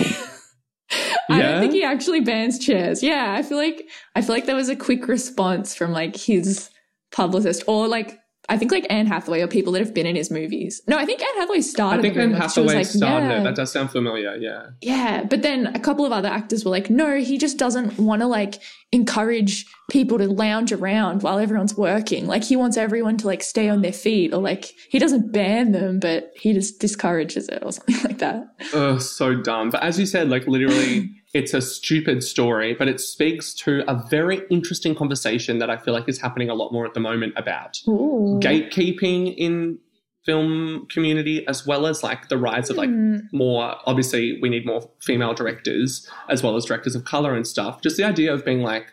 I 1.30 1.39
Yeah? 1.39 1.51
don't 1.51 1.61
think 1.61 1.73
he 1.73 1.84
actually 1.84 2.21
bans 2.21 2.59
chairs. 2.59 3.01
Yeah, 3.03 3.34
I 3.38 3.43
feel 3.43 3.57
like 3.57 3.88
I 4.15 4.21
feel 4.21 4.36
like 4.36 4.45
there 4.45 4.55
was 4.55 4.69
a 4.69 4.75
quick 4.75 5.07
response 5.07 5.75
from 5.75 5.91
like 5.91 6.15
his 6.15 6.69
publicist 7.11 7.63
or 7.67 7.88
like 7.88 8.17
I 8.51 8.57
think 8.57 8.71
like 8.71 8.88
Anne 8.89 9.05
Hathaway 9.05 9.41
or 9.41 9.47
people 9.47 9.73
that 9.73 9.80
have 9.80 9.93
been 9.93 10.07
in 10.07 10.15
his 10.15 10.32
movies. 10.32 10.82
No, 10.88 10.97
I 10.97 11.05
think 11.05 11.21
Anne 11.21 11.36
Hathaway 11.38 11.61
started. 11.61 11.99
I 11.99 12.01
think 12.01 12.17
Anne 12.17 12.34
Hathaway 12.34 12.77
like, 12.77 12.86
started 12.88 13.27
yeah, 13.27 13.41
it. 13.41 13.43
That 13.43 13.55
does 13.55 13.71
sound 13.71 13.91
familiar. 13.91 14.36
Yeah, 14.38 14.69
yeah, 14.82 15.23
but 15.23 15.43
then 15.43 15.67
a 15.75 15.80
couple 15.80 16.03
of 16.03 16.11
other 16.11 16.30
actors 16.30 16.65
were 16.65 16.71
like, 16.71 16.89
no, 16.89 17.17
he 17.17 17.38
just 17.38 17.59
doesn't 17.59 17.99
want 17.99 18.23
to 18.23 18.27
like 18.27 18.55
encourage 18.91 19.67
people 19.91 20.17
to 20.17 20.25
lounge 20.27 20.71
around 20.71 21.21
while 21.21 21.38
everyone's 21.38 21.75
working. 21.77 22.25
Like 22.25 22.43
he 22.43 22.55
wants 22.55 22.75
everyone 22.75 23.17
to 23.17 23.27
like 23.27 23.43
stay 23.43 23.69
on 23.69 23.84
their 23.84 23.93
feet 23.93 24.34
or 24.34 24.41
like 24.41 24.73
he 24.89 24.97
doesn't 24.97 25.32
ban 25.32 25.71
them, 25.71 25.99
but 25.99 26.32
he 26.36 26.53
just 26.53 26.80
discourages 26.80 27.49
it 27.49 27.61
or 27.63 27.71
something 27.77 27.97
like 28.03 28.17
that. 28.17 28.47
Ugh, 28.73 28.99
so 28.99 29.36
dumb. 29.36 29.69
But 29.69 29.84
as 29.84 29.99
you 29.99 30.07
said, 30.07 30.27
like 30.30 30.47
literally 30.47 31.11
it's 31.34 31.53
a 31.53 31.61
stupid 31.61 32.23
story, 32.23 32.73
but 32.73 32.88
it 32.88 32.99
speaks 32.99 33.53
to 33.53 33.84
a 33.88 34.03
very 34.09 34.41
interesting 34.49 34.95
conversation 34.95 35.59
that 35.59 35.69
I 35.69 35.77
feel 35.77 35.93
like 35.93 36.09
is 36.09 36.19
happening 36.19 36.49
a 36.49 36.55
lot 36.55 36.71
more 36.71 36.86
at 36.86 36.93
the 36.95 36.99
moment 36.99 37.34
about 37.36 37.77
Ooh. 37.88 38.39
gatekeeping 38.41 39.36
in 39.38 39.77
film 40.25 40.86
community 40.91 41.47
as 41.47 41.65
well 41.65 41.86
as 41.88 42.03
like 42.03 42.27
the 42.30 42.38
rise 42.38 42.69
of 42.69 42.75
like 42.75 42.89
Mm. 42.89 43.21
more 43.32 43.77
obviously 43.86 44.38
we 44.41 44.49
need 44.49 44.65
more 44.65 44.88
female 45.01 45.34
directors 45.34 46.07
as 46.27 46.43
well 46.43 46.57
as 46.57 46.65
directors 46.65 46.93
of 46.93 47.05
color 47.05 47.34
and 47.36 47.47
stuff 47.47 47.82
just 47.82 47.95
the 47.95 48.03
idea 48.03 48.32
of 48.34 48.43
being 48.43 48.61
like 48.61 48.88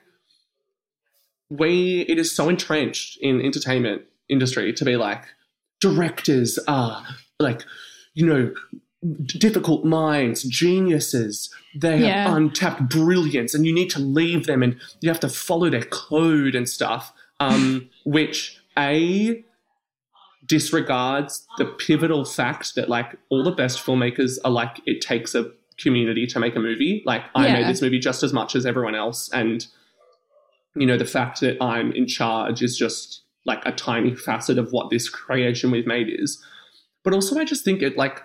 we 1.50 2.02
it 2.08 2.18
is 2.18 2.34
so 2.34 2.48
entrenched 2.48 3.18
in 3.20 3.40
entertainment 3.42 4.02
industry 4.28 4.72
to 4.72 4.84
be 4.84 4.96
like 4.96 5.24
directors 5.80 6.58
are 6.68 7.04
like 7.40 7.62
you 8.14 8.24
know 8.24 8.54
difficult 9.26 9.84
minds 9.84 10.42
geniuses. 10.42 11.50
They 11.74 12.00
Yeah. 12.00 12.24
have 12.28 12.36
untapped 12.36 12.88
brilliance 12.88 13.54
and 13.54 13.64
you 13.66 13.72
need 13.72 13.90
to 13.90 13.98
leave 13.98 14.46
them 14.46 14.62
and 14.62 14.76
you 15.00 15.08
have 15.10 15.20
to 15.20 15.28
follow 15.28 15.68
their 15.70 15.84
code 15.84 16.54
and 16.54 16.68
stuff 16.68 17.12
um 17.40 17.88
which 18.04 18.58
a 18.78 19.42
disregards 20.46 21.46
the 21.58 21.64
pivotal 21.64 22.24
fact 22.24 22.74
that 22.76 22.88
like 22.88 23.16
all 23.30 23.42
the 23.42 23.50
best 23.50 23.84
filmmakers 23.84 24.38
are 24.44 24.50
like 24.50 24.80
it 24.86 25.00
takes 25.00 25.34
a 25.34 25.50
community 25.78 26.26
to 26.26 26.38
make 26.40 26.54
a 26.56 26.60
movie. 26.60 27.02
Like 27.04 27.22
i 27.34 27.50
made 27.52 27.66
this 27.66 27.82
movie 27.82 27.98
just 27.98 28.22
as 28.22 28.32
much 28.32 28.54
as 28.54 28.64
everyone 28.64 28.94
else 28.94 29.28
and 29.32 29.66
you 30.74 30.86
know 30.86 30.96
the 30.96 31.04
fact 31.04 31.40
that 31.40 31.62
i'm 31.62 31.92
in 31.92 32.06
charge 32.06 32.62
is 32.62 32.76
just 32.76 33.22
like 33.44 33.62
a 33.66 33.72
tiny 33.72 34.14
facet 34.14 34.58
of 34.58 34.72
what 34.72 34.90
this 34.90 35.08
creation 35.08 35.70
we've 35.70 35.86
made 35.86 36.08
is. 36.08 36.42
But 37.04 37.12
also 37.12 37.38
i 37.38 37.44
just 37.44 37.64
think 37.64 37.82
it 37.82 37.96
like 37.96 38.22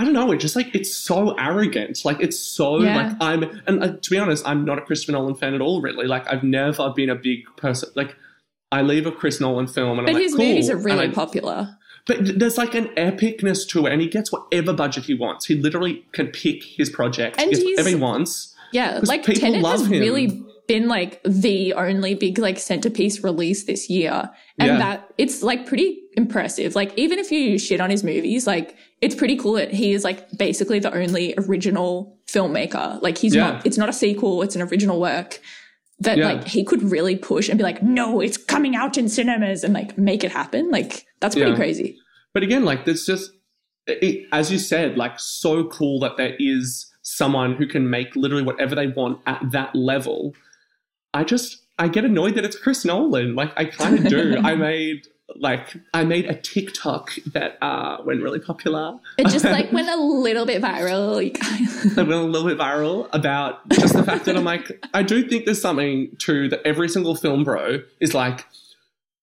i 0.00 0.04
don't 0.04 0.12
know 0.12 0.30
it 0.32 0.38
just 0.38 0.56
like 0.56 0.74
it's 0.74 0.94
so 0.94 1.34
arrogant 1.38 2.04
like 2.04 2.20
it's 2.20 2.38
so 2.38 2.80
Yeah. 2.80 2.96
like 2.96 3.16
i'm 3.20 3.42
and 3.66 3.82
uh, 3.82 3.88
to 4.04 4.10
be 4.10 4.18
honest 4.18 4.46
i'm 4.46 4.64
not 4.64 4.78
a 4.78 4.82
christopher 4.82 5.12
nolan 5.12 5.34
fan 5.34 5.54
at 5.54 5.60
all 5.60 5.80
really 5.82 6.06
like 6.06 6.24
i've 6.32 6.42
never 6.42 6.90
been 6.90 7.10
a 7.10 7.14
big 7.16 7.40
person 7.56 7.88
like 7.96 8.16
I 8.72 8.82
leave 8.82 9.04
a 9.04 9.10
Chris 9.10 9.40
Nolan 9.40 9.66
film 9.66 9.98
and 9.98 10.06
But 10.06 10.10
I'm 10.10 10.14
like, 10.14 10.22
his 10.22 10.34
cool. 10.36 10.44
movies 10.46 10.70
are 10.70 10.76
really 10.76 11.08
I- 11.08 11.10
popular. 11.10 11.76
but 12.06 12.38
there's 12.38 12.56
like 12.56 12.76
an 12.76 12.86
epicness 12.96 13.68
to 13.70 13.84
it, 13.86 13.92
and 13.92 14.00
he 14.00 14.06
gets 14.06 14.30
whatever 14.30 14.72
budget 14.72 15.06
he 15.06 15.14
wants. 15.14 15.46
He 15.46 15.56
literally 15.56 16.04
can 16.12 16.28
pick 16.28 16.62
his 16.62 16.88
project, 16.88 17.36
And 17.40 17.46
he 17.48 17.54
gets 17.56 17.62
he's- 17.64 17.76
whatever 17.78 17.88
he 17.88 18.00
wants. 18.00 18.54
Yeah, 18.72 19.00
like 19.02 19.24
people 19.26 19.40
Tenet 19.40 19.62
love 19.62 19.80
has 19.80 19.86
him. 19.90 19.98
really 19.98 20.40
been 20.68 20.86
like 20.86 21.20
the 21.24 21.74
only 21.74 22.14
big 22.14 22.38
like 22.38 22.60
centerpiece 22.60 23.24
release 23.24 23.64
this 23.64 23.90
year, 23.90 24.30
and 24.60 24.68
Yeah. 24.68 24.78
that 24.78 25.10
it's 25.18 25.42
like 25.42 25.66
pretty 25.66 25.99
impressive. 26.16 26.74
Like 26.74 26.92
even 26.96 27.18
if 27.18 27.30
you 27.30 27.58
shit 27.58 27.80
on 27.80 27.90
his 27.90 28.02
movies, 28.04 28.46
like 28.46 28.76
it's 29.00 29.14
pretty 29.14 29.36
cool 29.36 29.52
that 29.54 29.72
he 29.72 29.92
is 29.92 30.04
like 30.04 30.30
basically 30.36 30.78
the 30.78 30.92
only 30.94 31.34
original 31.38 32.18
filmmaker. 32.26 33.00
Like 33.02 33.18
he's 33.18 33.34
Yeah. 33.34 33.52
not. 33.52 33.66
It's 33.66 33.78
not 33.78 33.88
a 33.88 33.92
sequel. 33.92 34.42
It's 34.42 34.56
an 34.56 34.62
original 34.62 35.00
work 35.00 35.40
that 36.00 36.18
Yeah. 36.18 36.26
like 36.32 36.46
he 36.48 36.64
could 36.64 36.82
really 36.82 37.16
push 37.16 37.48
and 37.48 37.58
be 37.58 37.62
like, 37.64 37.82
no, 37.82 38.20
it's 38.20 38.36
coming 38.36 38.74
out 38.74 38.96
in 38.98 39.08
cinemas 39.08 39.62
and 39.64 39.74
like 39.74 39.96
make 39.98 40.24
it 40.24 40.32
happen. 40.32 40.70
Like 40.70 41.06
that's 41.20 41.34
pretty 41.34 41.50
Yeah. 41.50 41.56
crazy. 41.56 41.98
But 42.34 42.42
again, 42.42 42.64
like 42.64 42.84
there's 42.84 43.04
just, 43.06 43.30
it, 43.86 44.26
as 44.32 44.50
you 44.52 44.58
said, 44.58 44.96
like 44.96 45.18
so 45.18 45.64
cool 45.64 45.98
that 46.00 46.16
there 46.16 46.36
is 46.38 46.86
someone 47.02 47.54
who 47.54 47.66
can 47.66 47.90
make 47.90 48.14
literally 48.16 48.44
whatever 48.44 48.74
they 48.74 48.86
want 48.86 49.20
at 49.26 49.42
that 49.52 49.74
level. 49.74 50.34
I 51.12 51.24
just, 51.24 51.62
I 51.78 51.88
get 51.88 52.04
annoyed 52.04 52.34
that 52.36 52.44
it's 52.44 52.56
Chris 52.58 52.84
Nolan. 52.84 53.34
Like 53.34 53.52
I 53.56 53.64
kind 53.64 53.98
of 53.98 54.06
do. 54.08 54.36
I 54.44 54.54
made 54.54 55.06
like 55.36 55.76
I 55.94 56.04
made 56.04 56.26
a 56.26 56.34
TikTok 56.34 57.12
that 57.32 57.58
uh 57.62 57.98
went 58.04 58.22
really 58.22 58.40
popular. 58.40 58.98
It 59.18 59.28
just 59.28 59.44
like 59.44 59.72
went 59.72 59.88
a 59.88 59.96
little 59.96 60.46
bit 60.46 60.62
viral. 60.62 61.14
Like, 61.14 61.38
that 61.94 62.06
went 62.06 62.20
a 62.20 62.24
little 62.24 62.48
bit 62.48 62.58
viral 62.58 63.08
about 63.12 63.68
just 63.70 63.94
the 63.94 64.02
fact 64.02 64.24
that 64.26 64.36
I'm 64.36 64.44
like, 64.44 64.84
I 64.94 65.02
do 65.02 65.26
think 65.28 65.44
there's 65.44 65.60
something 65.60 66.14
to 66.20 66.48
that 66.48 66.60
every 66.64 66.88
single 66.88 67.16
film 67.16 67.44
bro 67.44 67.80
is 68.00 68.14
like, 68.14 68.46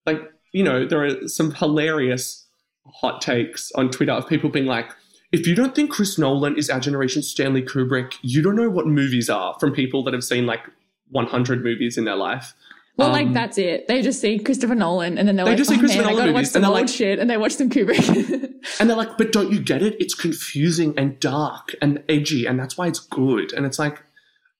like, 0.06 0.22
you 0.52 0.64
know, 0.64 0.86
there 0.86 1.04
are 1.04 1.28
some 1.28 1.54
hilarious 1.54 2.46
hot 2.86 3.22
takes 3.22 3.72
on 3.74 3.90
Twitter 3.90 4.14
of 4.14 4.28
people 4.28 4.50
being 4.50 4.66
like, 4.66 4.90
if 5.32 5.46
you 5.46 5.56
don't 5.56 5.76
think 5.76 5.92
Chris 5.92 6.18
Nolan 6.18 6.58
is 6.58 6.70
our 6.70 6.80
generation's 6.80 7.28
Stanley 7.28 7.62
Kubrick, 7.62 8.14
you 8.22 8.42
don't 8.42 8.56
know 8.56 8.70
what 8.70 8.88
movies 8.88 9.30
are 9.30 9.56
from 9.60 9.74
people 9.74 10.04
that 10.06 10.14
have 10.14 10.24
seen 10.24 10.46
like 10.46 10.62
100 11.12 11.64
movies 11.64 11.98
in 11.98 12.06
their 12.06 12.16
life. 12.16 12.54
Well, 12.98 13.08
Um, 13.10 13.14
like 13.14 13.34
that's 13.34 13.58
it. 13.60 13.88
They 13.88 14.02
just 14.02 14.20
see 14.20 14.40
Christopher 14.40 14.74
Nolan 14.76 15.18
and 15.18 15.28
then 15.28 15.36
they're 15.36 15.46
They 15.46 15.52
like, 15.52 15.58
just 15.60 15.70
see 15.70 15.76
oh, 15.76 15.80
Christopher 15.80 16.04
man, 16.04 16.10
I 16.10 16.12
Nolan 16.14 16.26
gotta 16.26 16.34
watch 16.34 16.40
movies, 16.42 16.52
some 16.52 16.58
and 16.60 16.64
they're 16.64 16.70
old 16.82 16.88
like- 16.90 16.96
shit, 16.96 17.20
and 17.20 17.30
they 17.30 17.38
watch 17.38 17.54
some 17.56 17.70
Kubrick. 17.70 18.54
And 18.82 18.90
they're 18.90 18.98
like, 18.98 19.18
but 19.18 19.32
don't 19.32 19.52
you 19.52 19.62
get 19.62 19.82
it? 19.82 19.96
It's 20.00 20.14
confusing 20.14 20.94
and 20.98 21.18
dark 21.22 21.74
and 21.82 22.04
edgy, 22.10 22.46
and 22.46 22.60
that's 22.60 22.78
why 22.78 22.88
it's 22.88 23.00
good. 23.00 23.54
And 23.54 23.66
it's 23.66 23.80
like, 23.80 24.04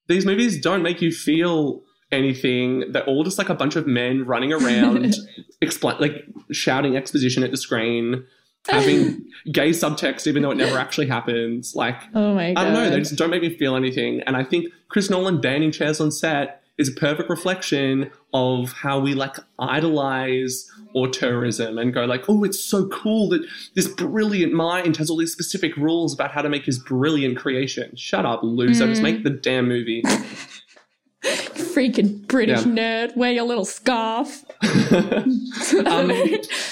these 0.08 0.26
movies 0.26 0.62
don't 0.62 0.82
make 0.82 1.02
you 1.02 1.12
feel 1.12 1.84
anything. 2.12 2.86
They're 2.92 3.04
all 3.04 3.24
just 3.24 3.38
like 3.38 3.50
a 3.50 3.54
bunch 3.56 3.76
of 3.76 3.86
men 3.86 4.26
running 4.26 4.54
around, 4.54 5.16
explain, 5.62 5.98
like 6.00 6.24
shouting 6.52 6.96
exposition 6.96 7.44
at 7.44 7.52
the 7.52 7.58
screen, 7.58 8.24
having 8.70 9.26
gay 9.52 9.72
subtext, 9.72 10.26
even 10.28 10.42
though 10.42 10.52
it 10.52 10.58
never 10.58 10.78
actually 10.78 11.08
happens. 11.08 11.74
Like, 11.76 12.02
oh 12.16 12.34
my 12.34 12.54
god! 12.54 12.62
I 12.62 12.64
don't 12.64 12.74
know. 12.74 12.90
They 12.90 13.00
just 13.00 13.16
don't 13.18 13.30
make 13.30 13.42
me 13.42 13.58
feel 13.58 13.76
anything. 13.76 14.22
And 14.26 14.38
I 14.38 14.44
think 14.44 14.68
Chris 14.90 15.10
Nolan 15.10 15.42
banning 15.42 15.72
chairs 15.72 16.00
on 16.00 16.12
set 16.12 16.62
is 16.78 16.90
a 16.90 16.92
perfect 16.92 17.30
reflection 17.30 18.12
of 18.34 18.72
how 18.72 19.00
we 19.00 19.14
like 19.14 19.38
idolize 19.60 20.70
auteurism 20.96 21.82
and 21.82 21.94
go 21.94 22.06
like, 22.06 22.30
oh, 22.30 22.44
it's 22.44 22.64
so 22.64 22.88
cool 22.88 23.30
that 23.30 23.46
this 23.76 23.88
brilliant 23.88 24.54
mind 24.54 24.98
has 24.98 25.10
all 25.10 25.18
these 25.18 25.32
specific 25.32 25.76
rules 25.76 26.14
about 26.14 26.32
how 26.32 26.42
to 26.42 26.50
make 26.50 26.66
his 26.66 26.80
brilliant 26.80 27.38
creation. 27.38 27.96
Shut 27.96 28.26
up, 28.26 28.42
loser. 28.44 28.88
Just 28.88 29.02
make 29.02 29.24
the 29.24 29.30
damn 29.30 29.68
movie. 29.68 30.04
Freaking 31.24 32.26
British 32.28 32.62
nerd, 32.62 33.16
wear 33.16 33.32
your 33.32 33.44
little 33.44 33.66
scarf. 33.66 34.46
um, 34.92 36.12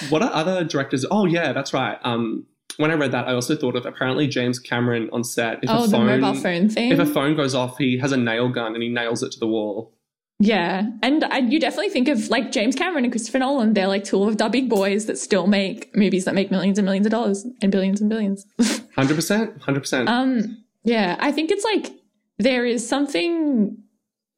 what 0.10 0.22
are 0.22 0.32
other 0.34 0.64
directors? 0.64 1.06
Oh 1.10 1.26
yeah, 1.26 1.52
that's 1.52 1.74
right. 1.74 1.98
Um, 2.04 2.46
when 2.78 2.92
I 2.92 2.96
read 2.96 3.12
that, 3.12 3.28
I 3.28 3.34
also 3.34 3.56
thought 3.56 3.76
of 3.76 3.86
apparently 3.86 4.28
James 4.28 4.60
Cameron 4.60 5.10
on 5.12 5.24
set. 5.24 5.60
If 5.64 5.70
oh, 5.70 5.86
a 5.86 5.88
the 5.88 6.00
mobile 6.00 6.34
phone 6.34 6.70
thing. 6.70 6.92
If 6.92 7.00
a 7.00 7.06
phone 7.06 7.36
goes 7.36 7.56
off, 7.56 7.78
he 7.78 7.98
has 8.00 8.12
a 8.12 8.18
nail 8.18 8.50
gun 8.50 8.74
and 8.74 8.84
he 8.84 8.90
nails 8.90 9.24
it 9.24 9.32
to 9.34 9.40
the 9.40 9.48
wall. 9.48 9.95
Yeah, 10.40 10.88
and 11.02 11.24
I, 11.24 11.38
you 11.40 11.60
definitely 11.60 11.90
think 11.90 12.08
of 12.10 12.30
like 12.30 12.52
James 12.52 12.76
Cameron 12.76 13.06
and 13.06 13.14
Christopher 13.14 13.40
Nolan. 13.40 13.74
They're 13.74 13.88
like 13.88 14.04
two 14.04 14.22
of 14.24 14.38
the 14.38 14.50
big 14.50 14.70
boys 14.70 15.06
that 15.06 15.18
still 15.18 15.48
make 15.48 15.96
movies 15.96 16.26
that 16.26 16.36
make 16.36 16.52
millions 16.52 16.78
and 16.78 16.86
millions 16.86 17.06
of 17.06 17.12
dollars 17.12 17.46
and 17.62 17.72
billions 17.72 18.02
and 18.02 18.10
billions. 18.10 18.46
Hundred 18.96 19.16
percent, 19.16 19.62
hundred 19.62 19.82
percent. 19.82 20.08
Um, 20.08 20.64
yeah, 20.84 21.18
I 21.20 21.32
think 21.32 21.52
it's 21.52 21.66
like 21.66 21.92
there 22.38 22.66
is 22.66 22.88
something 22.88 23.78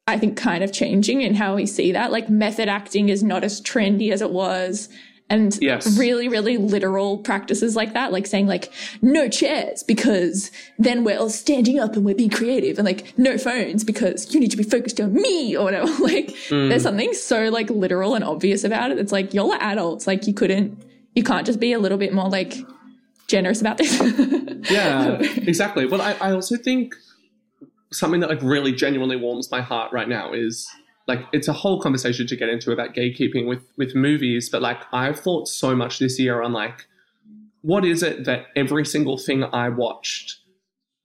I 0.07 0.17
think 0.17 0.37
kind 0.37 0.63
of 0.63 0.71
changing 0.71 1.21
in 1.21 1.35
how 1.35 1.55
we 1.55 1.65
see 1.65 1.91
that. 1.91 2.11
Like 2.11 2.29
method 2.29 2.69
acting 2.69 3.09
is 3.09 3.21
not 3.21 3.43
as 3.43 3.61
trendy 3.61 4.11
as 4.11 4.21
it 4.21 4.31
was. 4.31 4.89
And 5.29 5.57
Yes. 5.61 5.97
really, 5.97 6.29
really 6.29 6.57
literal 6.57 7.17
practices 7.17 7.75
like 7.75 7.93
that, 7.93 8.11
like 8.11 8.25
saying 8.25 8.47
like 8.47 8.71
no 9.01 9.27
chairs 9.27 9.83
because 9.83 10.51
then 10.79 11.03
we're 11.03 11.19
all 11.19 11.29
standing 11.29 11.79
up 11.79 11.95
and 11.95 12.05
we're 12.05 12.15
being 12.15 12.29
creative 12.29 12.77
and 12.77 12.85
like 12.85 13.17
no 13.17 13.37
phones 13.37 13.83
because 13.83 14.33
you 14.33 14.39
need 14.39 14.51
to 14.51 14.57
be 14.57 14.63
focused 14.63 15.01
on 15.01 15.13
me 15.13 15.55
or 15.55 15.65
whatever. 15.65 15.87
Like 16.07 16.33
hmm. 16.49 16.69
there's 16.69 16.83
something 16.83 17.13
so 17.13 17.49
like 17.49 17.69
literal 17.69 18.15
and 18.15 18.23
obvious 18.23 18.63
about 18.63 18.91
it. 18.91 18.97
It's 18.99 19.11
like 19.11 19.33
y'all 19.33 19.51
are 19.51 19.61
adults. 19.61 20.07
Like 20.07 20.25
you 20.25 20.33
couldn't, 20.33 20.81
you 21.15 21.23
can't 21.23 21.45
just 21.45 21.59
be 21.59 21.73
a 21.73 21.79
little 21.79 21.97
bit 21.97 22.13
more 22.13 22.29
like 22.29 22.55
generous 23.27 23.61
about 23.61 23.77
this. 23.77 24.01
Yeah, 24.69 25.19
exactly. 25.21 25.85
Well, 25.85 26.01
I, 26.01 26.13
I 26.19 26.31
also 26.31 26.57
think 26.57 26.93
something 27.91 28.19
that 28.19 28.29
like 28.29 28.41
really 28.41 28.73
genuinely 28.73 29.15
warms 29.15 29.49
my 29.49 29.61
heart 29.61 29.93
right 29.93 30.09
now 30.09 30.33
is 30.33 30.67
like 31.07 31.21
it's 31.31 31.47
a 31.47 31.53
whole 31.53 31.79
conversation 31.81 32.27
to 32.27 32.35
get 32.35 32.49
into 32.49 32.71
about 32.71 32.93
gatekeeping 32.93 33.47
with 33.47 33.63
with 33.77 33.95
movies, 33.95 34.49
but 34.49 34.61
like 34.61 34.81
I've 34.93 35.19
thought 35.19 35.47
so 35.47 35.75
much 35.75 35.99
this 35.99 36.19
year 36.19 36.41
on 36.41 36.53
like 36.53 36.87
what 37.61 37.83
is 37.85 38.03
it 38.03 38.25
that 38.25 38.47
every 38.55 38.85
single 38.85 39.17
thing 39.17 39.43
I 39.43 39.69
watched 39.69 40.37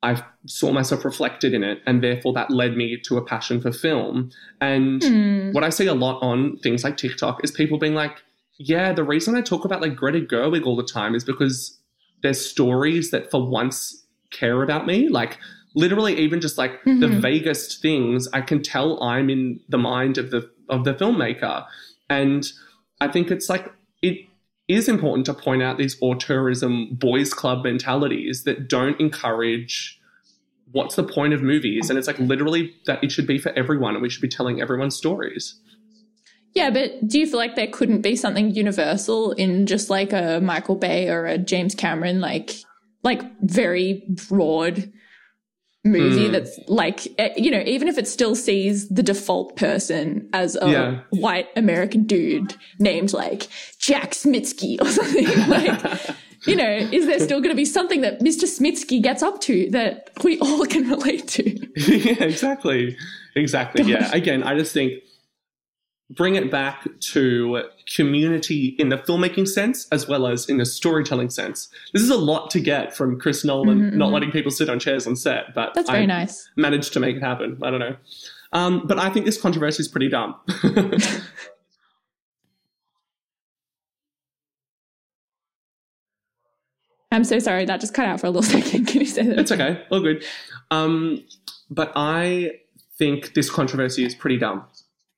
I 0.05 0.21
saw 0.47 0.73
myself 0.73 1.05
reflected 1.05 1.55
in 1.55 1.63
it, 1.63 1.81
and 1.87 2.03
therefore 2.03 2.33
that 2.33 2.51
led 2.51 2.77
me 2.77 2.99
to 3.05 3.17
a 3.19 3.25
passion 3.25 3.61
for 3.61 3.71
film. 3.71 4.31
And 4.61 5.01
Hmm. 5.03 5.53
what 5.53 5.63
I 5.63 5.71
see 5.71 5.87
a 5.87 5.95
lot 5.95 6.19
on 6.21 6.57
things 6.59 6.83
like 6.83 6.97
TikTok 6.97 7.45
is 7.45 7.53
people 7.53 7.79
being 7.79 7.95
like, 7.95 8.17
yeah, 8.59 8.93
the 8.93 9.05
reason 9.05 9.37
I 9.37 9.43
talk 9.43 9.65
about 9.65 9.81
like 9.81 9.95
Greta 9.95 10.19
Gerwig 10.21 10.67
all 10.67 10.75
the 10.75 10.83
time 10.83 11.15
is 11.15 11.23
because 11.25 11.79
there's 12.23 12.45
stories 12.45 13.13
that 13.13 13.31
for 13.31 13.49
once 13.49 14.05
care 14.31 14.63
about 14.65 14.87
me. 14.87 15.09
Like 15.09 15.39
literally 15.75 16.17
even 16.19 16.41
just 16.41 16.59
like 16.59 16.83
the 16.85 16.91
Mhm. 17.09 17.21
vaguest 17.21 17.81
things, 17.81 18.29
I 18.33 18.41
can 18.41 18.63
tell 18.63 19.03
I'm 19.03 19.31
in 19.31 19.61
the 19.69 19.79
mind 19.79 20.19
of 20.19 20.31
the 20.31 20.49
of 20.69 20.85
the 20.85 20.95
filmmaker. 20.95 21.65
And 22.09 22.51
I 23.01 23.09
think 23.09 23.31
it's 23.31 23.49
like 23.49 23.71
it 24.03 24.19
is 24.69 24.89
important 24.89 25.27
to 25.27 25.35
point 25.35 25.63
out 25.63 25.77
these 25.79 25.99
auteurism 26.01 26.99
boys 26.99 27.35
club 27.35 27.65
mentalities 27.65 28.45
that 28.45 28.69
don't 28.69 28.99
encourage 29.01 29.99
what's 30.71 30.95
the 30.97 31.03
point 31.03 31.35
of 31.35 31.43
movies? 31.43 31.91
And 31.91 31.99
it's 31.99 32.07
like 32.07 32.19
literally 32.19 32.73
that 32.87 33.03
it 33.05 33.13
should 33.13 33.27
be 33.27 33.39
for 33.39 33.51
everyone 33.53 33.93
and 33.95 34.03
we 34.03 34.09
should 34.09 34.23
be 34.23 34.29
telling 34.29 34.61
everyone 34.63 34.91
stories. 34.91 35.61
Yeah, 36.55 36.71
but 36.71 37.07
do 37.07 37.19
you 37.19 37.27
feel 37.27 37.39
like 37.39 37.57
there 37.57 37.67
couldn't 37.67 38.01
be 38.03 38.17
something 38.17 38.55
universal 38.55 39.33
in 39.33 39.67
just 39.67 39.91
like 39.91 40.13
a 40.13 40.41
Michael 40.43 40.77
Bay 40.77 41.09
or 41.09 41.27
a 41.27 41.37
James 41.39 41.75
Cameron, 41.75 42.21
like 42.21 42.55
like 43.03 43.23
very 43.43 44.05
broad 44.29 44.91
movie 45.85 46.29
Mm. 46.29 46.33
that's 46.33 46.59
like 46.69 47.09
eh, 47.19 47.31
you 47.37 47.51
know 47.51 47.63
even 47.67 47.89
if 47.89 47.99
it 47.99 48.07
still 48.07 48.37
sees 48.37 48.89
the 48.89 49.03
default 49.03 49.57
person 49.57 50.29
as 50.33 50.57
a 50.63 50.71
Yeah. 50.71 51.01
white 51.11 51.49
American 51.57 52.05
dude 52.05 52.55
named 52.79 53.13
like 53.13 53.49
Jack 53.79 54.13
Smitsky 54.13 54.81
or 54.81 54.87
something 54.99 55.27
like 55.49 56.11
you 56.47 56.55
know 56.55 56.71
is 56.93 57.07
there 57.07 57.19
still 57.19 57.41
going 57.41 57.51
to 57.51 57.57
be 57.57 57.65
something 57.65 58.01
that 58.03 58.21
Mr. 58.21 58.45
Smitsky 58.45 59.03
gets 59.03 59.23
up 59.25 59.41
to 59.43 59.69
that 59.71 60.11
we 60.23 60.39
all 60.39 60.65
can 60.75 60.89
relate 60.89 61.27
to? 61.29 61.43
yeah, 61.77 62.23
exactly. 62.25 62.97
Exactly. 63.35 63.83
Yeah. 63.85 64.11
Again, 64.13 64.43
I 64.45 64.57
just 64.57 64.73
think 64.73 65.03
bring 66.15 66.35
it 66.35 66.51
back 66.51 66.87
to 67.01 67.63
community 67.95 68.75
in 68.79 68.89
the 68.89 68.97
filmmaking 68.99 69.47
sense 69.49 69.87
as 69.93 70.07
well 70.09 70.27
as 70.27 70.49
in 70.49 70.57
the 70.59 70.67
storytelling 70.67 71.31
sense. 71.31 71.69
This 71.93 72.03
is 72.03 72.11
a 72.11 72.17
lot 72.17 72.51
to 72.53 72.61
get 72.61 72.95
from 72.97 73.19
Chris 73.21 73.45
Nolan 73.45 73.81
Mhm, 73.81 73.93
not 73.95 74.09
mhm. 74.11 74.13
letting 74.13 74.31
people 74.31 74.51
sit 74.51 74.69
on 74.69 74.79
chairs 74.79 75.07
on 75.07 75.17
set, 75.17 75.55
but 75.55 75.75
That's 75.75 75.91
very 75.91 76.03
I 76.03 76.07
nice. 76.07 76.49
managed 76.57 76.93
to 76.95 77.01
make 77.01 77.17
it 77.17 77.23
happen. 77.23 77.59
I 77.63 77.71
don't 77.71 77.81
know. 77.81 77.97
Um, 78.53 78.87
but 78.87 78.99
I 78.99 79.09
think 79.11 79.25
this 79.27 79.41
controversy 79.41 79.81
is 79.81 79.89
pretty 79.89 80.09
dumb. 80.09 80.35
I'm 87.11 87.25
so 87.25 87.39
sorry 87.39 87.65
that 87.67 87.81
just 87.81 87.93
cut 87.95 88.07
out 88.07 88.21
for 88.21 88.27
a 88.27 88.31
little 88.31 88.43
second. 88.63 88.87
Can 88.87 89.01
you 89.01 89.07
say 89.07 89.27
that? 89.27 89.39
it's 89.39 89.53
okay. 89.53 89.83
All 89.91 90.01
good. 90.01 90.25
Um, 90.71 91.23
but 91.71 91.93
I 91.95 92.53
think 92.99 93.35
this 93.35 93.51
controversy 93.51 94.05
is 94.05 94.15
pretty 94.15 94.39
dumb, 94.39 94.65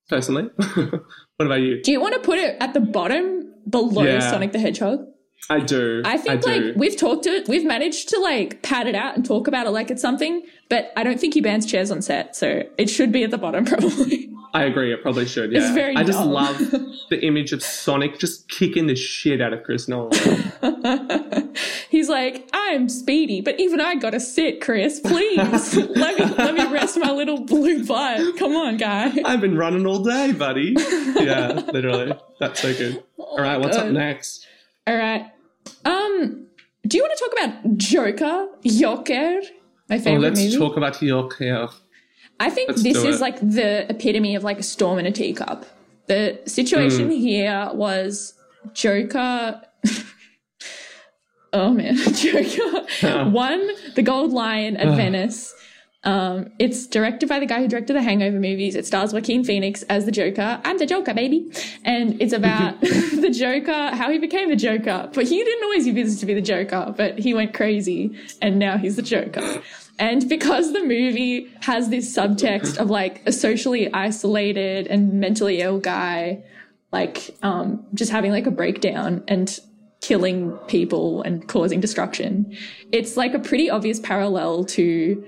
personally. 0.09 0.49
what 0.57 1.47
about 1.47 1.61
you? 1.61 1.83
Do 1.83 1.93
you 1.93 2.01
want 2.01 2.15
to 2.15 2.21
put 2.21 2.39
it 2.39 2.57
at 2.61 2.75
the 2.75 2.81
bottom 2.81 3.53
below 3.69 4.03
Yeah. 4.03 4.21
Sonic 4.21 4.53
the 4.53 4.59
Hedgehog? 4.59 5.07
I 5.51 5.61
do. 5.61 6.03
I 6.05 6.17
think 6.17 6.43
do. 6.43 6.51
like 6.51 6.77
we've 6.77 6.97
talked 6.97 7.25
to 7.25 7.31
it, 7.31 7.49
we've 7.49 7.67
managed 7.67 8.09
to 8.11 8.19
like 8.21 8.63
pad 8.63 8.87
it 8.87 8.95
out 8.95 9.15
and 9.17 9.25
talk 9.25 9.47
about 9.47 9.67
it 9.67 9.71
like 9.71 9.91
it's 9.91 10.01
something, 10.01 10.43
but 10.71 10.91
I 10.97 11.05
don't 11.05 11.21
think 11.21 11.35
he 11.35 11.41
bans 11.41 11.67
chairs 11.67 11.91
on 11.91 12.01
set, 12.01 12.35
so 12.35 12.63
it 12.79 12.89
should 12.89 13.13
be 13.13 13.25
at 13.25 13.31
the 13.31 13.39
bottom 13.39 13.65
probably. 13.73 14.31
I 14.55 14.65
agree. 14.65 14.93
It 14.93 15.03
probably 15.03 15.27
should. 15.27 15.51
Yeah. 15.53 15.59
It's 15.67 15.75
very 15.75 15.97
I 15.97 16.05
just 16.05 16.19
dumb. 16.21 16.31
love 16.31 16.59
the 17.11 17.19
image 17.23 17.53
of 17.53 17.61
Sonic 17.63 18.19
just 18.21 18.49
kicking 18.49 18.87
the 18.87 18.95
shit 18.95 19.41
out 19.41 19.53
of 19.53 19.65
Chris 19.65 19.89
Nolan. 19.89 20.13
He's 21.91 22.09
like, 22.09 22.49
I'm 22.53 22.89
speedy, 22.89 23.41
but 23.41 23.59
even 23.61 23.81
I 23.81 23.97
gotta 23.97 24.21
sit, 24.21 24.61
Chris. 24.61 25.01
Please 25.01 25.77
let 25.97 26.19
me 26.19 26.25
let 26.37 26.55
me 26.55 26.65
rest 26.73 26.99
my 26.99 27.11
little 27.11 27.41
blue 27.45 27.85
butt. 27.85 28.37
Come 28.39 28.55
on, 28.57 28.77
guy. 28.77 29.13
I've 29.25 29.41
been 29.41 29.57
running 29.57 29.87
all 29.87 30.03
day, 30.03 30.33
buddy. 30.33 30.75
Yeah, 30.79 31.61
literally. 31.73 32.13
That's 32.41 32.61
so 32.61 32.73
good. 32.75 33.03
All 33.19 33.39
right, 33.41 33.59
what's 33.59 33.77
up 33.77 33.89
next? 33.89 34.47
All 34.87 34.97
right. 34.97 35.27
Um, 35.85 36.47
do 36.87 36.97
you 36.97 37.03
want 37.03 37.17
to 37.19 37.25
talk 37.25 37.33
about 37.33 37.77
Joker, 37.79 38.49
Joker, 38.67 39.41
my 39.89 39.97
Oh, 39.97 39.99
favorite 39.99 40.21
let's 40.21 40.41
movie? 40.41 40.59
talk 40.59 40.77
about 40.77 41.01
York 41.03 41.37
here. 41.39 41.69
I 42.41 42.51
think 42.51 42.71
Let's 42.71 42.83
this 42.83 42.97
is 43.05 43.21
like 43.21 43.39
the 43.41 43.89
epitome 43.91 44.35
of 44.35 44.45
like 44.45 44.59
a 44.59 44.63
storm 44.63 44.99
in 44.99 45.07
a 45.07 45.13
teacup. 45.13 45.67
The 46.07 46.41
situation 46.47 47.07
Hmm. 47.07 47.11
here 47.13 47.71
was 47.73 48.35
Joker. 48.73 49.63
oh 51.53 51.71
man, 51.73 51.97
Joker 52.15 53.29
won 53.31 53.69
the 53.95 54.03
Gold 54.03 54.33
Lion 54.33 54.77
at. 54.77 54.97
Venice. 54.97 55.55
Um, 56.05 56.51
it's 56.59 56.87
directed 56.87 57.29
by 57.29 57.41
the 57.41 57.47
guy 57.47 57.61
who 57.61 57.69
directed 57.69 57.95
the 57.95 58.03
Hangover 58.03 58.39
movies. 58.39 58.75
It 58.75 58.87
stars 58.87 59.13
Joaquin 59.13 59.43
Phoenix 59.43 59.83
as 59.85 60.05
the 60.05 60.13
Joker. 60.13 60.61
I'm 60.65 60.79
the 60.79 60.87
Joker, 60.87 61.15
baby. 61.15 61.51
And 61.85 62.21
it's 62.21 62.33
about 62.33 62.81
the 62.81 63.31
Joker, 63.31 63.97
how 63.97 64.11
he 64.11 64.19
became 64.19 64.51
the 64.51 64.57
Joker. 64.57 65.11
But 65.13 65.25
he 65.25 65.43
didn't 65.43 65.65
always 65.65 65.87
use 65.87 66.11
this 66.11 66.21
to 66.21 66.27
be 66.27 66.35
the 66.35 66.43
Joker, 66.43 66.95
but 66.97 67.19
he 67.19 67.33
went 67.33 67.55
crazy 67.55 68.17
and 68.43 68.59
now 68.59 68.77
he's 68.77 68.97
the 68.97 69.03
Joker. 69.03 69.63
And 69.99 70.29
because 70.29 70.73
the 70.73 70.83
movie 70.83 71.51
has 71.61 71.89
this 71.89 72.15
subtext 72.15 72.79
of 72.79 72.91
like 72.91 73.23
a 73.27 73.33
socially 73.33 73.93
isolated 73.93 74.87
and 74.89 75.15
mentally 75.15 75.61
ill 75.61 75.79
guy, 75.79 76.43
like 76.93 77.35
um, 77.43 77.87
just 77.95 78.11
having 78.11 78.33
like 78.33 78.47
a 78.47 78.51
breakdown 78.51 79.23
and 79.29 79.59
killing 80.01 80.53
people 80.67 81.23
and 81.23 81.49
causing 81.49 81.81
destruction, 81.81 82.57
it's 82.93 83.17
like 83.17 83.35
a 83.35 83.39
pretty 83.39 83.71
obvious 83.71 84.01
parallel 84.01 84.65
to 84.65 85.25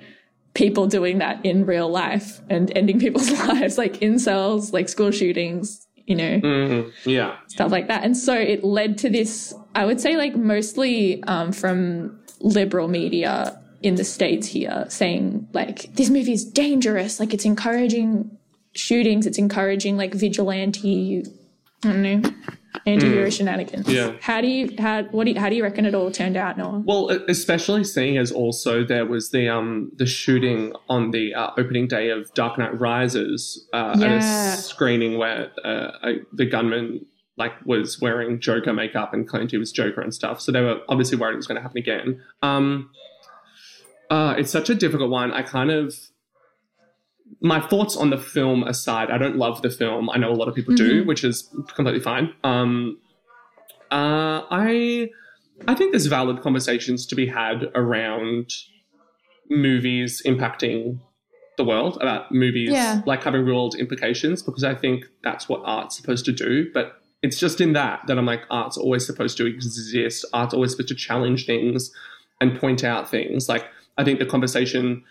people 0.57 0.87
doing 0.87 1.19
that 1.19 1.45
in 1.45 1.67
real 1.67 1.89
life 1.89 2.41
and 2.49 2.73
ending 2.77 2.99
people's 2.99 3.31
lives, 3.49 3.77
like 3.79 3.95
incels, 4.01 4.73
like 4.73 4.89
school 4.89 5.11
shootings, 5.11 5.87
you 6.07 6.17
know 6.17 6.41
Mhm. 6.41 6.93
Yeah. 7.05 7.37
stuff 7.49 7.71
like 7.71 7.89
that. 7.89 8.03
And 8.05 8.17
so 8.17 8.33
it 8.35 8.65
led 8.65 8.97
to 8.99 9.11
this, 9.11 9.55
I 9.75 9.85
would 9.85 10.01
say, 10.01 10.17
like 10.17 10.35
mostly 10.35 11.23
um, 11.25 11.53
from 11.53 12.19
liberal 12.41 12.89
media 12.89 13.61
in 13.83 13.97
the 13.97 14.05
States 14.05 14.47
here 14.49 14.87
saying, 14.89 15.47
like, 15.53 15.95
this 15.95 16.09
movie 16.11 16.33
is 16.33 16.45
dangerous. 16.45 17.21
Like, 17.21 17.35
it's 17.35 17.45
encouraging 17.45 18.31
shootings, 18.75 19.27
it's 19.27 19.39
encouraging 19.39 19.97
like 19.97 20.15
vigilante, 20.15 21.25
I 21.85 21.93
don't 21.93 22.03
know, 22.03 22.23
anti 22.87 23.07
hero 23.09 23.31
shenanigans. 23.31 23.89
Yeah. 23.89 24.13
How 24.21 24.41
do 24.41 24.47
you, 24.49 24.75
how, 24.79 25.05
what 25.05 25.25
do 25.25 25.31
you, 25.33 25.41
how 25.41 25.49
do 25.49 25.57
you 25.57 25.63
reckon 25.63 25.87
it 25.87 25.95
all 25.95 26.11
turned 26.11 26.37
out, 26.37 26.59
Noah? 26.59 26.83
Well, 26.85 27.11
especially 27.29 27.85
seeing 27.85 28.19
as 28.19 28.33
also 28.33 28.85
there 28.85 29.07
was 29.07 29.31
the 29.31 29.49
um 29.49 29.91
the 29.97 30.07
shooting 30.07 30.73
on 30.89 31.11
the 31.11 31.35
uh, 31.35 31.51
opening 31.57 31.87
day 31.89 32.11
of 32.11 32.33
Dark 32.35 32.59
Knight 32.59 32.79
Rises 32.79 33.67
uh, 33.73 33.93
at 33.95 34.01
Yeah. 34.01 34.55
a 34.55 34.57
screening 34.57 35.19
where 35.19 35.51
uh, 35.65 35.91
I, 36.03 36.15
the 36.33 36.47
gunman 36.47 37.07
like 37.39 37.53
was 37.67 38.01
wearing 38.01 38.41
Joker 38.41 38.73
makeup 38.73 39.13
and 39.13 39.29
claimed 39.29 39.51
he 39.51 39.59
was 39.59 39.71
Joker 39.71 40.01
and 40.01 40.15
stuff. 40.15 40.41
So 40.41 40.53
they 40.53 40.63
were 40.63 40.81
obviously 40.89 41.19
worried 41.19 41.35
it 41.35 41.37
was 41.37 41.47
going 41.47 41.57
to 41.57 41.63
happen 41.63 41.79
again. 41.79 42.23
Um, 42.43 42.91
uh, 44.11 44.35
it's 44.39 44.51
such 44.51 44.71
a 44.71 44.75
difficult 44.75 45.11
one. 45.11 45.33
I 45.33 45.43
kind 45.43 45.71
of 45.71 45.95
my 47.41 47.61
thoughts 47.61 47.97
on 47.97 48.11
the 48.11 48.19
film 48.19 48.63
aside, 48.65 49.11
I 49.11 49.19
don't 49.19 49.37
love 49.37 49.63
the 49.63 49.71
film. 49.71 50.09
I 50.11 50.17
know 50.19 50.31
a 50.31 50.35
lot 50.35 50.49
of 50.49 50.55
people 50.55 50.75
do, 50.75 51.05
which 51.05 51.23
is 51.25 51.49
completely 51.75 52.01
fine. 52.01 52.33
Um, 52.45 52.99
uh, 53.91 54.43
I 54.51 55.11
I 55.69 55.75
think 55.75 55.93
there's 55.93 56.07
valid 56.07 56.41
conversations 56.43 57.07
to 57.07 57.15
be 57.15 57.27
had 57.27 57.71
around 57.75 58.51
movies 59.49 60.23
impacting 60.27 60.99
the 61.57 61.65
world, 61.65 61.97
about 62.01 62.31
movies 62.33 62.71
Yeah. 62.71 63.01
like 63.07 63.23
having 63.25 63.43
real 63.45 63.55
world 63.57 63.75
implications, 63.77 64.43
because 64.43 64.65
I 64.65 64.75
think 64.75 65.07
that's 65.23 65.49
what 65.49 65.63
art's 65.65 65.97
supposed 65.97 66.25
to 66.27 66.33
do. 66.33 66.71
But 66.75 67.01
it's 67.23 67.39
just 67.41 67.61
in 67.61 67.73
that 67.73 68.01
that 68.07 68.19
I'm 68.19 68.27
like, 68.27 68.43
art's 68.51 68.77
always 68.77 69.07
supposed 69.07 69.37
to 69.39 69.47
exist. 69.47 70.25
Art's 70.33 70.53
always 70.53 70.73
supposed 70.73 70.89
to 70.89 70.95
challenge 70.95 71.47
things 71.47 71.91
and 72.41 72.59
point 72.61 72.85
out 72.85 73.09
things. 73.11 73.49
Like 73.49 73.65
I 73.97 74.05
think 74.05 74.19
the 74.19 74.27
conversation, 74.27 75.05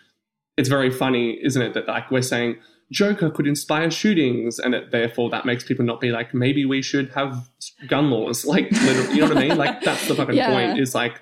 it's 0.58 0.70
very 0.70 0.90
funny, 0.92 1.40
isn't 1.44 1.62
it? 1.62 1.74
That 1.74 1.88
like 1.88 2.10
we're 2.12 2.22
saying 2.22 2.58
Joker 2.92 3.30
could 3.30 3.48
inspire 3.48 3.90
shootings, 3.92 4.60
and 4.60 4.76
it, 4.76 4.92
therefore 4.92 5.30
that 5.32 5.46
makes 5.46 5.64
people 5.64 5.84
not 5.86 6.00
be 6.00 6.12
like, 6.12 6.34
maybe 6.34 6.66
we 6.66 6.82
should 6.82 7.10
have 7.12 7.50
gun 7.88 8.10
laws. 8.12 8.46
Like, 8.54 8.72
literally, 8.72 9.16
you 9.16 9.22
know 9.22 9.28
what 9.30 9.38
I 9.38 9.48
mean? 9.48 9.58
Like 9.58 9.82
that's 9.82 10.08
the 10.08 10.16
fucking 10.16 10.36
Yeah. 10.36 10.52
point. 10.52 10.80
Is 10.80 10.94
like, 10.96 11.20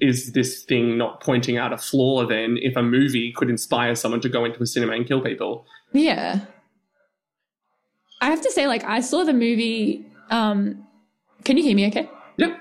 is 0.00 0.32
this 0.32 0.62
thing 0.64 0.96
not 0.98 1.20
pointing 1.22 1.56
out 1.56 1.72
a 1.72 1.78
flaw? 1.78 2.26
Then, 2.26 2.58
if 2.60 2.76
a 2.76 2.82
movie 2.82 3.32
could 3.32 3.50
inspire 3.50 3.94
someone 3.94 4.20
to 4.20 4.28
go 4.28 4.44
into 4.44 4.62
a 4.62 4.66
cinema 4.66 4.92
and 4.92 5.06
kill 5.06 5.20
people, 5.20 5.66
Yeah. 5.92 6.40
I 8.22 8.26
have 8.26 8.42
to 8.42 8.50
say, 8.52 8.66
like, 8.66 8.84
I 8.84 9.00
saw 9.00 9.24
the 9.24 9.32
movie. 9.32 10.04
Um, 10.30 10.86
can 11.44 11.56
you 11.56 11.62
hear 11.62 11.74
me 11.74 11.86
okay? 11.88 12.08
yep. 12.36 12.56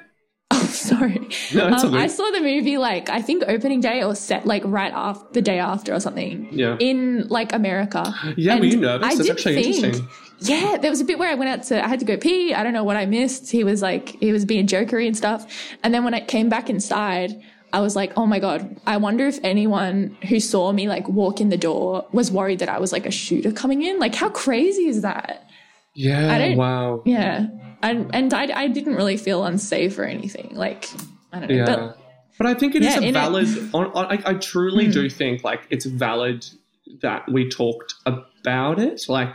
Sorry. 0.90 1.28
No, 1.54 1.68
Um, 1.68 1.94
I 1.94 2.08
saw 2.08 2.30
the 2.32 2.42
movie 2.42 2.78
like 2.78 3.10
I 3.10 3.22
think 3.22 3.44
opening 3.48 3.80
day 3.82 4.04
or 4.04 4.16
set 4.16 4.46
like 4.46 4.64
right 4.66 4.94
after 4.94 5.26
the 5.34 5.42
day 5.42 5.60
after 5.60 5.94
or 5.94 6.00
something 6.00 6.48
Yeah. 6.52 6.78
in 6.80 7.28
like 7.30 7.54
America. 7.54 8.14
Yeah, 8.38 8.56
were 8.60 8.66
you 8.66 8.78
nervous? 8.78 9.06
I 9.06 9.16
That's 9.16 9.28
did 9.28 9.32
actually 9.32 9.64
think, 9.64 9.76
interesting. 9.78 10.08
Yeah, 10.42 10.78
there 10.82 10.90
was 10.90 11.02
a 11.02 11.06
bit 11.06 11.20
where 11.20 11.30
I 11.30 11.36
went 11.36 11.50
out 11.50 11.64
to 11.68 11.84
I 11.84 11.88
had 11.88 12.00
to 12.00 12.06
go 12.06 12.16
pee. 12.18 12.54
I 12.54 12.64
don't 12.64 12.74
know 12.74 12.84
what 12.86 12.96
I 12.96 13.06
missed. 13.06 13.52
He 13.52 13.64
was 13.64 13.82
like 13.82 14.10
he 14.20 14.32
was 14.32 14.46
being 14.46 14.68
jokery 14.68 15.06
and 15.08 15.18
stuff. 15.18 15.46
And 15.84 15.94
then 15.94 16.04
when 16.06 16.14
I 16.14 16.22
came 16.22 16.48
back 16.48 16.70
inside, 16.70 17.32
I 17.74 17.82
was 17.82 17.96
like, 17.96 18.14
oh 18.18 18.26
my 18.26 18.40
god, 18.40 18.80
I 18.88 18.98
wonder 18.98 19.28
if 19.28 19.38
anyone 19.44 20.18
who 20.30 20.40
saw 20.40 20.72
me 20.72 20.88
like 20.88 21.08
walk 21.10 21.42
in 21.42 21.50
the 21.50 21.58
door 21.58 22.08
was 22.14 22.32
worried 22.32 22.60
that 22.60 22.70
I 22.70 22.80
was 22.80 22.92
like 22.94 23.06
a 23.06 23.12
shooter 23.12 23.52
coming 23.52 23.84
in. 23.84 24.00
Like 24.00 24.16
how 24.16 24.30
crazy 24.30 24.88
is 24.88 25.02
that? 25.02 25.46
Yeah. 25.94 26.56
Wow. 26.56 27.02
Yeah. 27.06 27.48
And 27.82 28.10
and 28.14 28.34
I, 28.34 28.44
I 28.64 28.68
didn't 28.68 28.96
really 28.96 29.18
feel 29.18 29.44
unsafe 29.46 29.98
or 29.98 30.04
anything. 30.04 30.52
Like 30.56 30.90
I 31.34 31.40
don't 31.40 31.50
know. 31.50 31.56
Yeah. 31.56 31.66
But 31.66 31.98
But 32.38 32.48
I 32.48 32.54
think 32.54 32.76
it 32.76 32.84
is 32.84 32.94
Yeah, 32.96 33.02
a 33.02 33.10
a- 33.10 33.12
valid. 33.12 33.48
on, 33.74 33.86
on, 33.94 34.06
I, 34.06 34.22
I 34.26 34.34
truly 34.36 34.86
Hmm. 34.86 34.92
do 34.92 35.10
think 35.10 35.44
like 35.44 35.62
it's 35.70 35.86
valid 35.86 36.46
that 37.02 37.30
we 37.32 37.48
talked 37.50 37.94
about 38.06 38.80
it. 38.80 39.04
Like, 39.08 39.34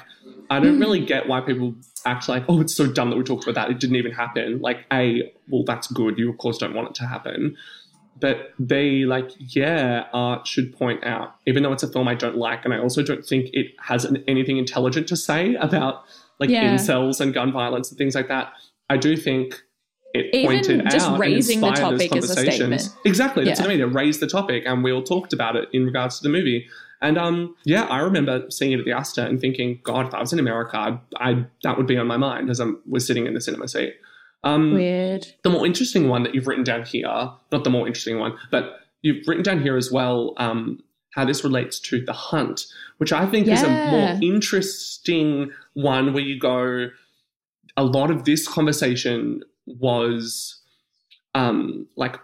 I 0.50 0.58
Hmm. 0.58 0.64
don't 0.64 0.80
really 0.80 1.00
get 1.04 1.28
why 1.28 1.40
people 1.40 1.74
act 2.04 2.28
like, 2.28 2.44
oh, 2.48 2.60
it's 2.60 2.74
so 2.74 2.86
dumb 2.86 3.10
that 3.10 3.16
we 3.16 3.22
talked 3.22 3.44
about 3.46 3.54
that. 3.54 3.70
It 3.70 3.80
didn't 3.80 3.96
even 3.96 4.12
happen. 4.12 4.60
Like, 4.60 4.84
a, 4.92 5.32
well, 5.48 5.62
that's 5.64 5.86
good. 5.86 6.18
You 6.18 6.28
of 6.30 6.36
course 6.38 6.58
don't 6.58 6.74
want 6.74 6.88
it 6.88 6.94
to 6.96 7.06
happen. 7.06 7.56
But 8.20 8.52
they 8.58 9.04
like, 9.04 9.30
yeah, 9.38 10.04
art 10.12 10.46
should 10.46 10.76
point 10.76 11.02
out, 11.04 11.34
even 11.46 11.62
though 11.62 11.72
it's 11.72 11.82
a 11.82 11.88
film 11.90 12.06
I 12.08 12.14
don't 12.14 12.36
like, 12.36 12.64
and 12.64 12.72
I 12.74 12.78
also 12.78 13.02
don't 13.02 13.24
think 13.24 13.50
it 13.52 13.68
has 13.80 14.04
an, 14.04 14.22
anything 14.28 14.56
intelligent 14.58 15.08
to 15.08 15.16
say 15.16 15.54
about 15.56 16.04
like 16.40 16.50
Yeah. 16.50 16.74
incels 16.74 17.20
and 17.20 17.32
gun 17.34 17.52
violence 17.52 17.90
and 17.90 17.98
things 17.98 18.14
like 18.14 18.28
that. 18.28 18.52
I 18.90 18.96
do 18.96 19.16
think 19.16 19.62
it 20.14 20.32
Even 20.34 20.46
pointed 20.58 20.90
just 20.90 21.08
out 21.08 21.18
raising 21.18 21.60
the 21.60 21.66
and 21.66 21.76
inspired 21.76 21.92
those 21.98 22.08
topic 22.08 22.16
is 22.24 22.30
a 22.30 22.34
conversations. 22.34 22.82
statement. 22.84 23.06
Exactly, 23.06 23.44
that's 23.44 23.58
Yeah. 23.60 23.66
what 23.66 23.72
I 23.72 23.76
mean. 23.76 23.88
It 23.88 23.92
raised 23.94 24.20
the 24.20 24.26
topic, 24.28 24.62
and 24.66 24.84
we 24.84 24.92
all 24.92 25.02
talked 25.02 25.32
about 25.32 25.56
it 25.56 25.68
in 25.72 25.84
regards 25.84 26.18
to 26.18 26.22
the 26.22 26.28
movie. 26.28 26.66
And 27.02 27.18
um, 27.18 27.54
yeah, 27.64 27.82
I 27.84 27.98
remember 27.98 28.44
seeing 28.50 28.72
it 28.72 28.78
at 28.78 28.84
the 28.84 28.92
Astor 28.92 29.22
and 29.22 29.40
thinking, 29.40 29.80
God, 29.82 30.06
if 30.06 30.14
I 30.14 30.20
was 30.20 30.32
in 30.32 30.38
America, 30.38 30.76
I, 30.78 30.98
I 31.16 31.44
that 31.64 31.76
would 31.76 31.86
be 31.86 31.96
on 31.98 32.06
my 32.06 32.16
mind 32.16 32.48
as 32.48 32.60
I 32.60 32.66
was 32.88 33.06
sitting 33.06 33.26
in 33.26 33.34
the 33.34 33.40
cinema 33.40 33.66
seat. 33.68 33.94
Um, 34.44 34.74
Weird. 34.74 35.26
the 35.42 35.50
more 35.50 35.66
interesting 35.66 36.08
one 36.08 36.22
that 36.22 36.34
you've 36.34 36.46
written 36.46 36.64
down 36.64 36.84
here, 36.84 37.08
not 37.50 37.64
the 37.64 37.70
more 37.70 37.86
interesting 37.86 38.18
one, 38.18 38.34
but 38.50 38.80
you've 39.02 39.26
written 39.26 39.42
down 39.42 39.62
here 39.62 39.76
as 39.76 39.90
well 39.90 40.34
um, 40.36 40.80
how 41.14 41.24
this 41.24 41.42
relates 41.44 41.80
to 41.80 42.04
The 42.04 42.12
Hunt, 42.12 42.66
which 42.98 43.12
I 43.12 43.26
think 43.26 43.48
is 43.48 43.62
a 43.62 43.68
more 43.68 44.18
interesting 44.22 45.50
one 45.74 46.12
where 46.12 46.22
you 46.22 46.38
go, 46.38 46.88
a 47.76 47.84
lot 47.84 48.10
of 48.10 48.24
this 48.24 48.48
conversation 48.48 49.42
was 49.66 50.60
um, 51.34 51.86
like 51.96 52.16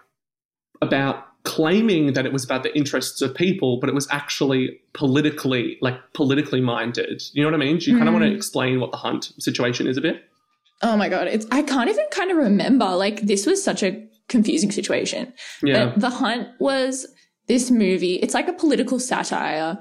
about 0.81 1.25
claiming 1.43 2.13
that 2.13 2.25
it 2.25 2.31
was 2.31 2.43
about 2.45 2.63
the 2.63 2.75
interests 2.77 3.21
of 3.21 3.33
people, 3.33 3.79
but 3.79 3.89
it 3.89 3.95
was 3.95 4.07
actually 4.11 4.79
politically, 4.93 5.77
like 5.81 5.95
politically 6.13 6.61
minded. 6.61 7.21
You 7.33 7.41
know 7.43 7.47
what 7.49 7.55
I 7.55 7.57
mean? 7.63 7.77
Do 7.79 7.89
you 7.91 7.97
kind 7.97 8.07
of 8.07 8.13
Mm. 8.15 8.19
want 8.19 8.31
to 8.31 8.35
explain 8.35 8.79
what 8.79 8.91
the 8.91 8.97
Hunt 8.97 9.31
situation 9.39 9.87
is 9.87 9.97
a 9.97 10.01
bit? 10.01 10.23
Oh 10.83 10.95
my 10.97 11.09
god, 11.09 11.27
it's 11.27 11.45
I 11.51 11.61
can't 11.63 11.89
even 11.89 12.05
kind 12.11 12.31
of 12.31 12.37
remember. 12.37 12.85
Like 12.95 13.21
this 13.21 13.45
was 13.45 13.63
such 13.63 13.83
a 13.83 14.07
confusing 14.29 14.71
situation. 14.71 15.33
Yeah, 15.63 15.87
But 15.87 15.99
The 15.99 16.09
Hunt 16.09 16.47
was 16.59 17.05
this 17.47 17.69
movie. 17.69 18.15
It's 18.15 18.33
like 18.33 18.47
a 18.47 18.53
political 18.53 18.99
satire. 18.99 19.77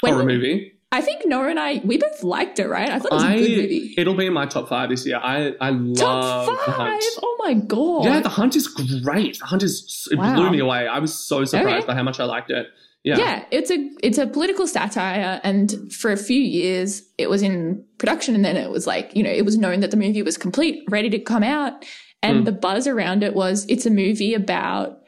When- 0.00 0.12
horror 0.12 0.24
movie. 0.24 0.72
I 0.90 1.02
think 1.02 1.22
Nora 1.26 1.50
and 1.50 1.60
I 1.60 1.80
we 1.84 1.98
both 1.98 2.22
liked 2.22 2.58
it, 2.58 2.66
right? 2.68 2.88
I 2.88 2.98
thought 2.98 3.12
it 3.12 3.14
was 3.14 3.22
a 3.22 3.26
I 3.26 3.38
good 3.38 3.50
movie. 3.62 3.94
it'll 3.98 4.14
be 4.14 4.26
in 4.26 4.32
my 4.32 4.46
top 4.46 4.68
five 4.70 4.88
this 4.88 5.06
year. 5.06 5.18
I 5.22 5.52
I 5.60 5.70
love 5.70 5.90
it. 5.90 5.96
Top 5.96 6.46
the 6.66 6.72
five. 6.72 6.76
Hunt. 6.76 7.04
Oh 7.22 7.36
my 7.44 7.54
god. 7.54 8.04
Yeah, 8.04 8.20
the 8.20 8.28
Hunt 8.30 8.56
is 8.56 8.68
great. 8.68 9.38
The 9.38 9.44
Hunt 9.44 9.62
is 9.62 10.08
it 10.10 10.16
Wow. 10.18 10.34
blew 10.36 10.50
me 10.50 10.60
away. 10.60 10.86
I 10.88 10.98
was 10.98 11.12
so 11.12 11.44
surprised 11.44 11.78
Okay. 11.84 11.86
by 11.88 11.94
how 11.94 12.02
much 12.02 12.18
I 12.20 12.24
liked 12.24 12.50
it. 12.50 12.66
Yeah, 13.04 13.18
yeah, 13.18 13.44
it's 13.50 13.70
a 13.70 13.90
it's 14.02 14.18
a 14.18 14.26
political 14.26 14.66
satire, 14.66 15.40
and 15.44 15.92
for 15.92 16.10
a 16.10 16.16
few 16.16 16.40
years 16.40 17.02
it 17.16 17.30
was 17.30 17.42
in 17.42 17.84
production, 17.98 18.34
and 18.34 18.44
then 18.44 18.56
it 18.56 18.70
was 18.70 18.86
like 18.86 19.14
you 19.14 19.22
know 19.22 19.30
it 19.30 19.44
was 19.44 19.56
known 19.58 19.80
that 19.80 19.90
the 19.90 19.96
movie 19.96 20.22
was 20.22 20.36
complete, 20.36 20.82
ready 20.90 21.08
to 21.10 21.18
come 21.18 21.42
out, 21.44 21.84
and 22.22 22.38
Hmm. 22.38 22.44
the 22.44 22.52
buzz 22.52 22.86
around 22.88 23.22
it 23.22 23.34
was 23.34 23.66
it's 23.68 23.86
a 23.86 23.90
movie 23.90 24.34
about 24.34 24.98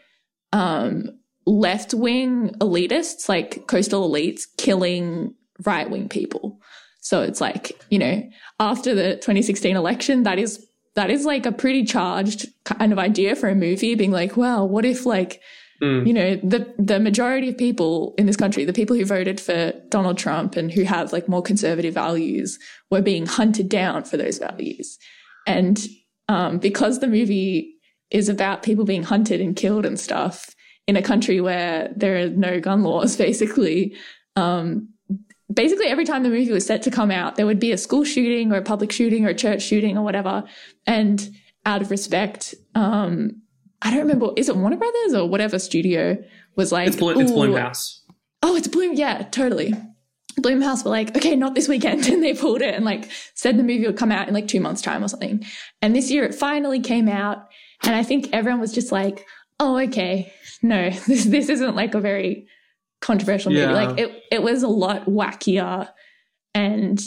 um, 0.52 1.06
left 1.46 1.92
wing 1.94 2.50
elitists, 2.60 3.28
like 3.28 3.66
coastal 3.66 4.08
elites, 4.08 4.44
killing 4.56 5.34
right 5.64 5.88
wing 5.90 6.08
people. 6.08 6.60
So 7.00 7.22
it's 7.22 7.40
like 7.40 7.80
you 7.90 7.98
know 7.98 8.22
after 8.58 8.94
the 8.94 9.16
2016 9.16 9.76
election, 9.76 10.22
that 10.24 10.38
is 10.38 10.66
that 10.94 11.10
is 11.10 11.24
like 11.24 11.46
a 11.46 11.52
pretty 11.52 11.84
charged 11.84 12.48
kind 12.64 12.92
of 12.92 12.98
idea 12.98 13.36
for 13.36 13.48
a 13.48 13.54
movie, 13.54 13.94
being 13.94 14.10
like, 14.10 14.36
well, 14.36 14.68
what 14.68 14.84
if 14.84 15.06
like 15.06 15.40
Mm. 15.82 16.06
you 16.06 16.12
know 16.12 16.36
the 16.36 16.74
the 16.78 17.00
majority 17.00 17.48
of 17.48 17.56
people 17.56 18.14
in 18.18 18.26
this 18.26 18.36
country 18.36 18.66
the 18.66 18.72
people 18.74 18.94
who 18.94 19.04
voted 19.06 19.40
for 19.40 19.72
Donald 19.88 20.18
Trump 20.18 20.54
and 20.54 20.70
who 20.70 20.82
have 20.82 21.10
like 21.10 21.26
more 21.26 21.40
conservative 21.40 21.94
values 21.94 22.58
were 22.90 23.00
being 23.00 23.24
hunted 23.24 23.70
down 23.70 24.04
for 24.04 24.18
those 24.18 24.36
values 24.36 24.98
and 25.46 25.86
um, 26.28 26.58
because 26.58 26.98
the 26.98 27.06
movie 27.06 27.76
is 28.10 28.28
about 28.28 28.62
people 28.62 28.84
being 28.84 29.02
hunted 29.02 29.40
and 29.40 29.56
killed 29.56 29.86
and 29.86 29.98
stuff 29.98 30.54
in 30.86 30.96
a 30.96 31.02
country 31.02 31.40
where 31.40 31.90
there 31.96 32.26
are 32.26 32.28
no 32.28 32.60
gun 32.60 32.82
laws 32.82 33.16
basically 33.26 33.96
um, 34.36 34.86
basically 35.52 35.86
every 35.86 36.04
time 36.04 36.22
the 36.22 36.28
movie 36.28 36.52
was 36.52 36.66
set 36.66 36.82
to 36.82 36.90
come 36.90 37.10
out 37.10 37.36
there 37.36 37.46
would 37.46 37.60
be 37.60 37.72
a 37.72 37.78
school 37.78 38.04
shooting 38.04 38.52
or 38.52 38.56
a 38.56 38.62
public 38.62 38.92
shooting 38.92 39.24
or 39.24 39.30
a 39.30 39.34
church 39.34 39.62
shooting 39.62 39.98
or 39.98 40.04
whatever 40.04 40.44
and 40.86 41.30
out 41.66 41.82
of 41.82 41.90
respect 41.90 42.54
um, 42.74 43.42
I 43.82 43.90
don't 43.90 44.00
remember. 44.00 44.30
Is 44.36 44.48
it 44.48 44.56
Warner 44.56 44.76
Brothers 44.76 45.14
or 45.14 45.28
whatever 45.28 45.58
studio 45.58 46.22
was 46.56 46.72
like? 46.72 46.88
it's 46.88 46.96
Blo- 46.96 47.18
it's 47.18 47.32
Blumhouse. 47.32 48.00
Oh, 48.42 48.56
it's 48.56 48.68
Bloom. 48.68 48.94
Yeah, 48.94 49.22
totally. 49.30 49.74
Blumhouse 50.40 50.84
were 50.84 50.90
like, 50.90 51.16
okay, 51.16 51.34
not 51.34 51.54
this 51.54 51.68
weekend, 51.68 52.06
and 52.08 52.22
they 52.22 52.34
pulled 52.34 52.62
it 52.62 52.74
and 52.74 52.84
like 52.84 53.10
said 53.34 53.58
the 53.58 53.62
movie 53.62 53.86
would 53.86 53.96
come 53.96 54.12
out 54.12 54.28
in 54.28 54.34
like 54.34 54.48
two 54.48 54.60
months' 54.60 54.82
time 54.82 55.02
or 55.02 55.08
something. 55.08 55.44
And 55.80 55.94
this 55.94 56.10
year 56.10 56.24
it 56.24 56.34
finally 56.34 56.80
came 56.80 57.08
out, 57.08 57.48
and 57.82 57.94
I 57.94 58.02
think 58.02 58.28
everyone 58.32 58.60
was 58.60 58.72
just 58.72 58.92
like, 58.92 59.26
oh, 59.58 59.78
okay, 59.78 60.32
no, 60.62 60.90
this 61.06 61.24
this 61.24 61.48
isn't 61.48 61.74
like 61.74 61.94
a 61.94 62.00
very 62.00 62.46
controversial 63.00 63.50
movie. 63.50 63.62
Yeah. 63.62 63.72
Like 63.72 63.98
it 63.98 64.24
it 64.30 64.42
was 64.42 64.62
a 64.62 64.68
lot 64.68 65.06
wackier, 65.06 65.88
and 66.54 67.00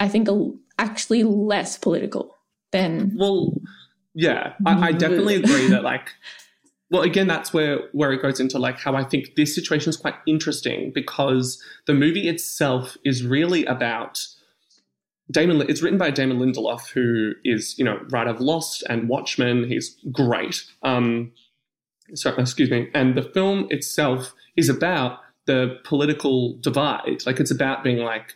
I 0.00 0.08
think 0.08 0.28
a, 0.28 0.50
actually 0.78 1.24
less 1.24 1.78
political 1.78 2.34
than 2.72 3.16
Well, 3.16 3.54
yeah, 4.14 4.54
I, 4.66 4.88
I 4.88 4.92
definitely 4.92 5.36
agree 5.36 5.68
that 5.68 5.82
like. 5.82 6.10
Well, 6.90 7.02
again, 7.02 7.26
that's 7.26 7.52
where 7.52 7.80
where 7.92 8.12
it 8.12 8.22
goes 8.22 8.40
into 8.40 8.58
like 8.58 8.78
how 8.78 8.94
I 8.94 9.04
think 9.04 9.34
this 9.36 9.54
situation 9.54 9.90
is 9.90 9.96
quite 9.98 10.14
interesting 10.26 10.90
because 10.94 11.62
the 11.86 11.92
movie 11.92 12.28
itself 12.28 12.96
is 13.04 13.22
really 13.22 13.66
about 13.66 14.26
Damon. 15.30 15.60
It's 15.68 15.82
written 15.82 15.98
by 15.98 16.10
Damon 16.10 16.38
Lindelof, 16.38 16.90
who 16.90 17.34
is 17.44 17.78
you 17.78 17.84
know 17.84 18.00
writer 18.10 18.30
of 18.30 18.40
Lost 18.40 18.84
and 18.88 19.06
Watchmen. 19.06 19.68
He's 19.68 19.98
great. 20.10 20.64
Um, 20.82 21.32
so 22.14 22.34
excuse 22.36 22.70
me. 22.70 22.88
And 22.94 23.14
the 23.14 23.22
film 23.22 23.66
itself 23.70 24.34
is 24.58 24.68
about 24.68 25.20
the 25.46 25.78
political 25.84 26.58
divide. 26.60 27.24
Like 27.24 27.40
it's 27.40 27.50
about 27.50 27.84
being 27.84 27.98
like 27.98 28.34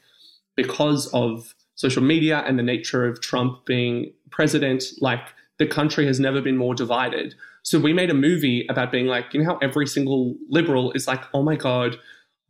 because 0.57 1.09
of 1.12 1.55
social 1.75 2.03
media 2.03 2.45
and 2.47 2.59
the 2.59 2.62
nature 2.62 3.05
of 3.07 3.20
Trump 3.20 3.66
being 3.66 4.12
president, 4.31 4.85
like 5.01 5.20
the 5.59 5.66
country 5.66 6.07
has 6.07 6.20
never 6.20 6.41
been 6.41 6.57
more 6.57 6.75
divided. 6.75 7.35
So 7.64 7.79
we 7.79 7.93
made 7.93 8.11
a 8.11 8.14
movie 8.14 8.66
about 8.70 8.93
being 8.93 9.07
like, 9.07 9.35
you 9.35 9.43
know 9.43 9.53
how 9.53 9.59
every 9.59 9.87
single 9.87 10.37
liberal 10.49 10.93
is 10.93 11.07
like, 11.07 11.23
oh 11.35 11.43
my 11.43 11.57
God, 11.57 11.97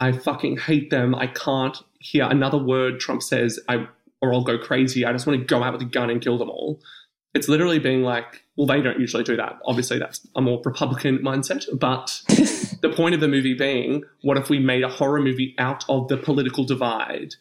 I 0.00 0.12
fucking 0.12 0.58
hate 0.58 0.90
them. 0.90 1.14
I 1.14 1.28
can't 1.28 1.76
hear 1.98 2.24
another 2.24 2.58
word 2.58 3.00
Trump 3.00 3.22
says, 3.22 3.58
I 3.68 3.86
or 4.20 4.32
I'll 4.32 4.44
go 4.44 4.58
crazy. 4.58 5.04
I 5.04 5.12
just 5.12 5.26
want 5.26 5.40
to 5.40 5.44
go 5.44 5.62
out 5.62 5.72
with 5.72 5.82
a 5.82 5.86
gun 5.86 6.10
and 6.10 6.20
kill 6.20 6.38
them 6.38 6.50
all. 6.50 6.80
It's 7.34 7.48
literally 7.48 7.78
being 7.78 8.02
like, 8.02 8.41
well, 8.56 8.66
they 8.66 8.82
don't 8.82 9.00
usually 9.00 9.24
do 9.24 9.36
that. 9.36 9.58
Obviously, 9.64 9.98
that's 9.98 10.26
a 10.36 10.42
more 10.42 10.60
Republican 10.64 11.18
mindset. 11.18 11.64
But 11.78 12.20
the 12.28 12.92
point 12.94 13.14
of 13.14 13.20
the 13.20 13.28
movie 13.28 13.54
being, 13.54 14.04
what 14.22 14.36
if 14.36 14.50
we 14.50 14.58
made 14.58 14.84
a 14.84 14.88
horror 14.88 15.22
movie 15.22 15.54
out 15.58 15.84
of 15.88 16.08
the 16.08 16.18
political 16.18 16.64
divide? 16.64 17.34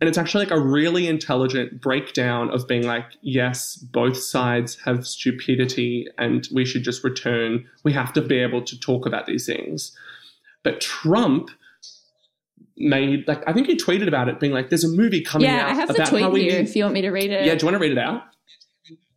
And 0.00 0.08
it's 0.08 0.18
actually 0.18 0.44
like 0.44 0.54
a 0.54 0.60
really 0.60 1.08
intelligent 1.08 1.80
breakdown 1.80 2.50
of 2.50 2.68
being 2.68 2.86
like, 2.86 3.06
yes, 3.22 3.76
both 3.76 4.18
sides 4.18 4.78
have 4.84 5.06
stupidity 5.06 6.06
and 6.18 6.46
we 6.52 6.66
should 6.66 6.82
just 6.82 7.02
return. 7.02 7.64
We 7.82 7.92
have 7.94 8.12
to 8.14 8.22
be 8.22 8.38
able 8.38 8.62
to 8.64 8.78
talk 8.78 9.06
about 9.06 9.26
these 9.26 9.46
things. 9.46 9.96
But 10.62 10.80
Trump 10.82 11.50
made, 12.76 13.26
like, 13.26 13.42
I 13.46 13.54
think 13.54 13.68
he 13.68 13.76
tweeted 13.76 14.06
about 14.06 14.28
it 14.28 14.38
being 14.38 14.52
like, 14.52 14.68
there's 14.68 14.84
a 14.84 14.88
movie 14.88 15.22
coming 15.22 15.48
yeah. 15.48 15.62
out 15.62 15.70
I 15.70 15.74
have 15.74 15.88
the 15.88 16.04
tweet 16.04 16.42
here 16.42 16.60
if 16.60 16.76
you 16.76 16.84
want 16.84 16.94
me 16.94 17.02
to 17.02 17.10
read 17.10 17.30
it. 17.30 17.46
Yeah, 17.46 17.54
do 17.54 17.64
you 17.64 17.72
want 17.72 17.82
to 17.82 17.86
read 17.86 17.92
it 17.92 17.98
out? 17.98 18.22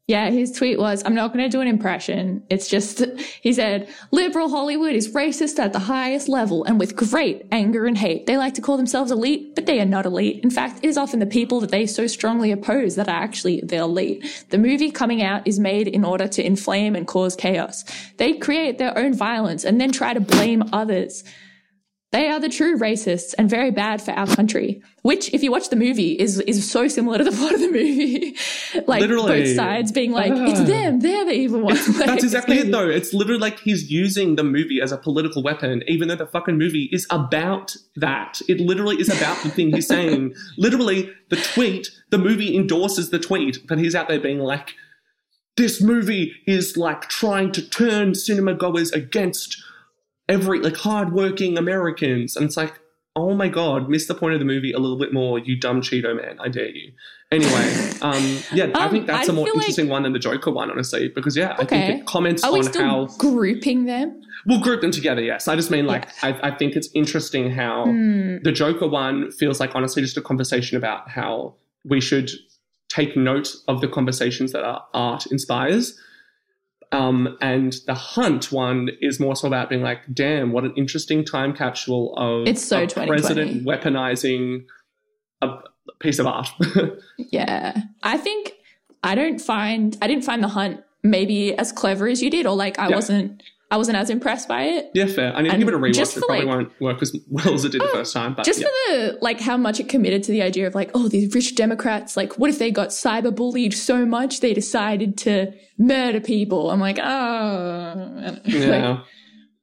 Yeah, 0.10 0.32
his 0.32 0.52
tweet 0.52 0.80
was, 0.80 1.04
I'm 1.06 1.14
not 1.14 1.34
going 1.34 1.46
to 1.46 1.56
do 1.56 1.62
an 1.62 1.68
impression. 1.68 2.42
It's 2.50 2.68
just, 2.68 3.06
he 3.42 3.54
said, 3.54 3.88
liberal 4.10 4.50
Hollywood 4.50 4.96
is 4.96 5.14
racist 5.14 5.60
at 5.60 5.72
the 5.72 5.78
highest 5.78 6.28
level 6.28 6.64
and 6.64 6.80
with 6.80 6.96
great 6.96 7.46
anger 7.52 7.86
and 7.86 7.96
hate. 7.96 8.26
They 8.26 8.36
like 8.36 8.56
to 8.56 8.62
call 8.62 8.76
themselves 8.76 9.12
elite, 9.12 9.54
but 9.54 9.68
they 9.68 9.80
are 9.80 9.86
not 9.86 10.08
elite. 10.08 10.44
In 10.44 10.50
fact, 10.50 10.80
it 10.84 10.88
is 10.88 10.98
often 10.98 11.20
the 11.20 11.28
people 11.28 11.60
that 11.60 11.70
they 11.70 11.86
so 11.86 12.08
strongly 12.08 12.52
oppose 12.52 12.96
that 12.96 13.08
are 13.08 13.22
actually 13.22 13.62
the 13.62 13.76
elite. 13.76 14.48
The 14.50 14.58
movie 14.58 14.90
coming 14.90 15.22
out 15.22 15.48
is 15.48 15.60
made 15.60 15.88
in 15.88 16.04
order 16.04 16.28
to 16.28 16.44
inflame 16.44 16.96
and 16.96 17.06
cause 17.06 17.36
chaos. 17.36 17.86
They 18.18 18.34
create 18.34 18.80
their 18.80 18.98
own 18.98 19.14
violence 19.14 19.64
and 19.64 19.80
then 19.80 19.92
try 19.92 20.16
to 20.16 20.20
blame 20.20 20.64
others. 20.74 21.24
They 22.12 22.28
are 22.28 22.40
the 22.40 22.50
true 22.50 22.76
racists 22.76 23.36
and 23.38 23.48
very 23.48 23.70
bad 23.70 24.02
for 24.02 24.10
our 24.12 24.26
country. 24.26 24.82
Which, 25.04 25.32
if 25.32 25.44
you 25.44 25.52
watch 25.52 25.70
the 25.70 25.76
movie, 25.76 26.14
is 26.20 26.40
is 26.42 26.70
so 26.70 26.88
similar 26.88 27.20
to 27.20 27.24
the 27.24 27.32
plot 27.38 27.54
of 27.54 27.60
the 27.60 27.68
movie. 27.72 28.36
like 28.88 29.02
Literally. 29.02 29.44
both 29.44 29.56
sides 29.56 29.92
being 29.92 30.12
like, 30.12 30.32
"It's 30.34 30.60
Ah. 30.60 30.64
them, 30.64 31.02
they're 31.02 31.26
the 31.26 31.34
evil 31.34 31.62
ones." 31.62 31.88
Like, 32.00 32.08
That's 32.08 32.24
exactly 32.30 32.58
it, 32.58 32.72
though. 32.72 32.90
It's 32.90 33.14
literally 33.14 33.40
like 33.40 33.60
he's 33.60 33.92
using 33.92 34.38
the 34.38 34.44
movie 34.44 34.82
as 34.82 34.92
a 34.92 34.98
political 34.98 35.44
weapon, 35.44 35.84
even 35.88 36.08
though 36.08 36.16
the 36.16 36.26
fucking 36.26 36.58
movie 36.58 36.90
is 36.92 37.06
about 37.12 37.76
that. 37.98 38.42
It 38.48 38.60
literally 38.60 39.00
is 39.00 39.10
about 39.16 39.44
the 39.44 39.50
thing 39.50 39.72
he's 39.72 39.88
saying. 39.88 40.34
literally, 40.58 41.12
the 41.30 41.36
tweet, 41.38 41.90
the 42.10 42.18
movie 42.18 42.56
endorses 42.56 43.12
the 43.12 43.20
tweet, 43.20 43.60
but 43.68 43.78
he's 43.78 43.94
out 43.94 44.08
there 44.08 44.20
being 44.20 44.40
like, 44.40 44.74
this 45.58 45.80
movie 45.80 46.34
is 46.48 46.76
like 46.76 47.02
trying 47.10 47.52
to 47.52 47.62
turn 47.70 48.16
cinema 48.16 48.54
goers 48.56 48.92
against 48.92 49.62
every, 50.30 50.60
like, 50.60 50.78
hardworking 50.78 51.58
Americans. 51.58 52.36
And 52.38 52.46
it's 52.46 52.56
like, 52.58 52.80
Oh 53.16 53.34
my 53.34 53.50
god, 53.50 53.90
missed 53.90 54.08
the 54.08 54.14
point 54.16 54.34
of 54.36 54.40
the 54.40 54.46
movie 54.46 54.72
a 54.72 54.78
little 54.80 54.98
bit 54.98 55.12
more, 55.12 55.40
you 55.40 55.60
dumb 55.60 55.82
Cheeto 55.82 56.16
man. 56.16 56.38
I 56.40 56.48
dare 56.48 56.70
you. 56.70 56.94
Anyway, 57.32 57.90
um, 58.02 58.38
yeah, 58.54 58.68
I 58.76 58.86
Um, 58.86 58.92
think 58.92 59.08
that's 59.08 59.28
I 59.28 59.34
a 59.34 59.36
more 59.36 59.46
feel 59.46 59.56
like- 59.56 59.64
interesting 59.64 59.90
one 59.90 60.04
than 60.04 60.14
the 60.14 60.20
Joker 60.20 60.52
one, 60.52 60.72
honestly, 60.72 61.10
because 61.14 61.36
yeah, 61.36 61.56
I 61.60 61.66
think 61.66 61.90
it 62.02 62.06
comments 62.06 62.44
Are 62.46 62.54
we 62.54 62.60
on 62.60 62.64
still 62.66 62.82
how 62.82 63.06
grouping 63.18 63.86
them? 63.86 64.22
we'll 64.46 64.62
group 64.62 64.80
them 64.82 64.92
together. 64.92 65.22
Yes, 65.22 65.48
I 65.50 65.56
just 65.58 65.70
mean 65.70 65.86
like 65.86 66.08
I, 66.24 66.30
I 66.44 66.52
think 66.52 66.76
it's 66.78 66.88
interesting 66.94 67.52
how 67.52 67.86
Hmm. 67.88 68.38
the 68.44 68.52
Joker 68.54 68.88
one 68.88 69.32
feels 69.32 69.60
like 69.60 69.76
honestly 69.76 70.02
just 70.02 70.16
a 70.16 70.22
conversation 70.22 70.78
about 70.78 71.10
how 71.10 71.56
we 71.84 72.00
should 72.00 72.30
take 72.90 73.18
note 73.18 73.54
of 73.68 73.82
the 73.82 73.88
conversations 73.90 74.52
that 74.54 74.64
our 74.64 74.84
art 74.94 75.26
inspires. 75.26 76.00
Um, 76.92 77.38
and 77.40 77.76
the 77.86 77.94
Hunt 77.94 78.52
one 78.52 78.90
is 79.00 79.20
more 79.20 79.36
so 79.36 79.48
about 79.48 79.70
being 79.70 79.84
like, 79.84 80.00
damn, 80.14 80.52
what 80.52 80.64
an 80.64 80.74
interesting 80.76 81.24
time 81.24 81.54
capsule 81.54 82.16
of 82.18 82.48
It's 82.48 82.64
so 82.64 82.78
a 82.80 82.88
2020. 82.88 83.08
president 83.10 83.66
weaponizing 83.66 84.66
a 85.42 85.58
piece 86.00 86.20
of 86.20 86.26
art. 86.28 86.50
Yeah. 87.18 87.76
I 88.02 88.18
think 88.18 88.54
I 89.04 89.14
don't 89.14 89.40
find 89.40 89.98
I 90.02 90.08
didn't 90.08 90.24
find 90.24 90.44
the 90.44 90.48
hunt 90.48 90.82
maybe 91.04 91.54
as 91.58 91.72
clever 91.72 92.08
as 92.08 92.22
you 92.24 92.30
did, 92.32 92.46
or 92.48 92.56
like 92.56 92.80
I 92.80 92.90
Yeah. 92.90 92.96
wasn't 92.96 93.44
I 93.72 93.78
wasn't 93.78 93.98
as 93.98 94.10
impressed 94.10 94.48
by 94.48 94.64
it. 94.64 94.90
yeah, 94.96 95.06
fair. 95.06 95.32
I 95.36 95.42
need 95.44 95.50
to 95.50 95.54
And 95.54 95.62
give 95.62 95.68
it 95.68 95.76
a 95.76 95.78
rewatch. 95.78 96.18
It 96.18 96.20
probably 96.26 96.46
like- 96.46 96.48
won't 96.48 96.82
work 96.82 97.02
as 97.04 97.16
well 97.30 97.54
as 97.54 97.66
it 97.66 97.72
did 97.72 97.82
the 97.82 97.88
first 97.90 98.14
time. 98.14 98.34
But 98.34 98.46
Just 98.46 98.62
yeah. 98.62 98.66
for 98.68 98.94
the 98.94 99.18
like 99.22 99.40
how 99.40 99.58
much 99.58 99.80
it 99.80 99.88
committed 99.88 100.24
to 100.24 100.32
the 100.32 100.42
idea 100.42 100.66
of 100.66 100.74
like, 100.74 100.90
oh, 100.96 101.08
these 101.08 101.34
rich 101.36 101.54
Democrats, 101.56 102.18
like, 102.18 102.40
what 102.40 102.50
if 102.50 102.58
they 102.58 102.72
got 102.72 102.90
cyberbullied 102.90 103.74
so 103.74 104.06
much 104.08 104.40
they 104.40 104.54
decided 104.56 105.18
to 105.20 105.54
murder 105.78 106.20
people? 106.20 106.72
I'm 106.72 106.80
like, 106.80 106.98
oh, 106.98 108.38
yeah. 108.46 109.02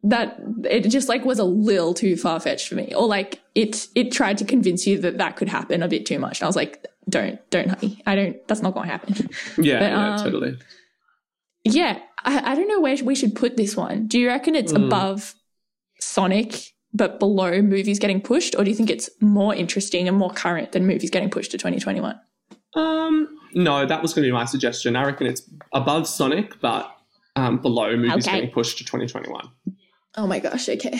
that 0.05 0.39
it 0.71 0.83
just 0.89 1.09
like 1.09 1.25
was 1.25 1.41
a 1.41 1.45
little 1.45 1.93
too 1.93 2.17
far 2.17 2.39
fetched 2.39 2.69
for 2.69 2.77
me. 2.77 2.93
Or 2.95 3.09
like 3.09 3.41
it 3.57 3.89
it 3.97 4.13
tried 4.13 4.39
to 4.39 4.45
convince 4.45 4.87
you 4.87 5.01
that 5.01 5.19
that 5.19 5.35
could 5.37 5.49
happen 5.49 5.83
a 5.83 5.89
bit 5.89 6.07
too 6.07 6.21
much. 6.21 6.39
And 6.41 6.45
I 6.45 6.49
was 6.49 6.55
like, 6.55 6.87
don't, 7.09 7.41
don't, 7.51 7.69
honey, 7.71 8.03
I 8.07 8.15
don't. 8.15 8.37
That's 8.47 8.63
not 8.63 8.73
going 8.75 8.87
to 8.87 8.93
happen. 8.93 9.15
Yeah, 9.59 9.79
But, 9.81 9.91
yeah, 9.91 10.15
um, 10.15 10.23
totally. 10.25 10.59
Yeah, 11.65 11.99
I, 12.27 12.53
I 12.53 12.55
don't 12.55 12.69
know 12.69 12.81
where 12.81 12.97
we 13.03 13.15
should 13.15 13.35
put 13.35 13.57
this 13.57 13.77
one. 13.77 14.07
Do 14.07 14.19
you 14.19 14.27
reckon 14.29 14.55
it's 14.55 14.73
Mm. 14.73 14.87
above 14.87 15.35
Sonic 16.01 16.73
but 16.93 17.19
below 17.21 17.61
movies 17.63 17.99
getting 17.99 18.21
pushed, 18.23 18.55
or 18.57 18.65
do 18.65 18.71
you 18.71 18.77
think 18.77 18.89
it's 18.91 19.11
more 19.21 19.55
interesting 19.55 20.09
and 20.09 20.17
more 20.17 20.31
current 20.31 20.73
than 20.73 20.87
movies 20.87 21.11
getting 21.11 21.29
pushed 21.31 21.51
to 21.51 21.59
2021? 21.59 22.19
Um, 22.75 23.29
no, 23.55 23.85
that 23.87 24.01
was 24.03 24.15
going 24.15 24.23
to 24.25 24.29
be 24.29 24.33
my 24.33 24.45
suggestion. 24.47 24.97
I 24.97 25.05
reckon 25.05 25.27
it's 25.27 25.43
above 25.73 26.07
Sonic, 26.09 26.59
but 26.61 26.91
um, 27.37 27.59
below 27.61 27.95
movies 27.97 28.27
Okay. 28.27 28.37
getting 28.37 28.51
pushed 28.51 28.79
to 28.79 28.85
2021. 28.85 29.49
Oh 30.17 30.27
my 30.27 30.39
gosh, 30.39 30.69
okay. 30.71 30.99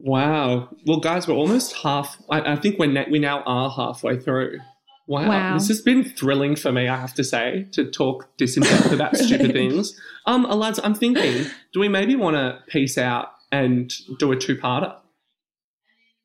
Wow. 0.00 0.68
Well, 0.86 0.98
guys, 0.98 1.28
we're 1.28 1.34
almost 1.34 1.74
half. 1.76 2.16
I, 2.28 2.52
I 2.52 2.56
think 2.56 2.78
we're 2.78 2.90
ne- 2.90 3.06
we 3.10 3.18
now 3.20 3.42
are 3.44 3.70
halfway 3.70 4.18
through. 4.18 4.58
Wow. 5.06 5.28
Wow. 5.28 5.54
This 5.54 5.68
has 5.68 5.82
been 5.82 6.04
thrilling 6.04 6.56
for 6.56 6.72
me, 6.72 6.88
I 6.88 6.96
have 6.96 7.14
to 7.14 7.24
say, 7.24 7.66
to 7.72 7.90
talk 7.90 8.28
this 8.38 8.56
in 8.56 8.62
depth 8.62 8.90
about 8.92 9.16
stupid 9.18 9.52
things. 9.52 9.98
Um, 10.26 10.44
lads, 10.44 10.80
I'm 10.82 10.94
thinking, 10.94 11.44
do 11.72 11.80
we 11.80 11.88
maybe 11.88 12.16
want 12.16 12.36
to 12.36 12.58
peace 12.68 12.96
out 12.96 13.28
and 13.52 13.92
do 14.18 14.32
a 14.32 14.36
two-parter? 14.36 14.96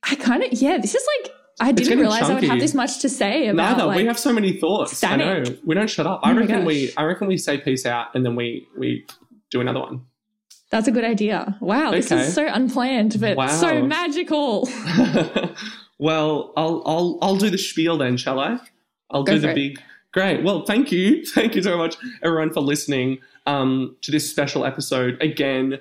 I 0.04 0.16
kind 0.16 0.44
of 0.44 0.54
yeah. 0.54 0.78
This 0.78 0.96
is 0.96 1.06
like 1.24 1.34
I 1.60 1.72
didn't 1.74 1.90
getting 1.90 2.00
realize 2.00 2.30
I 2.30 2.34
would 2.36 2.44
have 2.46 2.60
this 2.60 2.74
much 2.74 3.00
to 3.00 3.10
say 3.10 3.48
about. 3.50 3.72
Neither. 3.78 3.86
like, 3.88 3.98
we 3.98 4.06
have 4.06 4.18
so 4.18 4.32
many 4.32 4.54
thoughts. 4.54 5.04
I 5.04 5.18
know. 5.18 5.44
We 5.66 5.76
don't 5.76 5.90
shut 5.90 6.08
up. 6.08 6.22
Oh 6.24 6.30
I 6.30 6.34
my 6.34 6.40
reckon 6.40 6.64
we. 6.64 6.94
I 6.96 7.04
reckon 7.04 7.28
we 7.28 7.38
say 7.38 7.58
peace 7.58 7.86
out 7.86 8.16
and 8.16 8.26
then 8.26 8.38
we 8.38 8.66
we 8.78 9.06
do 9.52 9.60
another 9.60 9.82
one. 9.82 10.06
That's 10.72 10.88
a 10.88 10.92
good 10.92 11.04
idea. 11.04 11.58
Wow, 11.60 11.92
this 11.92 12.12
is 12.12 12.34
so 12.34 12.48
unplanned, 12.48 13.20
but 13.20 13.36
Wow. 13.36 13.48
so 13.48 13.82
magical. 13.84 14.70
well, 16.00 16.54
I'll 16.58 16.82
I'll 16.86 17.18
I'll 17.22 17.36
do 17.36 17.50
the 17.50 17.58
spiel 17.58 17.98
then, 17.98 18.18
shall 18.18 18.40
I? 18.40 18.60
I'll 19.12 19.24
Go 19.24 19.34
do 19.34 19.40
the 19.40 19.50
it. 19.52 19.56
big. 19.56 19.82
Great. 20.12 20.44
Well, 20.44 20.66
thank 20.66 20.92
you, 20.92 21.24
thank 21.36 21.56
you 21.56 21.62
so 21.62 21.78
much, 21.78 21.96
everyone, 22.24 22.52
for 22.52 22.62
listening 22.62 23.20
um, 23.46 23.96
to 24.02 24.12
this 24.12 24.30
special 24.30 24.66
episode. 24.66 25.22
Again, 25.22 25.80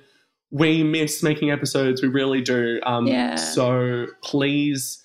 we 0.50 0.82
miss 0.82 1.22
making 1.22 1.50
episodes. 1.50 2.02
We 2.02 2.08
really 2.08 2.42
do. 2.42 2.80
Um, 2.84 3.06
Yeah. 3.06 3.36
So 3.36 4.06
please, 4.22 5.02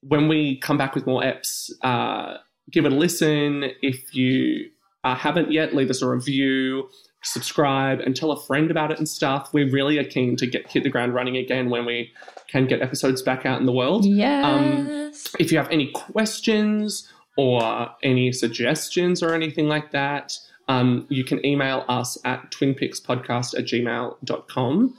when 0.00 0.28
we 0.28 0.58
come 0.58 0.76
back 0.76 0.94
with 0.94 1.06
more 1.06 1.22
eps, 1.22 1.70
uh, 1.82 2.38
give 2.72 2.84
it 2.84 2.92
a 2.92 2.96
listen. 2.96 3.70
If 3.82 4.14
you 4.14 4.70
uh, 5.04 5.14
haven't 5.14 5.52
yet, 5.52 5.74
leave 5.74 5.90
us 5.90 6.02
a 6.02 6.08
review, 6.08 6.88
subscribe, 7.24 8.00
and 8.00 8.14
tell 8.14 8.30
a 8.32 8.40
friend 8.40 8.70
about 8.70 8.90
it 8.92 8.98
and 8.98 9.08
stuff. 9.08 9.52
We 9.52 9.64
really 9.70 9.98
are 9.98 10.04
keen 10.04 10.36
to 10.36 10.46
get 10.46 10.70
hit 10.70 10.82
the 10.84 10.90
ground 10.90 11.14
running 11.14 11.36
again 11.36 11.70
when 11.70 11.84
we 11.86 12.12
can 12.48 12.66
get 12.66 12.82
episodes 12.82 13.22
back 13.22 13.44
out 13.46 13.58
in 13.60 13.66
the 13.66 13.72
world. 13.72 14.04
Yes. 14.04 15.34
If 15.38 15.50
you 15.50 15.58
have 15.58 15.70
any 15.70 15.90
questions 15.92 17.08
or 17.36 17.90
any 18.02 18.32
suggestions 18.32 19.22
or 19.22 19.34
anything 19.34 19.68
like 19.68 19.90
that, 19.92 20.38
um, 20.68 21.06
you 21.08 21.24
can 21.24 21.44
email 21.44 21.84
us 21.88 22.16
at 22.24 22.50
twinpixpodcast 22.50 23.58
at 23.58 23.64
gmail.com. 23.64 24.94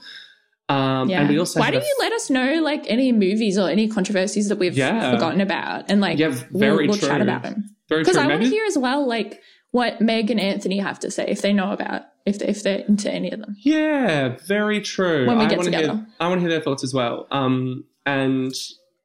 Um, 0.68 1.08
yeah. 1.08 1.20
And 1.20 1.28
we 1.28 1.38
also 1.38 1.60
Why 1.60 1.70
don't 1.70 1.82
you 1.82 1.96
let 2.00 2.12
us 2.12 2.28
know 2.28 2.60
like 2.60 2.84
any 2.88 3.12
movies 3.12 3.56
or 3.56 3.68
any 3.70 3.88
controversies 3.88 4.48
that 4.48 4.58
we've 4.58 4.76
Yeah. 4.76 5.12
forgotten 5.12 5.40
about, 5.40 5.84
and 5.88 6.00
like 6.00 6.18
Yeah, 6.18 6.30
very 6.50 6.88
we'll, 6.88 6.88
we'll 6.88 6.96
chat 6.98 7.20
about 7.20 7.42
them. 7.44 7.70
Because. 7.88 8.16
I 8.16 8.26
want 8.26 8.42
to 8.42 8.48
hear 8.48 8.64
as 8.64 8.76
well, 8.76 9.06
like 9.06 9.40
what 9.76 10.00
Meg 10.00 10.30
and 10.30 10.40
Anthony 10.40 10.78
have 10.78 10.98
to 11.00 11.10
say 11.10 11.26
if 11.28 11.42
they 11.42 11.52
know 11.52 11.70
about 11.70 12.02
if 12.24 12.38
they, 12.38 12.46
if 12.46 12.62
they're 12.62 12.78
into 12.88 13.12
any 13.12 13.30
of 13.30 13.40
them. 13.40 13.56
Yeah, 13.60 14.36
very 14.46 14.80
true. 14.80 15.26
When 15.26 15.36
we 15.36 15.44
I 15.44 15.48
get 15.48 15.58
wanna 15.58 15.70
together. 15.70 15.92
Hear, 15.92 16.06
I 16.18 16.28
want 16.28 16.38
to 16.38 16.40
hear 16.40 16.48
their 16.48 16.62
thoughts 16.62 16.82
as 16.82 16.94
well. 16.94 17.26
Um, 17.30 17.84
and 18.06 18.54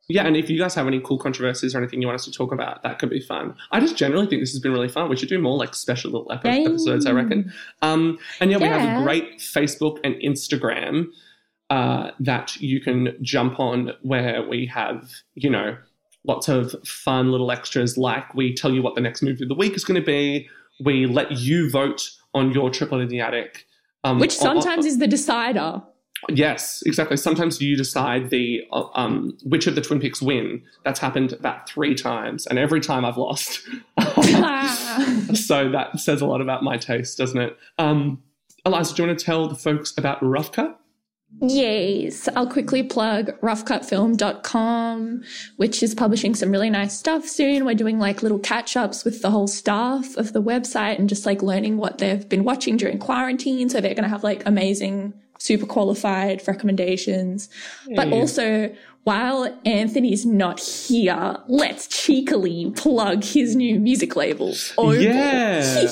yeah, 0.08 0.26
and 0.26 0.38
if 0.38 0.50
you 0.50 0.58
guys 0.58 0.74
have 0.76 0.88
any 0.88 1.02
cool 1.02 1.20
controversies 1.20 1.76
or 1.76 1.80
anything 1.80 2.02
you 2.02 2.08
want 2.08 2.16
us 2.16 2.24
to 2.26 2.32
talk 2.32 2.54
about, 2.54 2.84
that 2.84 3.00
could 3.00 3.10
be 3.10 3.20
fun. 3.20 3.54
I 3.74 3.82
just 3.82 3.98
generally 3.98 4.28
think 4.28 4.42
this 4.42 4.52
has 4.54 4.62
been 4.62 4.72
really 4.72 4.88
fun. 4.88 5.10
We 5.10 5.18
should 5.18 5.28
do 5.28 5.40
more 5.40 5.58
like 5.58 5.76
special 5.76 6.12
little 6.12 6.32
epi- 6.32 6.66
episodes, 6.66 7.06
I 7.06 7.12
reckon. 7.12 7.52
Um, 7.82 8.18
and 8.40 8.50
yeah, 8.50 8.58
we 8.58 8.66
have 8.66 9.02
a 9.02 9.04
great 9.04 9.40
Facebook 9.40 10.00
and 10.06 10.16
Instagram 10.16 11.08
uh, 11.70 12.12
that 12.22 12.56
you 12.62 12.80
can 12.80 13.18
jump 13.22 13.60
on 13.60 13.92
where 14.04 14.42
we 14.48 14.66
have, 14.68 15.12
you 15.36 15.50
know, 15.50 15.78
lots 16.26 16.48
of 16.48 16.76
fun 16.88 17.30
little 17.32 17.52
extras 17.52 17.98
like 17.98 18.34
we 18.34 18.54
tell 18.54 18.72
you 18.72 18.82
what 18.82 18.96
the 18.96 19.02
next 19.02 19.22
movie 19.22 19.44
of 19.44 19.50
the 19.50 19.56
week 19.56 19.76
is 19.76 19.84
going 19.84 20.00
to 20.00 20.06
be. 20.06 20.48
We 20.84 21.06
let 21.06 21.32
you 21.32 21.70
vote 21.70 22.10
on 22.34 22.52
your 22.52 22.70
triple 22.70 23.00
in 23.00 23.08
the 23.10 23.20
attic. 23.20 23.66
Um, 24.04 24.20
Which 24.20 24.40
on- 24.42 24.58
on- 24.58 24.62
sometimes 24.62 24.86
is 24.86 24.98
the 25.00 25.08
decider. 25.08 25.82
Yes, 26.30 26.84
exactly. 26.86 27.18
Sometimes 27.18 27.62
you 27.62 27.76
decide 27.76 28.30
the 28.30 28.62
uh, 28.72 28.84
um, 28.94 29.36
which 29.44 29.66
of 29.66 29.74
the 29.74 29.82
Twin 29.82 30.00
Peaks 30.00 30.22
win. 30.22 30.62
That's 30.84 31.00
happened 31.00 31.34
about 31.34 31.68
three 31.68 31.96
times, 31.96 32.46
and 32.46 32.60
every 32.60 32.80
time 32.80 33.06
I've 33.06 33.18
lost. 33.18 33.62
so 35.36 35.70
that 35.72 35.92
says 35.96 36.22
a 36.22 36.26
lot 36.26 36.42
about 36.42 36.64
my 36.64 36.78
taste, 36.78 37.18
doesn't 37.18 37.40
it? 37.40 37.58
Um, 37.80 38.22
Eliza, 38.66 38.94
do 38.94 39.02
you 39.02 39.08
want 39.08 39.20
to 39.20 39.26
tell 39.26 39.48
the 39.48 39.56
folks 39.56 39.94
about 39.98 40.22
Rough 40.22 40.52
Cut? 40.52 40.80
Yes, 41.40 42.30
I'll 42.36 42.46
quickly 42.48 42.84
plug 42.84 43.32
roughcutfilm.com, 43.42 45.24
which 45.58 45.82
is 45.82 45.96
publishing 45.96 46.36
some 46.36 46.52
really 46.52 46.70
nice 46.70 46.98
stuff 46.98 47.26
soon. 47.26 47.66
We're 47.66 47.74
doing 47.74 47.98
like 47.98 48.22
little 48.22 48.38
catch 48.38 48.78
ups 48.78 49.04
with 49.04 49.22
the 49.22 49.32
whole 49.32 49.48
staff 49.48 50.16
of 50.18 50.34
the 50.34 50.42
website 50.42 51.00
and 51.00 51.10
just 51.10 51.26
like 51.26 51.42
learning 51.42 51.78
what 51.78 51.98
they've 51.98 52.28
been 52.30 52.44
watching 52.44 52.78
during 52.78 53.00
quarantine. 53.00 53.70
So 53.70 53.82
they're 53.82 53.96
going 53.96 54.04
to 54.04 54.10
have 54.10 54.24
like 54.24 54.46
amazing, 54.46 55.14
super 55.40 55.66
qualified 55.66 56.48
recommendations. 56.48 57.50
But 57.96 58.14
also, 58.14 58.72
while 59.04 59.60
Anthony's 59.66 60.26
not 60.26 60.60
here, 60.60 61.38
let's 61.48 61.88
cheekily 61.88 62.72
plug 62.76 63.24
his 63.24 63.56
new 63.56 63.80
music 63.80 64.16
label. 64.16 64.54
Oval. 64.78 64.96
Yeah. 65.02 65.88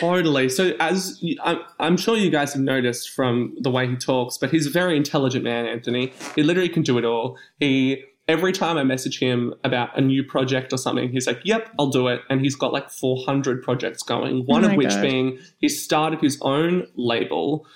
Totally. 0.00 0.48
So, 0.48 0.72
as 0.80 1.22
I'm, 1.42 1.58
I'm 1.78 1.96
sure 1.96 2.16
you 2.16 2.30
guys 2.30 2.52
have 2.52 2.62
noticed 2.62 3.10
from 3.10 3.54
the 3.60 3.70
way 3.70 3.86
he 3.86 3.96
talks, 3.96 4.36
but 4.38 4.50
he's 4.50 4.66
a 4.66 4.70
very 4.70 4.96
intelligent 4.96 5.44
man, 5.44 5.66
Anthony. 5.66 6.12
He 6.34 6.42
literally 6.42 6.68
can 6.68 6.82
do 6.82 6.98
it 6.98 7.04
all. 7.04 7.36
He 7.60 8.02
every 8.28 8.50
time 8.52 8.76
I 8.76 8.82
message 8.82 9.20
him 9.20 9.54
about 9.62 9.96
a 9.96 10.00
new 10.00 10.24
project 10.24 10.72
or 10.72 10.78
something, 10.78 11.10
he's 11.10 11.26
like, 11.26 11.40
"Yep, 11.44 11.70
I'll 11.78 11.90
do 11.90 12.08
it." 12.08 12.20
And 12.28 12.40
he's 12.40 12.56
got 12.56 12.72
like 12.72 12.90
400 12.90 13.62
projects 13.62 14.02
going. 14.02 14.42
One 14.46 14.64
Oh 14.64 14.70
of 14.70 14.76
which 14.76 14.88
God. 14.90 15.02
being 15.02 15.38
he 15.58 15.68
started 15.68 16.20
his 16.20 16.38
own 16.42 16.86
label 16.96 17.66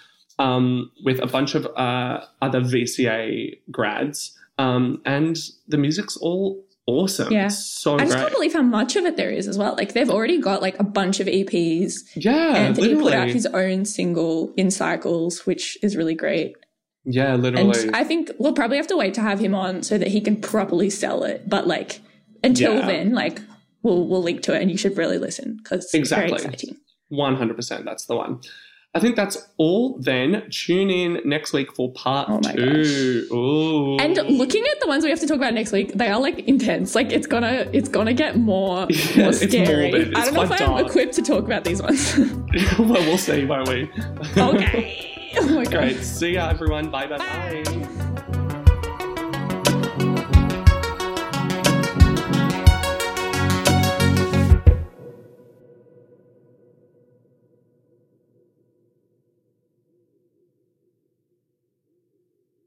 um, 0.41 0.91
with 1.05 1.21
a 1.21 1.27
bunch 1.27 1.55
of 1.55 1.67
uh, 1.77 2.21
other 2.43 2.61
VCA 2.63 3.59
grads, 3.71 4.37
um, 4.59 5.01
and 5.05 5.37
the 5.69 5.77
music's 5.79 6.17
all 6.17 6.65
awesome. 6.87 7.33
Yeah. 7.33 7.47
It's 7.47 7.65
so 7.65 7.95
I 7.95 7.99
just 8.01 8.13
great. 8.13 8.21
can't 8.23 8.33
believe 8.33 8.53
how 8.55 8.63
much 8.63 8.97
of 8.97 9.05
it 9.05 9.17
there 9.17 9.31
is 9.31 9.47
as 9.47 9.57
well. 9.57 9.75
Like 9.77 9.93
they've 9.93 10.11
already 10.11 10.39
got 10.41 10.61
like 10.63 10.77
a 10.81 10.85
bunch 10.85 11.21
of 11.21 11.27
EPs. 11.29 11.93
yeah, 12.17 12.33
Anthony 12.57 12.89
literally. 12.89 13.11
put 13.11 13.15
out 13.21 13.29
his 13.29 13.47
own 13.47 13.85
single 13.85 14.53
in 14.57 14.71
Cycles, 14.71 15.47
which 15.47 15.79
is 15.83 15.97
really 15.97 16.15
great. 16.15 16.57
yeah, 17.05 17.37
literally. 17.37 17.87
And. 17.89 17.95
I 17.97 18.03
think 18.05 18.31
we'll 18.39 18.53
probably 18.55 18.77
have 18.79 18.89
to 18.89 18.97
wait 18.97 19.15
to 19.15 19.21
have 19.21 19.39
him 19.41 19.55
on 19.55 19.83
so 19.83 19.99
that 19.99 20.09
he 20.09 20.21
can 20.21 20.37
properly 20.41 20.91
sell 20.91 21.23
it. 21.23 21.49
But 21.49 21.67
like 21.67 22.01
until 22.43 22.75
Yeah. 22.77 22.87
then, 22.87 23.13
like 23.13 23.41
we'll 23.83 24.07
we'll 24.09 24.23
link 24.23 24.43
to 24.43 24.55
it 24.55 24.61
and 24.63 24.71
you 24.71 24.77
should 24.79 24.97
really 24.97 25.19
listen 25.19 25.59
because 25.63 25.85
it's 25.85 25.95
Exactly. 25.95 26.39
very 26.39 26.43
exciting. 26.55 26.77
One 27.09 27.37
hundred 27.37 27.57
percent. 27.57 27.85
That's 27.85 28.07
the 28.07 28.17
one. 28.17 28.41
I 28.93 28.99
think 28.99 29.15
that's 29.15 29.49
all 29.57 29.99
then. 30.01 30.49
Tune 30.51 30.91
in 30.91 31.21
next 31.25 31.53
week 31.53 31.73
for 31.73 31.93
part 31.93 32.29
Oh 32.29 32.41
two. 32.41 33.97
And 34.01 34.17
looking 34.37 34.65
at 34.67 34.81
the 34.81 34.89
ones 34.89 35.05
we 35.05 35.11
have 35.11 35.21
to 35.21 35.29
talk 35.29 35.37
about 35.37 35.55
next 35.55 35.71
week, 35.71 35.93
they 35.95 36.09
are 36.09 36.19
like 36.19 36.41
intense. 36.41 36.97
Like 36.97 37.13
it's 37.13 37.27
gonna 37.29 37.69
it's 37.73 37.89
gonna 37.89 38.13
get 38.13 38.37
more, 38.37 38.89
Yeah, 38.91 39.23
more 39.25 39.33
scary. 39.33 39.93
morbid. 39.93 40.17
I 40.17 40.25
don't 40.25 40.35
know 40.35 40.43
if 40.43 40.49
quite 40.49 40.63
I'm 40.63 40.85
equipped 40.85 41.15
to 41.15 41.23
talk 41.23 41.45
about 41.45 41.63
these 41.63 41.81
ones. 41.81 42.17
well, 42.79 42.89
we'll 42.89 43.19
see, 43.19 43.45
won't 43.45 43.69
we? 43.69 43.91
okay. 44.37 45.07
Oh 45.37 45.47
my 45.47 45.63
god. 45.63 45.73
Great. 45.73 46.03
See 46.03 46.33
ya, 46.33 46.49
everyone. 46.49 46.91
Bye 46.91 47.07
bye 47.07 47.19
bye. 47.19 47.63
Bye. 47.65 48.07